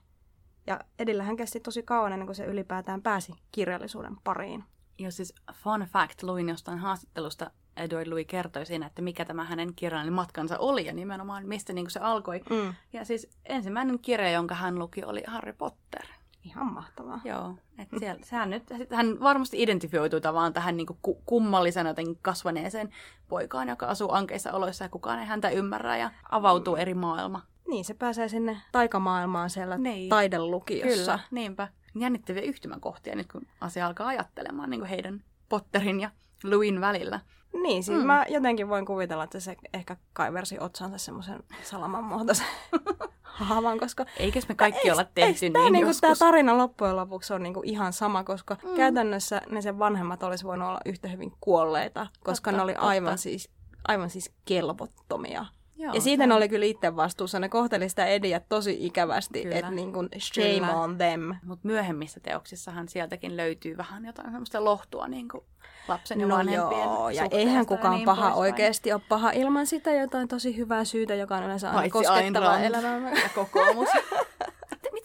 Ja 0.67 0.79
Edillähän 0.99 1.35
kesti 1.35 1.59
tosi 1.59 1.83
kauan 1.83 2.13
ennen 2.13 2.27
kuin 2.27 2.35
se 2.35 2.45
ylipäätään 2.45 3.01
pääsi 3.01 3.33
kirjallisuuden 3.51 4.17
pariin. 4.23 4.63
Ja 4.99 5.11
siis 5.11 5.35
fun 5.53 5.81
fact, 5.81 6.23
luin 6.23 6.49
jostain 6.49 6.79
haastattelusta, 6.79 7.51
Edward 7.77 8.07
Louis 8.07 8.27
kertoi 8.27 8.65
siinä, 8.65 8.85
että 8.85 9.01
mikä 9.01 9.25
tämä 9.25 9.43
hänen 9.43 9.75
kirjallinen 9.75 10.13
matkansa 10.13 10.57
oli 10.57 10.85
ja 10.85 10.93
nimenomaan 10.93 11.47
mistä 11.47 11.73
niin 11.73 11.89
se 11.89 11.99
alkoi. 11.99 12.41
Mm. 12.49 12.73
Ja 12.93 13.05
siis 13.05 13.29
ensimmäinen 13.45 13.99
kirja, 13.99 14.31
jonka 14.31 14.55
hän 14.55 14.79
luki, 14.79 15.03
oli 15.03 15.23
Harry 15.27 15.53
Potter. 15.53 16.05
Ihan 16.43 16.73
mahtavaa. 16.73 17.21
Joo, 17.23 17.55
että 17.77 17.99
siellä, 17.99 18.19
sehän 18.23 18.49
nyt, 18.49 18.63
hän 18.93 19.19
varmasti 19.19 19.63
identifioitui 19.63 20.21
tavallaan 20.21 20.53
tähän 20.53 20.77
niin 20.77 20.87
kuin 20.87 21.17
kummallisena 21.25 21.89
jotenkin 21.89 22.19
kasvaneeseen 22.21 22.89
poikaan, 23.27 23.69
joka 23.69 23.85
asuu 23.85 24.11
ankeissa 24.11 24.51
oloissa 24.51 24.85
ja 24.85 24.89
kukaan 24.89 25.19
ei 25.19 25.25
häntä 25.25 25.49
ymmärrä 25.49 25.97
ja 25.97 26.11
avautuu 26.31 26.75
eri 26.75 26.93
maailma. 26.93 27.41
Niin, 27.67 27.85
se 27.85 27.93
pääsee 27.93 28.27
sinne 28.27 28.57
taikamaailmaan 28.71 29.49
siellä 29.49 29.77
niin. 29.77 30.09
taidelukiossa. 30.09 31.11
Kyllä, 31.11 31.19
niinpä 31.31 31.67
jännittäviä 31.99 32.41
yhtymäkohtia 32.41 33.15
nyt, 33.15 33.31
kun 33.31 33.47
asia 33.61 33.87
alkaa 33.87 34.07
ajattelemaan 34.07 34.69
niin 34.69 34.79
kuin 34.79 34.89
heidän 34.89 35.23
Potterin 35.49 35.99
ja 35.99 36.11
Louin 36.43 36.81
välillä. 36.81 37.19
Niin, 37.53 37.83
siis 37.83 37.99
mm. 37.99 38.05
mä 38.05 38.25
jotenkin 38.29 38.69
voin 38.69 38.85
kuvitella, 38.85 39.23
että 39.23 39.39
se 39.39 39.57
ehkä 39.73 39.97
kaiversi 40.13 40.59
otsansa 40.59 40.97
semmoisen 40.97 41.43
salaman 41.63 42.03
muotoisen 42.03 42.45
haavan, 43.21 43.79
koska... 43.79 44.05
Eikös 44.17 44.47
me 44.49 44.55
kaikki 44.55 44.91
olla 44.91 45.05
tehty 45.15 45.49
niin 45.49 45.73
niinku, 45.73 45.91
Tämä 46.01 46.15
tarina 46.19 46.57
loppujen 46.57 46.95
lopuksi 46.95 47.33
on 47.33 47.43
niinku 47.43 47.61
ihan 47.63 47.93
sama, 47.93 48.23
koska 48.23 48.57
mm. 48.63 48.75
käytännössä 48.75 49.41
ne 49.49 49.61
sen 49.61 49.79
vanhemmat 49.79 50.23
olisi 50.23 50.45
voinut 50.45 50.67
olla 50.67 50.79
yhtä 50.85 51.07
hyvin 51.07 51.33
kuolleita, 51.41 52.07
koska 52.23 52.51
totta, 52.51 52.57
ne 52.57 52.63
oli 52.63 52.75
aivan 52.75 53.17
siis, 53.17 53.49
aivan 53.87 54.09
siis 54.09 54.31
kelvottomia. 54.45 55.45
Joo, 55.77 55.93
ja 55.93 56.01
siitä 56.01 56.27
ne 56.27 56.33
oli 56.33 56.49
kyllä 56.49 56.65
itse 56.65 56.95
vastuussa. 56.95 57.39
Ne 57.39 57.49
kohteli 57.49 57.89
sitä 57.89 58.05
Ediä 58.05 58.39
tosi 58.39 58.77
ikävästi, 58.79 59.47
että 59.51 59.71
niin 59.71 59.93
kuin 59.93 60.09
shame 60.19 60.53
kyllä. 60.53 60.73
on 60.73 60.97
them. 60.97 61.35
Mutta 61.43 61.67
myöhemmissä 61.67 62.19
teoksissahan 62.19 62.89
sieltäkin 62.89 63.37
löytyy 63.37 63.77
vähän 63.77 64.05
jotain 64.05 64.31
semmoista 64.31 64.63
lohtua 64.63 65.07
niin 65.07 65.27
kuin 65.27 65.43
lapsen 65.87 66.19
ja 66.19 66.27
no 66.27 66.35
vanhempien 66.35 66.81
joo, 66.81 67.09
ja 67.09 67.27
eihän 67.31 67.65
kukaan 67.65 67.95
niin 67.95 68.05
paha 68.05 68.33
oikeasti 68.33 68.93
ole 68.93 69.01
paha 69.09 69.31
ilman 69.31 69.67
sitä 69.67 69.93
jotain 69.93 70.27
tosi 70.27 70.57
hyvää 70.57 70.85
syytä, 70.85 71.15
joka 71.15 71.35
on 71.35 71.43
yleensä 71.43 71.71
aina 71.71 71.89
koskettavaa 71.89 72.59
elämää. 72.59 73.11
Ja 73.11 73.29
kokoomus. 73.35 73.89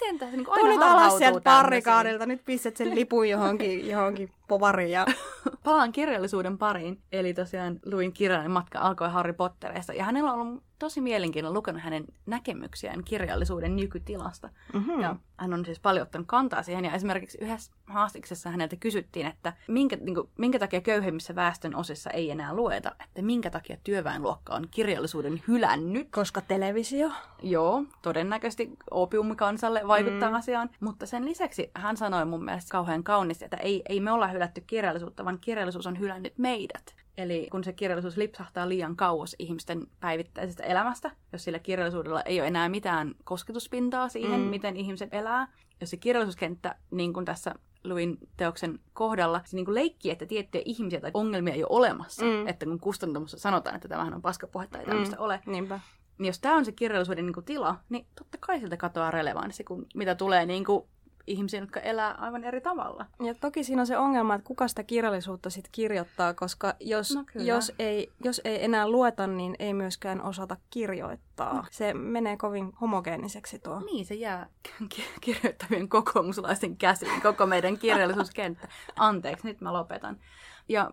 miten 0.01 0.18
tässä 0.18 0.36
niin 0.36 0.46
aina 0.51 0.68
nyt 0.68 0.82
alas 0.82 1.18
sieltä 1.18 1.40
parrikaadilta, 1.40 2.26
nyt 2.26 2.44
pistät 2.44 2.76
sen 2.76 2.94
lipun 2.94 3.28
johonkin, 3.28 3.88
johonkin 3.90 4.30
povariin. 4.48 4.90
Ja... 4.90 5.07
Palaan 5.64 5.92
kirjallisuuden 5.92 6.59
pariin. 6.59 7.03
Eli 7.12 7.34
tosiaan 7.34 7.80
luin 7.84 8.12
kirjan 8.12 8.51
matka 8.51 8.78
alkoi 8.78 9.11
Harry 9.11 9.32
Potterista. 9.32 9.92
Ja 9.92 10.05
hänellä 10.05 10.32
on 10.32 10.40
ollut 10.40 10.62
tosi 10.81 11.01
mielenkiintoinen 11.01 11.55
lukenut 11.55 11.83
hänen 11.83 12.05
näkemyksiään 12.26 13.05
kirjallisuuden 13.05 13.76
nykytilasta. 13.76 14.49
Mm-hmm. 14.72 15.01
Ja 15.01 15.16
hän 15.37 15.55
on 15.55 15.64
siis 15.64 15.81
paljon 15.81 16.03
ottanut 16.03 16.26
kantaa 16.26 16.62
siihen. 16.62 16.85
Ja 16.85 16.95
esimerkiksi 16.95 17.39
yhdessä 17.41 17.72
haastiksessa 17.87 18.51
häneltä 18.51 18.76
kysyttiin, 18.76 19.26
että 19.26 19.53
minkä, 19.68 19.97
niin 19.97 20.14
kuin, 20.14 20.28
minkä 20.39 20.59
takia 20.59 20.81
köyhemmissä 20.81 21.35
väestön 21.35 21.76
osissa 21.76 22.11
ei 22.11 22.31
enää 22.31 22.55
lueta, 22.55 22.97
että 23.05 23.22
minkä 23.22 23.51
takia 23.51 23.76
työväenluokka 23.85 24.55
on 24.55 24.68
kirjallisuuden 24.70 25.43
hylännyt. 25.49 26.09
Koska 26.11 26.41
televisio? 26.41 27.11
Joo, 27.43 27.85
todennäköisesti 28.03 28.70
opiumikansalle 28.91 29.83
vaikuttaa 29.89 30.31
mm. 30.31 30.35
asiaan. 30.37 30.70
Mutta 30.81 31.07
sen 31.07 31.24
lisäksi 31.24 31.70
hän 31.74 31.97
sanoi 31.97 32.24
mun 32.24 32.45
mielestä 32.45 32.72
kauhean 32.72 33.05
kauniisti, 33.05 33.45
että 33.45 33.57
ei, 33.57 33.83
ei 33.89 34.01
me 34.01 34.12
olla 34.12 34.28
hylätty 34.28 34.61
kirjallisuutta, 34.66 35.24
vaan 35.24 35.39
kirjallisuus 35.41 35.87
on 35.87 35.99
hylännyt 35.99 36.39
meidät. 36.39 36.99
Eli 37.23 37.49
kun 37.51 37.64
se 37.64 37.73
kirjallisuus 37.73 38.16
lipsahtaa 38.16 38.68
liian 38.68 38.97
kauas 38.97 39.37
ihmisten 39.39 39.87
päivittäisestä 40.01 40.62
elämästä, 40.62 41.11
jos 41.33 41.45
sillä 41.45 41.59
kirjallisuudella 41.59 42.23
ei 42.23 42.41
ole 42.41 42.49
enää 42.49 42.68
mitään 42.68 43.14
kosketuspintaa 43.25 44.09
siihen, 44.09 44.41
mm. 44.41 44.47
miten 44.47 44.77
ihmiset 44.77 45.14
elää, 45.14 45.49
jos 45.81 45.91
se 45.91 45.97
kirjallisuuskenttä, 45.97 46.75
niin 46.91 47.12
kuin 47.12 47.25
tässä 47.25 47.55
luin 47.85 48.18
teoksen 48.37 48.79
kohdalla, 48.93 49.41
se 49.45 49.57
niin 49.57 49.64
kuin 49.64 49.75
leikki, 49.75 50.11
että 50.11 50.27
tiettyjä 50.27 50.62
ihmisiä 50.64 51.01
tai 51.01 51.11
ongelmia 51.14 51.55
ei 51.55 51.64
ole 51.64 51.79
olemassa. 51.79 52.25
Mm. 52.25 52.49
Että 52.49 52.66
kun 52.66 52.81
kustantamossa 52.81 53.39
sanotaan, 53.39 53.77
että 53.77 53.89
tämähän 53.89 54.14
on 54.14 54.23
paskapuhetta, 54.23 54.79
ei 54.79 54.87
tämmöistä 54.87 55.16
mm. 55.16 55.23
ole. 55.23 55.41
Niinpä. 55.47 55.81
Niin 56.18 56.27
jos 56.27 56.39
tämä 56.39 56.57
on 56.57 56.64
se 56.64 56.73
kirjallisuuden 56.73 57.27
niin 57.27 57.35
kuin 57.35 57.45
tila, 57.45 57.77
niin 57.89 58.07
totta 58.18 58.39
kai 58.41 58.61
siltä 58.61 58.77
katoaa 58.77 59.11
relevanssi, 59.11 59.64
kun 59.64 59.87
mitä 59.95 60.14
tulee 60.14 60.47
niin 60.47 60.64
kuin 60.64 60.85
ihmisiä, 61.31 61.61
jotka 61.61 61.81
elää 61.81 62.14
aivan 62.14 62.45
eri 62.45 62.61
tavalla. 62.61 63.07
Ja 63.22 63.35
toki 63.35 63.64
siinä 63.64 63.83
on 63.83 63.87
se 63.87 63.99
ongelma, 63.99 64.35
että 64.35 64.47
kuka 64.47 64.68
sitä 64.68 64.83
kirjallisuutta 64.83 65.51
sitten 65.51 65.72
kirjoittaa, 65.72 66.35
koska 66.35 66.74
jos, 66.81 67.14
no 67.14 67.24
jos, 67.35 67.72
ei, 67.78 68.12
jos 68.24 68.41
ei 68.45 68.64
enää 68.64 68.89
lueta, 68.89 69.26
niin 69.26 69.57
ei 69.59 69.74
myöskään 69.74 70.22
osata 70.22 70.57
kirjoittaa. 70.70 71.55
No. 71.55 71.64
Se 71.70 71.95
menee 71.95 72.37
kovin 72.37 72.72
homogeeniseksi 72.81 73.59
tuo. 73.59 73.81
Niin, 73.81 74.07
se 74.07 74.14
jää 74.14 74.47
kirjoittavien 75.20 75.89
kokoomuslaisten 75.89 76.76
käsiin, 76.76 77.22
koko 77.22 77.47
meidän 77.47 77.78
kirjallisuuskenttä. 77.78 78.68
Anteeksi, 78.97 79.47
nyt 79.47 79.61
mä 79.61 79.72
lopetan. 79.72 80.16
Ja 80.71 80.91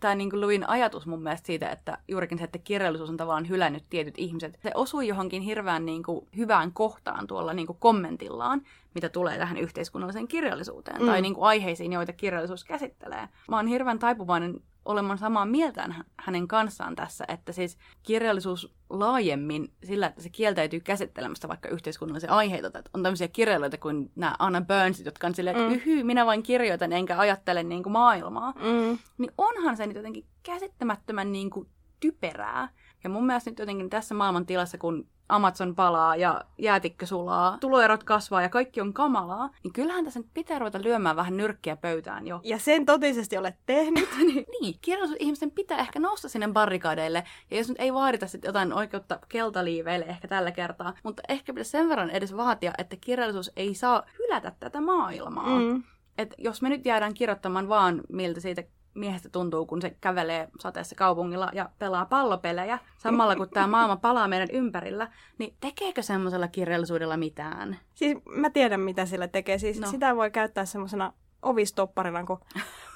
tämä 0.00 0.14
niin 0.14 0.40
Luin 0.40 0.68
ajatus 0.68 1.06
mun 1.06 1.22
mielestä 1.22 1.46
siitä, 1.46 1.70
että 1.70 1.98
juurikin 2.08 2.38
se, 2.38 2.44
että 2.44 2.58
kirjallisuus 2.58 3.10
on 3.10 3.16
tavallaan 3.16 3.48
hylännyt 3.48 3.84
tietyt 3.90 4.14
ihmiset, 4.18 4.58
se 4.62 4.70
osui 4.74 5.08
johonkin 5.08 5.42
hirveän 5.42 5.86
niin 5.86 6.02
kuin, 6.02 6.28
hyvään 6.36 6.72
kohtaan 6.72 7.26
tuolla 7.26 7.52
niin 7.52 7.66
kuin 7.66 7.78
kommentillaan, 7.80 8.62
mitä 8.94 9.08
tulee 9.08 9.38
tähän 9.38 9.56
yhteiskunnalliseen 9.56 10.28
kirjallisuuteen 10.28 11.00
mm. 11.00 11.06
tai 11.06 11.22
niin 11.22 11.34
kuin, 11.34 11.44
aiheisiin, 11.44 11.92
joita 11.92 12.12
kirjallisuus 12.12 12.64
käsittelee. 12.64 13.28
Mä 13.48 13.56
oon 13.56 13.66
hirveän 13.66 13.98
taipuvainen 13.98 14.60
olemaan 14.84 15.18
samaa 15.18 15.46
mieltä 15.46 15.94
hänen 16.16 16.48
kanssaan 16.48 16.96
tässä, 16.96 17.24
että 17.28 17.52
siis 17.52 17.78
kirjallisuus 18.02 18.74
laajemmin 18.90 19.72
sillä, 19.84 20.06
että 20.06 20.22
se 20.22 20.28
kieltäytyy 20.28 20.80
käsittelemästä 20.80 21.48
vaikka 21.48 21.68
yhteiskunnallisia 21.68 22.30
aiheita. 22.30 22.66
Että 22.66 22.90
on 22.94 23.02
tämmöisiä 23.02 23.28
kirjailijoita 23.28 23.78
kuin 23.78 24.10
nämä 24.16 24.34
Anna 24.38 24.60
Burnsit, 24.60 25.06
jotka 25.06 25.26
on 25.26 25.34
silleen, 25.34 25.56
että 25.56 25.68
mm. 25.68 25.74
yhy, 25.74 26.02
minä 26.02 26.26
vain 26.26 26.42
kirjoitan 26.42 26.92
enkä 26.92 27.18
ajattele 27.18 27.62
niin 27.62 27.82
kuin 27.82 27.92
maailmaa. 27.92 28.52
Mm. 28.52 28.98
Niin 29.18 29.32
onhan 29.38 29.76
se 29.76 29.86
nyt 29.86 29.96
jotenkin 29.96 30.26
käsittämättömän 30.42 31.32
niin 31.32 31.50
kuin 31.50 31.68
typerää. 32.00 32.68
Ja 33.04 33.10
mun 33.10 33.26
mielestä 33.26 33.50
nyt 33.50 33.58
jotenkin 33.58 33.90
tässä 33.90 34.14
maailman 34.14 34.46
tilassa, 34.46 34.78
kun 34.78 35.06
Amazon 35.28 35.74
palaa 35.74 36.16
ja 36.16 36.44
jäätikkö 36.58 37.06
sulaa, 37.06 37.58
tuloerot 37.60 38.04
kasvaa 38.04 38.42
ja 38.42 38.48
kaikki 38.48 38.80
on 38.80 38.92
kamalaa, 38.92 39.50
niin 39.62 39.72
kyllähän 39.72 40.04
tässä 40.04 40.20
nyt 40.20 40.28
pitää 40.34 40.58
ruveta 40.58 40.82
lyömään 40.82 41.16
vähän 41.16 41.36
nyrkkiä 41.36 41.76
pöytään 41.76 42.26
jo. 42.26 42.40
Ja 42.44 42.58
sen 42.58 42.86
totisesti 42.86 43.38
olet 43.38 43.56
tehnyt. 43.66 44.08
niin, 44.18 44.46
niin 44.60 44.78
ihmisten 45.18 45.50
pitää 45.50 45.78
ehkä 45.78 46.00
nousta 46.00 46.28
sinne 46.28 46.48
barrikadeille. 46.48 47.24
Ja 47.50 47.56
jos 47.56 47.68
nyt 47.68 47.80
ei 47.80 47.94
vaadita 47.94 48.26
sitten 48.26 48.48
jotain 48.48 48.72
oikeutta 48.72 49.18
keltaliiveille 49.28 50.04
ehkä 50.04 50.28
tällä 50.28 50.52
kertaa, 50.52 50.94
mutta 51.02 51.22
ehkä 51.28 51.52
pitäisi 51.52 51.70
sen 51.70 51.88
verran 51.88 52.10
edes 52.10 52.36
vaatia, 52.36 52.72
että 52.78 52.96
kirjallisuus 53.00 53.50
ei 53.56 53.74
saa 53.74 54.02
hylätä 54.18 54.52
tätä 54.60 54.80
maailmaa. 54.80 55.58
Mm. 55.58 55.82
Et 56.18 56.34
jos 56.38 56.62
me 56.62 56.68
nyt 56.68 56.86
jäädään 56.86 57.14
kirjoittamaan 57.14 57.68
vaan, 57.68 58.00
miltä 58.08 58.40
siitä 58.40 58.62
miehestä 58.94 59.28
tuntuu, 59.28 59.66
kun 59.66 59.82
se 59.82 59.96
kävelee 60.00 60.48
sateessa 60.60 60.94
kaupungilla 60.94 61.50
ja 61.52 61.70
pelaa 61.78 62.06
pallopelejä, 62.06 62.78
samalla 62.98 63.36
kun 63.36 63.48
tämä 63.48 63.66
maailma 63.66 63.96
palaa 63.96 64.28
meidän 64.28 64.48
ympärillä, 64.52 65.08
niin 65.38 65.54
tekeekö 65.60 66.02
semmoisella 66.02 66.48
kirjallisuudella 66.48 67.16
mitään? 67.16 67.78
Siis 67.94 68.18
mä 68.26 68.50
tiedän, 68.50 68.80
mitä 68.80 69.06
sillä 69.06 69.28
tekee. 69.28 69.58
Siis 69.58 69.80
no. 69.80 69.90
Sitä 69.90 70.16
voi 70.16 70.30
käyttää 70.30 70.64
semmoisena 70.64 71.12
ovistopparina, 71.42 72.24
kun 72.24 72.40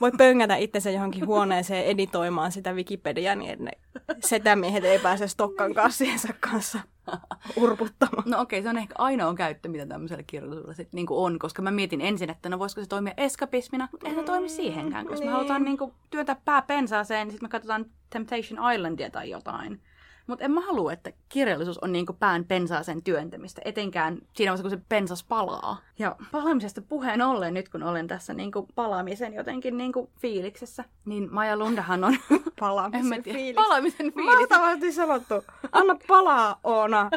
voi 0.01 0.13
pöngätä 0.19 0.57
itsensä 0.57 0.91
johonkin 0.91 1.27
huoneeseen 1.27 1.85
editoimaan 1.85 2.53
sitä 2.53 2.73
Wikipediaa, 2.73 3.35
niin 3.35 3.65
ne 3.65 3.73
setämiehet 4.21 4.85
ei 4.85 4.99
pääse 4.99 5.29
stokkan 5.29 5.75
kassiensa 5.75 6.29
kanssa 6.41 6.79
urputtamaan. 7.63 8.31
No 8.31 8.41
okei, 8.41 8.59
okay, 8.59 8.63
se 8.63 8.69
on 8.71 8.79
ehkä 8.79 8.95
ainoa 8.99 9.35
käyttö, 9.35 9.69
mitä 9.69 9.87
tämmöisellä 9.87 10.23
kirjallisuudella 10.23 10.75
sit 10.75 10.93
niinku 10.93 11.25
on, 11.25 11.39
koska 11.39 11.63
mä 11.63 11.71
mietin 11.71 12.01
ensin, 12.01 12.31
että 12.31 12.49
no 12.49 12.59
voisiko 12.59 12.81
se 12.81 12.89
toimia 12.89 13.15
eskapismina, 13.17 13.89
mutta 13.93 14.09
ei 14.09 14.15
se 14.15 14.23
toimi 14.23 14.49
siihenkään, 14.49 15.07
koska 15.07 15.21
niin. 15.21 15.31
me 15.31 15.33
halutaan 15.33 15.65
niinku 15.65 15.95
työntää 16.11 16.37
pää 16.45 16.63
pensaaseen, 16.63 17.27
niin 17.27 17.33
sitten 17.33 17.45
me 17.45 17.51
katsotaan 17.51 17.87
Temptation 18.11 18.73
Islandia 18.73 19.11
tai 19.11 19.31
jotain. 19.31 19.81
Mutta 20.29 20.45
en 20.45 20.51
mä 20.51 20.61
halua, 20.61 20.93
että 20.93 21.13
kirjallisuus 21.29 21.79
on 21.79 21.93
niinku 21.93 22.13
pään 22.13 22.45
pensaaseen 22.45 23.03
työntämistä, 23.03 23.63
etenkään 23.65 24.19
siinä 24.35 24.51
vaiheessa, 24.51 24.63
kun 24.63 24.79
se 24.79 24.87
pensas 24.89 25.25
palaa. 25.25 25.81
Ja 25.99 26.17
palaamisesta 26.33 26.83
puheen 26.83 27.23
ollen, 27.23 27.55
nyt 27.55 27.69
kun 27.69 27.83
olen 27.83 28.07
tässä 28.07 28.35
niinku 28.35 28.69
palaamisen 28.75 29.35
jotenkin 29.35 29.77
niinku 29.77 30.11
fiiliksessä, 30.19 30.85
niin 31.05 31.29
Maja 31.31 31.57
Lundahan 31.57 32.05
on... 32.05 32.17
Palaamisen 32.61 33.23
fiilis. 33.23 33.55
Palaamisen 33.55 34.13
fiilis. 34.13 34.39
Mahtavasti 34.39 34.93
sanottu. 34.93 35.35
Anna 35.73 35.97
palaa, 36.09 36.61
Oona. 36.65 37.11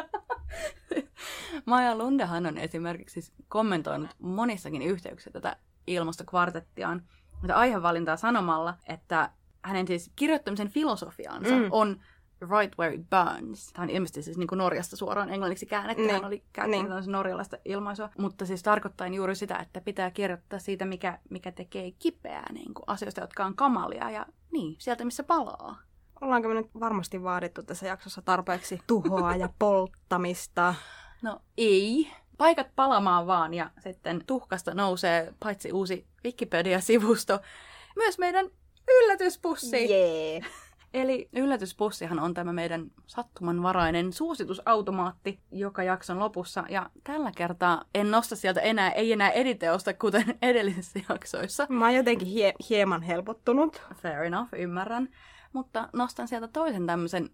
Maja 1.66 1.98
Lundahan 1.98 2.46
on 2.46 2.58
esimerkiksi 2.58 3.32
kommentoinut 3.48 4.10
monissakin 4.18 4.82
yhteyksissä 4.82 5.30
tätä 5.30 5.56
ilmastokvartettiaan, 5.86 7.02
tätä 7.42 7.56
aihevalintaa 7.56 8.16
sanomalla, 8.16 8.74
että 8.86 9.30
hänen 9.62 9.86
siis 9.86 10.10
kirjoittamisen 10.16 10.68
filosofiansa 10.68 11.54
mm. 11.54 11.68
on 11.70 12.00
Right 12.42 12.78
Where 12.78 12.94
It 12.94 13.06
Burns. 13.10 13.72
Tämä 13.72 13.82
on 13.82 13.90
ilmeisesti 13.90 14.22
siis 14.22 14.38
niin 14.38 14.46
kuin 14.46 14.58
Norjasta 14.58 14.96
suoraan 14.96 15.30
englanniksi 15.30 15.66
käännetty. 15.66 16.02
Niin. 16.02 16.14
Hän 16.14 16.24
oli 16.24 16.42
käyttänyt 16.52 17.04
niin. 17.04 17.12
norjalaista 17.12 17.56
ilmaisua. 17.64 18.10
Mutta 18.18 18.46
siis 18.46 18.62
tarkoittaa 18.62 19.06
juuri 19.06 19.34
sitä, 19.34 19.56
että 19.56 19.80
pitää 19.80 20.10
kirjoittaa 20.10 20.58
siitä, 20.58 20.84
mikä, 20.84 21.18
mikä 21.30 21.52
tekee 21.52 21.90
kipeää 21.90 22.52
niin 22.52 22.74
kuin 22.74 22.84
asioista, 22.86 23.20
jotka 23.20 23.44
on 23.44 23.56
kamalia. 23.56 24.10
Ja 24.10 24.26
niin, 24.52 24.76
sieltä 24.78 25.04
missä 25.04 25.22
palaa. 25.22 25.78
Ollaanko 26.20 26.48
me 26.48 26.54
nyt 26.54 26.70
varmasti 26.80 27.22
vaadittu 27.22 27.62
tässä 27.62 27.86
jaksossa 27.86 28.22
tarpeeksi 28.22 28.78
tuhoa 28.86 29.36
ja 29.36 29.48
polttamista? 29.58 30.74
No 31.22 31.40
ei. 31.58 32.10
Paikat 32.38 32.66
palamaan 32.76 33.26
vaan 33.26 33.54
ja 33.54 33.70
sitten 33.78 34.24
tuhkasta 34.26 34.74
nousee 34.74 35.34
paitsi 35.40 35.72
uusi 35.72 36.06
Wikipedia-sivusto, 36.24 37.40
myös 37.96 38.18
meidän 38.18 38.50
yllätyspussi. 38.88 39.76
Yeah. 39.76 40.52
Eli 40.94 41.28
yllätyspussihan 41.32 42.18
on 42.18 42.34
tämä 42.34 42.52
meidän 42.52 42.90
sattumanvarainen 43.06 44.12
suositusautomaatti 44.12 45.40
joka 45.50 45.82
jakson 45.82 46.18
lopussa. 46.18 46.64
Ja 46.68 46.90
tällä 47.04 47.32
kertaa 47.36 47.84
en 47.94 48.10
nosta 48.10 48.36
sieltä 48.36 48.60
enää, 48.60 48.90
ei 48.90 49.12
enää 49.12 49.30
editeosta, 49.30 49.94
kuten 49.94 50.38
edellisissä 50.42 51.00
jaksoissa. 51.08 51.66
Mä 51.68 51.84
oon 51.84 51.94
jotenkin 51.94 52.28
hie- 52.28 52.66
hieman 52.68 53.02
helpottunut. 53.02 53.82
Fair 53.94 54.22
enough, 54.22 54.48
ymmärrän. 54.56 55.08
Mutta 55.52 55.88
nostan 55.92 56.28
sieltä 56.28 56.48
toisen 56.48 56.86
tämmöisen 56.86 57.30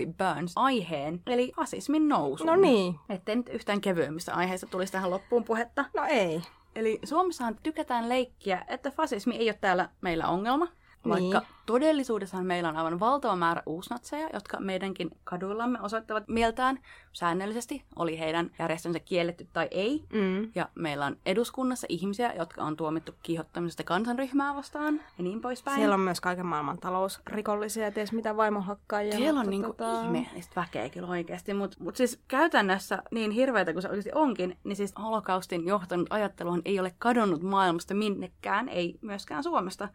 It 0.00 0.16
Burns 0.16 0.52
aiheen, 0.56 1.22
eli 1.26 1.52
fasismin 1.56 2.08
nousu. 2.08 2.44
No 2.44 2.56
niin. 2.56 2.94
Ettei 3.08 3.36
nyt 3.36 3.48
yhtään 3.48 3.80
kevyemmistä 3.80 4.34
aiheista 4.34 4.66
tulisi 4.66 4.92
tähän 4.92 5.10
loppuun 5.10 5.44
puhetta. 5.44 5.84
No 5.94 6.04
ei. 6.08 6.42
Eli 6.76 6.98
Suomessahan 7.04 7.58
tykätään 7.62 8.08
leikkiä, 8.08 8.64
että 8.68 8.90
fasismi 8.90 9.36
ei 9.36 9.48
ole 9.48 9.58
täällä 9.60 9.88
meillä 10.00 10.28
ongelma. 10.28 10.68
Vaikka 11.08 11.38
niin. 11.38 11.48
todellisuudessahan 11.66 12.46
meillä 12.46 12.68
on 12.68 12.76
aivan 12.76 13.00
valtava 13.00 13.36
määrä 13.36 13.62
uusnatseja, 13.66 14.28
jotka 14.32 14.60
meidänkin 14.60 15.10
kaduillamme 15.24 15.80
osoittavat 15.80 16.28
mieltään 16.28 16.78
säännöllisesti, 17.12 17.84
oli 17.96 18.18
heidän 18.18 18.50
järjestönsä 18.58 18.98
kielletty 18.98 19.48
tai 19.52 19.68
ei. 19.70 20.04
Mm. 20.12 20.50
Ja 20.54 20.68
meillä 20.74 21.06
on 21.06 21.16
eduskunnassa 21.26 21.86
ihmisiä, 21.90 22.32
jotka 22.38 22.62
on 22.62 22.76
tuomittu 22.76 23.14
kiihottamisesta 23.22 23.84
kansanryhmää 23.84 24.54
vastaan 24.54 25.00
ja 25.18 25.24
niin 25.24 25.40
poispäin. 25.40 25.76
Siellä 25.76 25.94
on 25.94 26.00
myös 26.00 26.20
kaiken 26.20 26.46
maailman 26.46 26.78
talousrikollisia 26.78 27.84
ja 27.84 27.92
ties 27.92 28.12
mitä 28.12 28.36
vaimohakkaajia. 28.36 29.16
Siellä 29.16 29.40
on 29.40 29.50
niinku 29.50 29.66
tota... 29.66 30.02
ihmeellistä 30.04 30.60
väkeä 30.60 30.88
kyllä 30.88 31.08
oikeasti, 31.08 31.54
mutta 31.54 31.76
mut 31.80 31.96
siis 31.96 32.20
käytännössä 32.28 33.02
niin 33.10 33.30
hirveätä 33.30 33.72
kuin 33.72 33.82
se 33.82 33.88
oikeasti 33.88 34.10
onkin, 34.14 34.58
niin 34.64 34.76
siis 34.76 34.94
holokaustin 35.02 35.66
johtanut 35.66 36.06
ajatteluhan 36.10 36.62
ei 36.64 36.80
ole 36.80 36.94
kadonnut 36.98 37.42
maailmasta 37.42 37.94
minnekään, 37.94 38.68
ei 38.68 38.98
myöskään 39.00 39.42
Suomesta. 39.42 39.88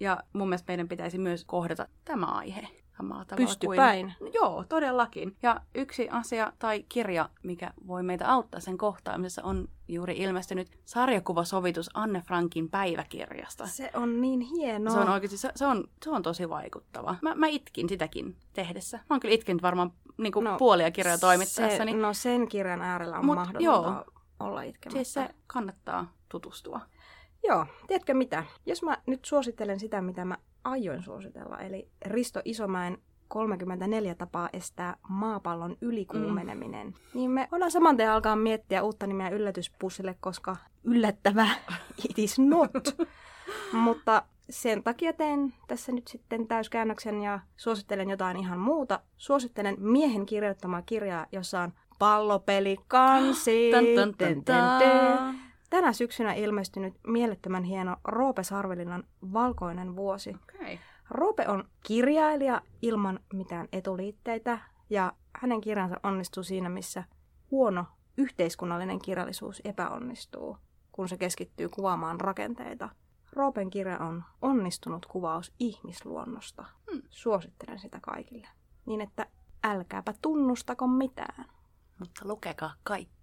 Ja 0.00 0.22
mun 0.32 0.48
mielestä 0.48 0.70
meidän 0.70 0.88
pitäisi 0.88 1.18
myös 1.18 1.44
kohdata 1.44 1.88
tämä 2.04 2.26
aihe 2.26 2.68
samalla 2.98 3.24
tavalla 3.24 3.46
Pystypäin. 3.46 4.14
kuin... 4.18 4.32
Joo, 4.34 4.64
todellakin. 4.68 5.36
Ja 5.42 5.60
yksi 5.74 6.08
asia 6.08 6.52
tai 6.58 6.84
kirja, 6.88 7.28
mikä 7.42 7.72
voi 7.86 8.02
meitä 8.02 8.32
auttaa 8.32 8.60
sen 8.60 8.78
kohtaamisessa, 8.78 9.42
on 9.42 9.68
juuri 9.88 10.16
ilmestynyt 10.16 10.68
sarjakuvasovitus 10.84 11.90
Anne 11.94 12.20
Frankin 12.20 12.70
päiväkirjasta. 12.70 13.66
Se 13.66 13.90
on 13.94 14.20
niin 14.20 14.40
hienoa. 14.40 14.94
Se 14.94 15.00
on 15.00 15.08
oikeasti, 15.08 15.36
se, 15.36 15.52
se, 15.56 15.66
on, 15.66 15.84
se 16.04 16.10
on 16.10 16.22
tosi 16.22 16.48
vaikuttava. 16.48 17.16
Mä, 17.22 17.34
mä 17.34 17.46
itkin 17.46 17.88
sitäkin 17.88 18.36
tehdessä. 18.52 18.96
Mä 18.96 19.14
oon 19.14 19.20
kyllä 19.20 19.34
itkenyt 19.34 19.62
varmaan 19.62 19.92
niin 20.16 20.32
kuin 20.32 20.44
no, 20.44 20.58
puolia 20.58 20.90
kirjoja 20.90 21.18
toimittaessa. 21.18 21.84
Se, 21.84 21.92
no 21.92 22.14
sen 22.14 22.48
kirjan 22.48 22.82
äärellä 22.82 23.18
on 23.18 23.26
Mut, 23.26 23.34
mahdotonta 23.34 23.64
joo, 23.64 24.04
olla 24.40 24.62
itkemättä. 24.62 24.96
Siis 24.96 25.14
se 25.14 25.34
kannattaa 25.46 26.12
tutustua. 26.28 26.80
Joo, 27.48 27.66
tiedätkö 27.86 28.14
mitä? 28.14 28.44
Jos 28.66 28.82
mä 28.82 28.98
nyt 29.06 29.24
suosittelen 29.24 29.80
sitä, 29.80 30.00
mitä 30.00 30.24
mä 30.24 30.38
aioin 30.64 31.02
suositella, 31.02 31.58
eli 31.58 31.88
Risto 32.06 32.40
Isomäen 32.44 32.98
34 33.28 34.14
tapaa 34.14 34.48
estää 34.52 34.96
maapallon 35.08 35.76
ylikuumeneminen, 35.80 36.86
mm. 36.86 36.94
niin 37.14 37.30
me 37.30 37.48
voidaan 37.52 37.70
saman 37.70 37.96
tien 37.96 38.10
alkaa 38.10 38.36
miettiä 38.36 38.82
uutta 38.82 39.06
nimeä 39.06 39.28
yllätyspussille, 39.28 40.16
koska 40.20 40.56
yllättävä 40.84 41.48
it 42.08 42.18
is 42.18 42.38
not. 42.38 42.70
Mutta 43.72 44.22
sen 44.50 44.82
takia 44.82 45.12
teen 45.12 45.54
tässä 45.68 45.92
nyt 45.92 46.08
sitten 46.08 46.48
täyskäännöksen 46.48 47.22
ja 47.22 47.40
suosittelen 47.56 48.10
jotain 48.10 48.36
ihan 48.36 48.58
muuta. 48.58 49.00
Suosittelen 49.16 49.76
miehen 49.78 50.26
kirjoittamaa 50.26 50.82
kirjaa, 50.82 51.26
jossa 51.32 51.60
on 51.60 51.72
pallopeli 51.98 52.76
kansi. 52.88 53.70
Tänä 55.70 55.92
syksynä 55.92 56.32
ilmestynyt 56.32 56.94
mielettömän 57.06 57.64
hieno 57.64 57.96
Roope 58.04 58.42
Sarvelinnan 58.42 59.04
Valkoinen 59.32 59.96
vuosi. 59.96 60.36
Okay. 60.54 60.78
Roope 61.10 61.48
on 61.48 61.64
kirjailija 61.86 62.60
ilman 62.82 63.20
mitään 63.32 63.68
etuliitteitä 63.72 64.58
ja 64.90 65.12
hänen 65.40 65.60
kirjansa 65.60 66.00
onnistuu 66.02 66.42
siinä, 66.42 66.68
missä 66.68 67.04
huono 67.50 67.84
yhteiskunnallinen 68.16 68.98
kirjallisuus 68.98 69.62
epäonnistuu. 69.64 70.56
kun 70.92 71.08
se 71.08 71.16
keskittyy 71.16 71.68
kuvaamaan 71.68 72.20
rakenteita. 72.20 72.88
Roopen 73.32 73.70
kirja 73.70 73.98
on 73.98 74.24
onnistunut 74.42 75.06
kuvaus 75.06 75.52
ihmisluonnosta. 75.58 76.64
Hmm. 76.90 77.02
Suosittelen 77.10 77.78
sitä 77.78 77.98
kaikille. 78.02 78.48
Niin 78.86 79.00
että 79.00 79.26
älkääpä 79.64 80.14
tunnustako 80.22 80.86
mitään. 80.86 81.44
Mutta 81.98 82.28
lukekaa 82.28 82.74
kaikki. 82.82 83.17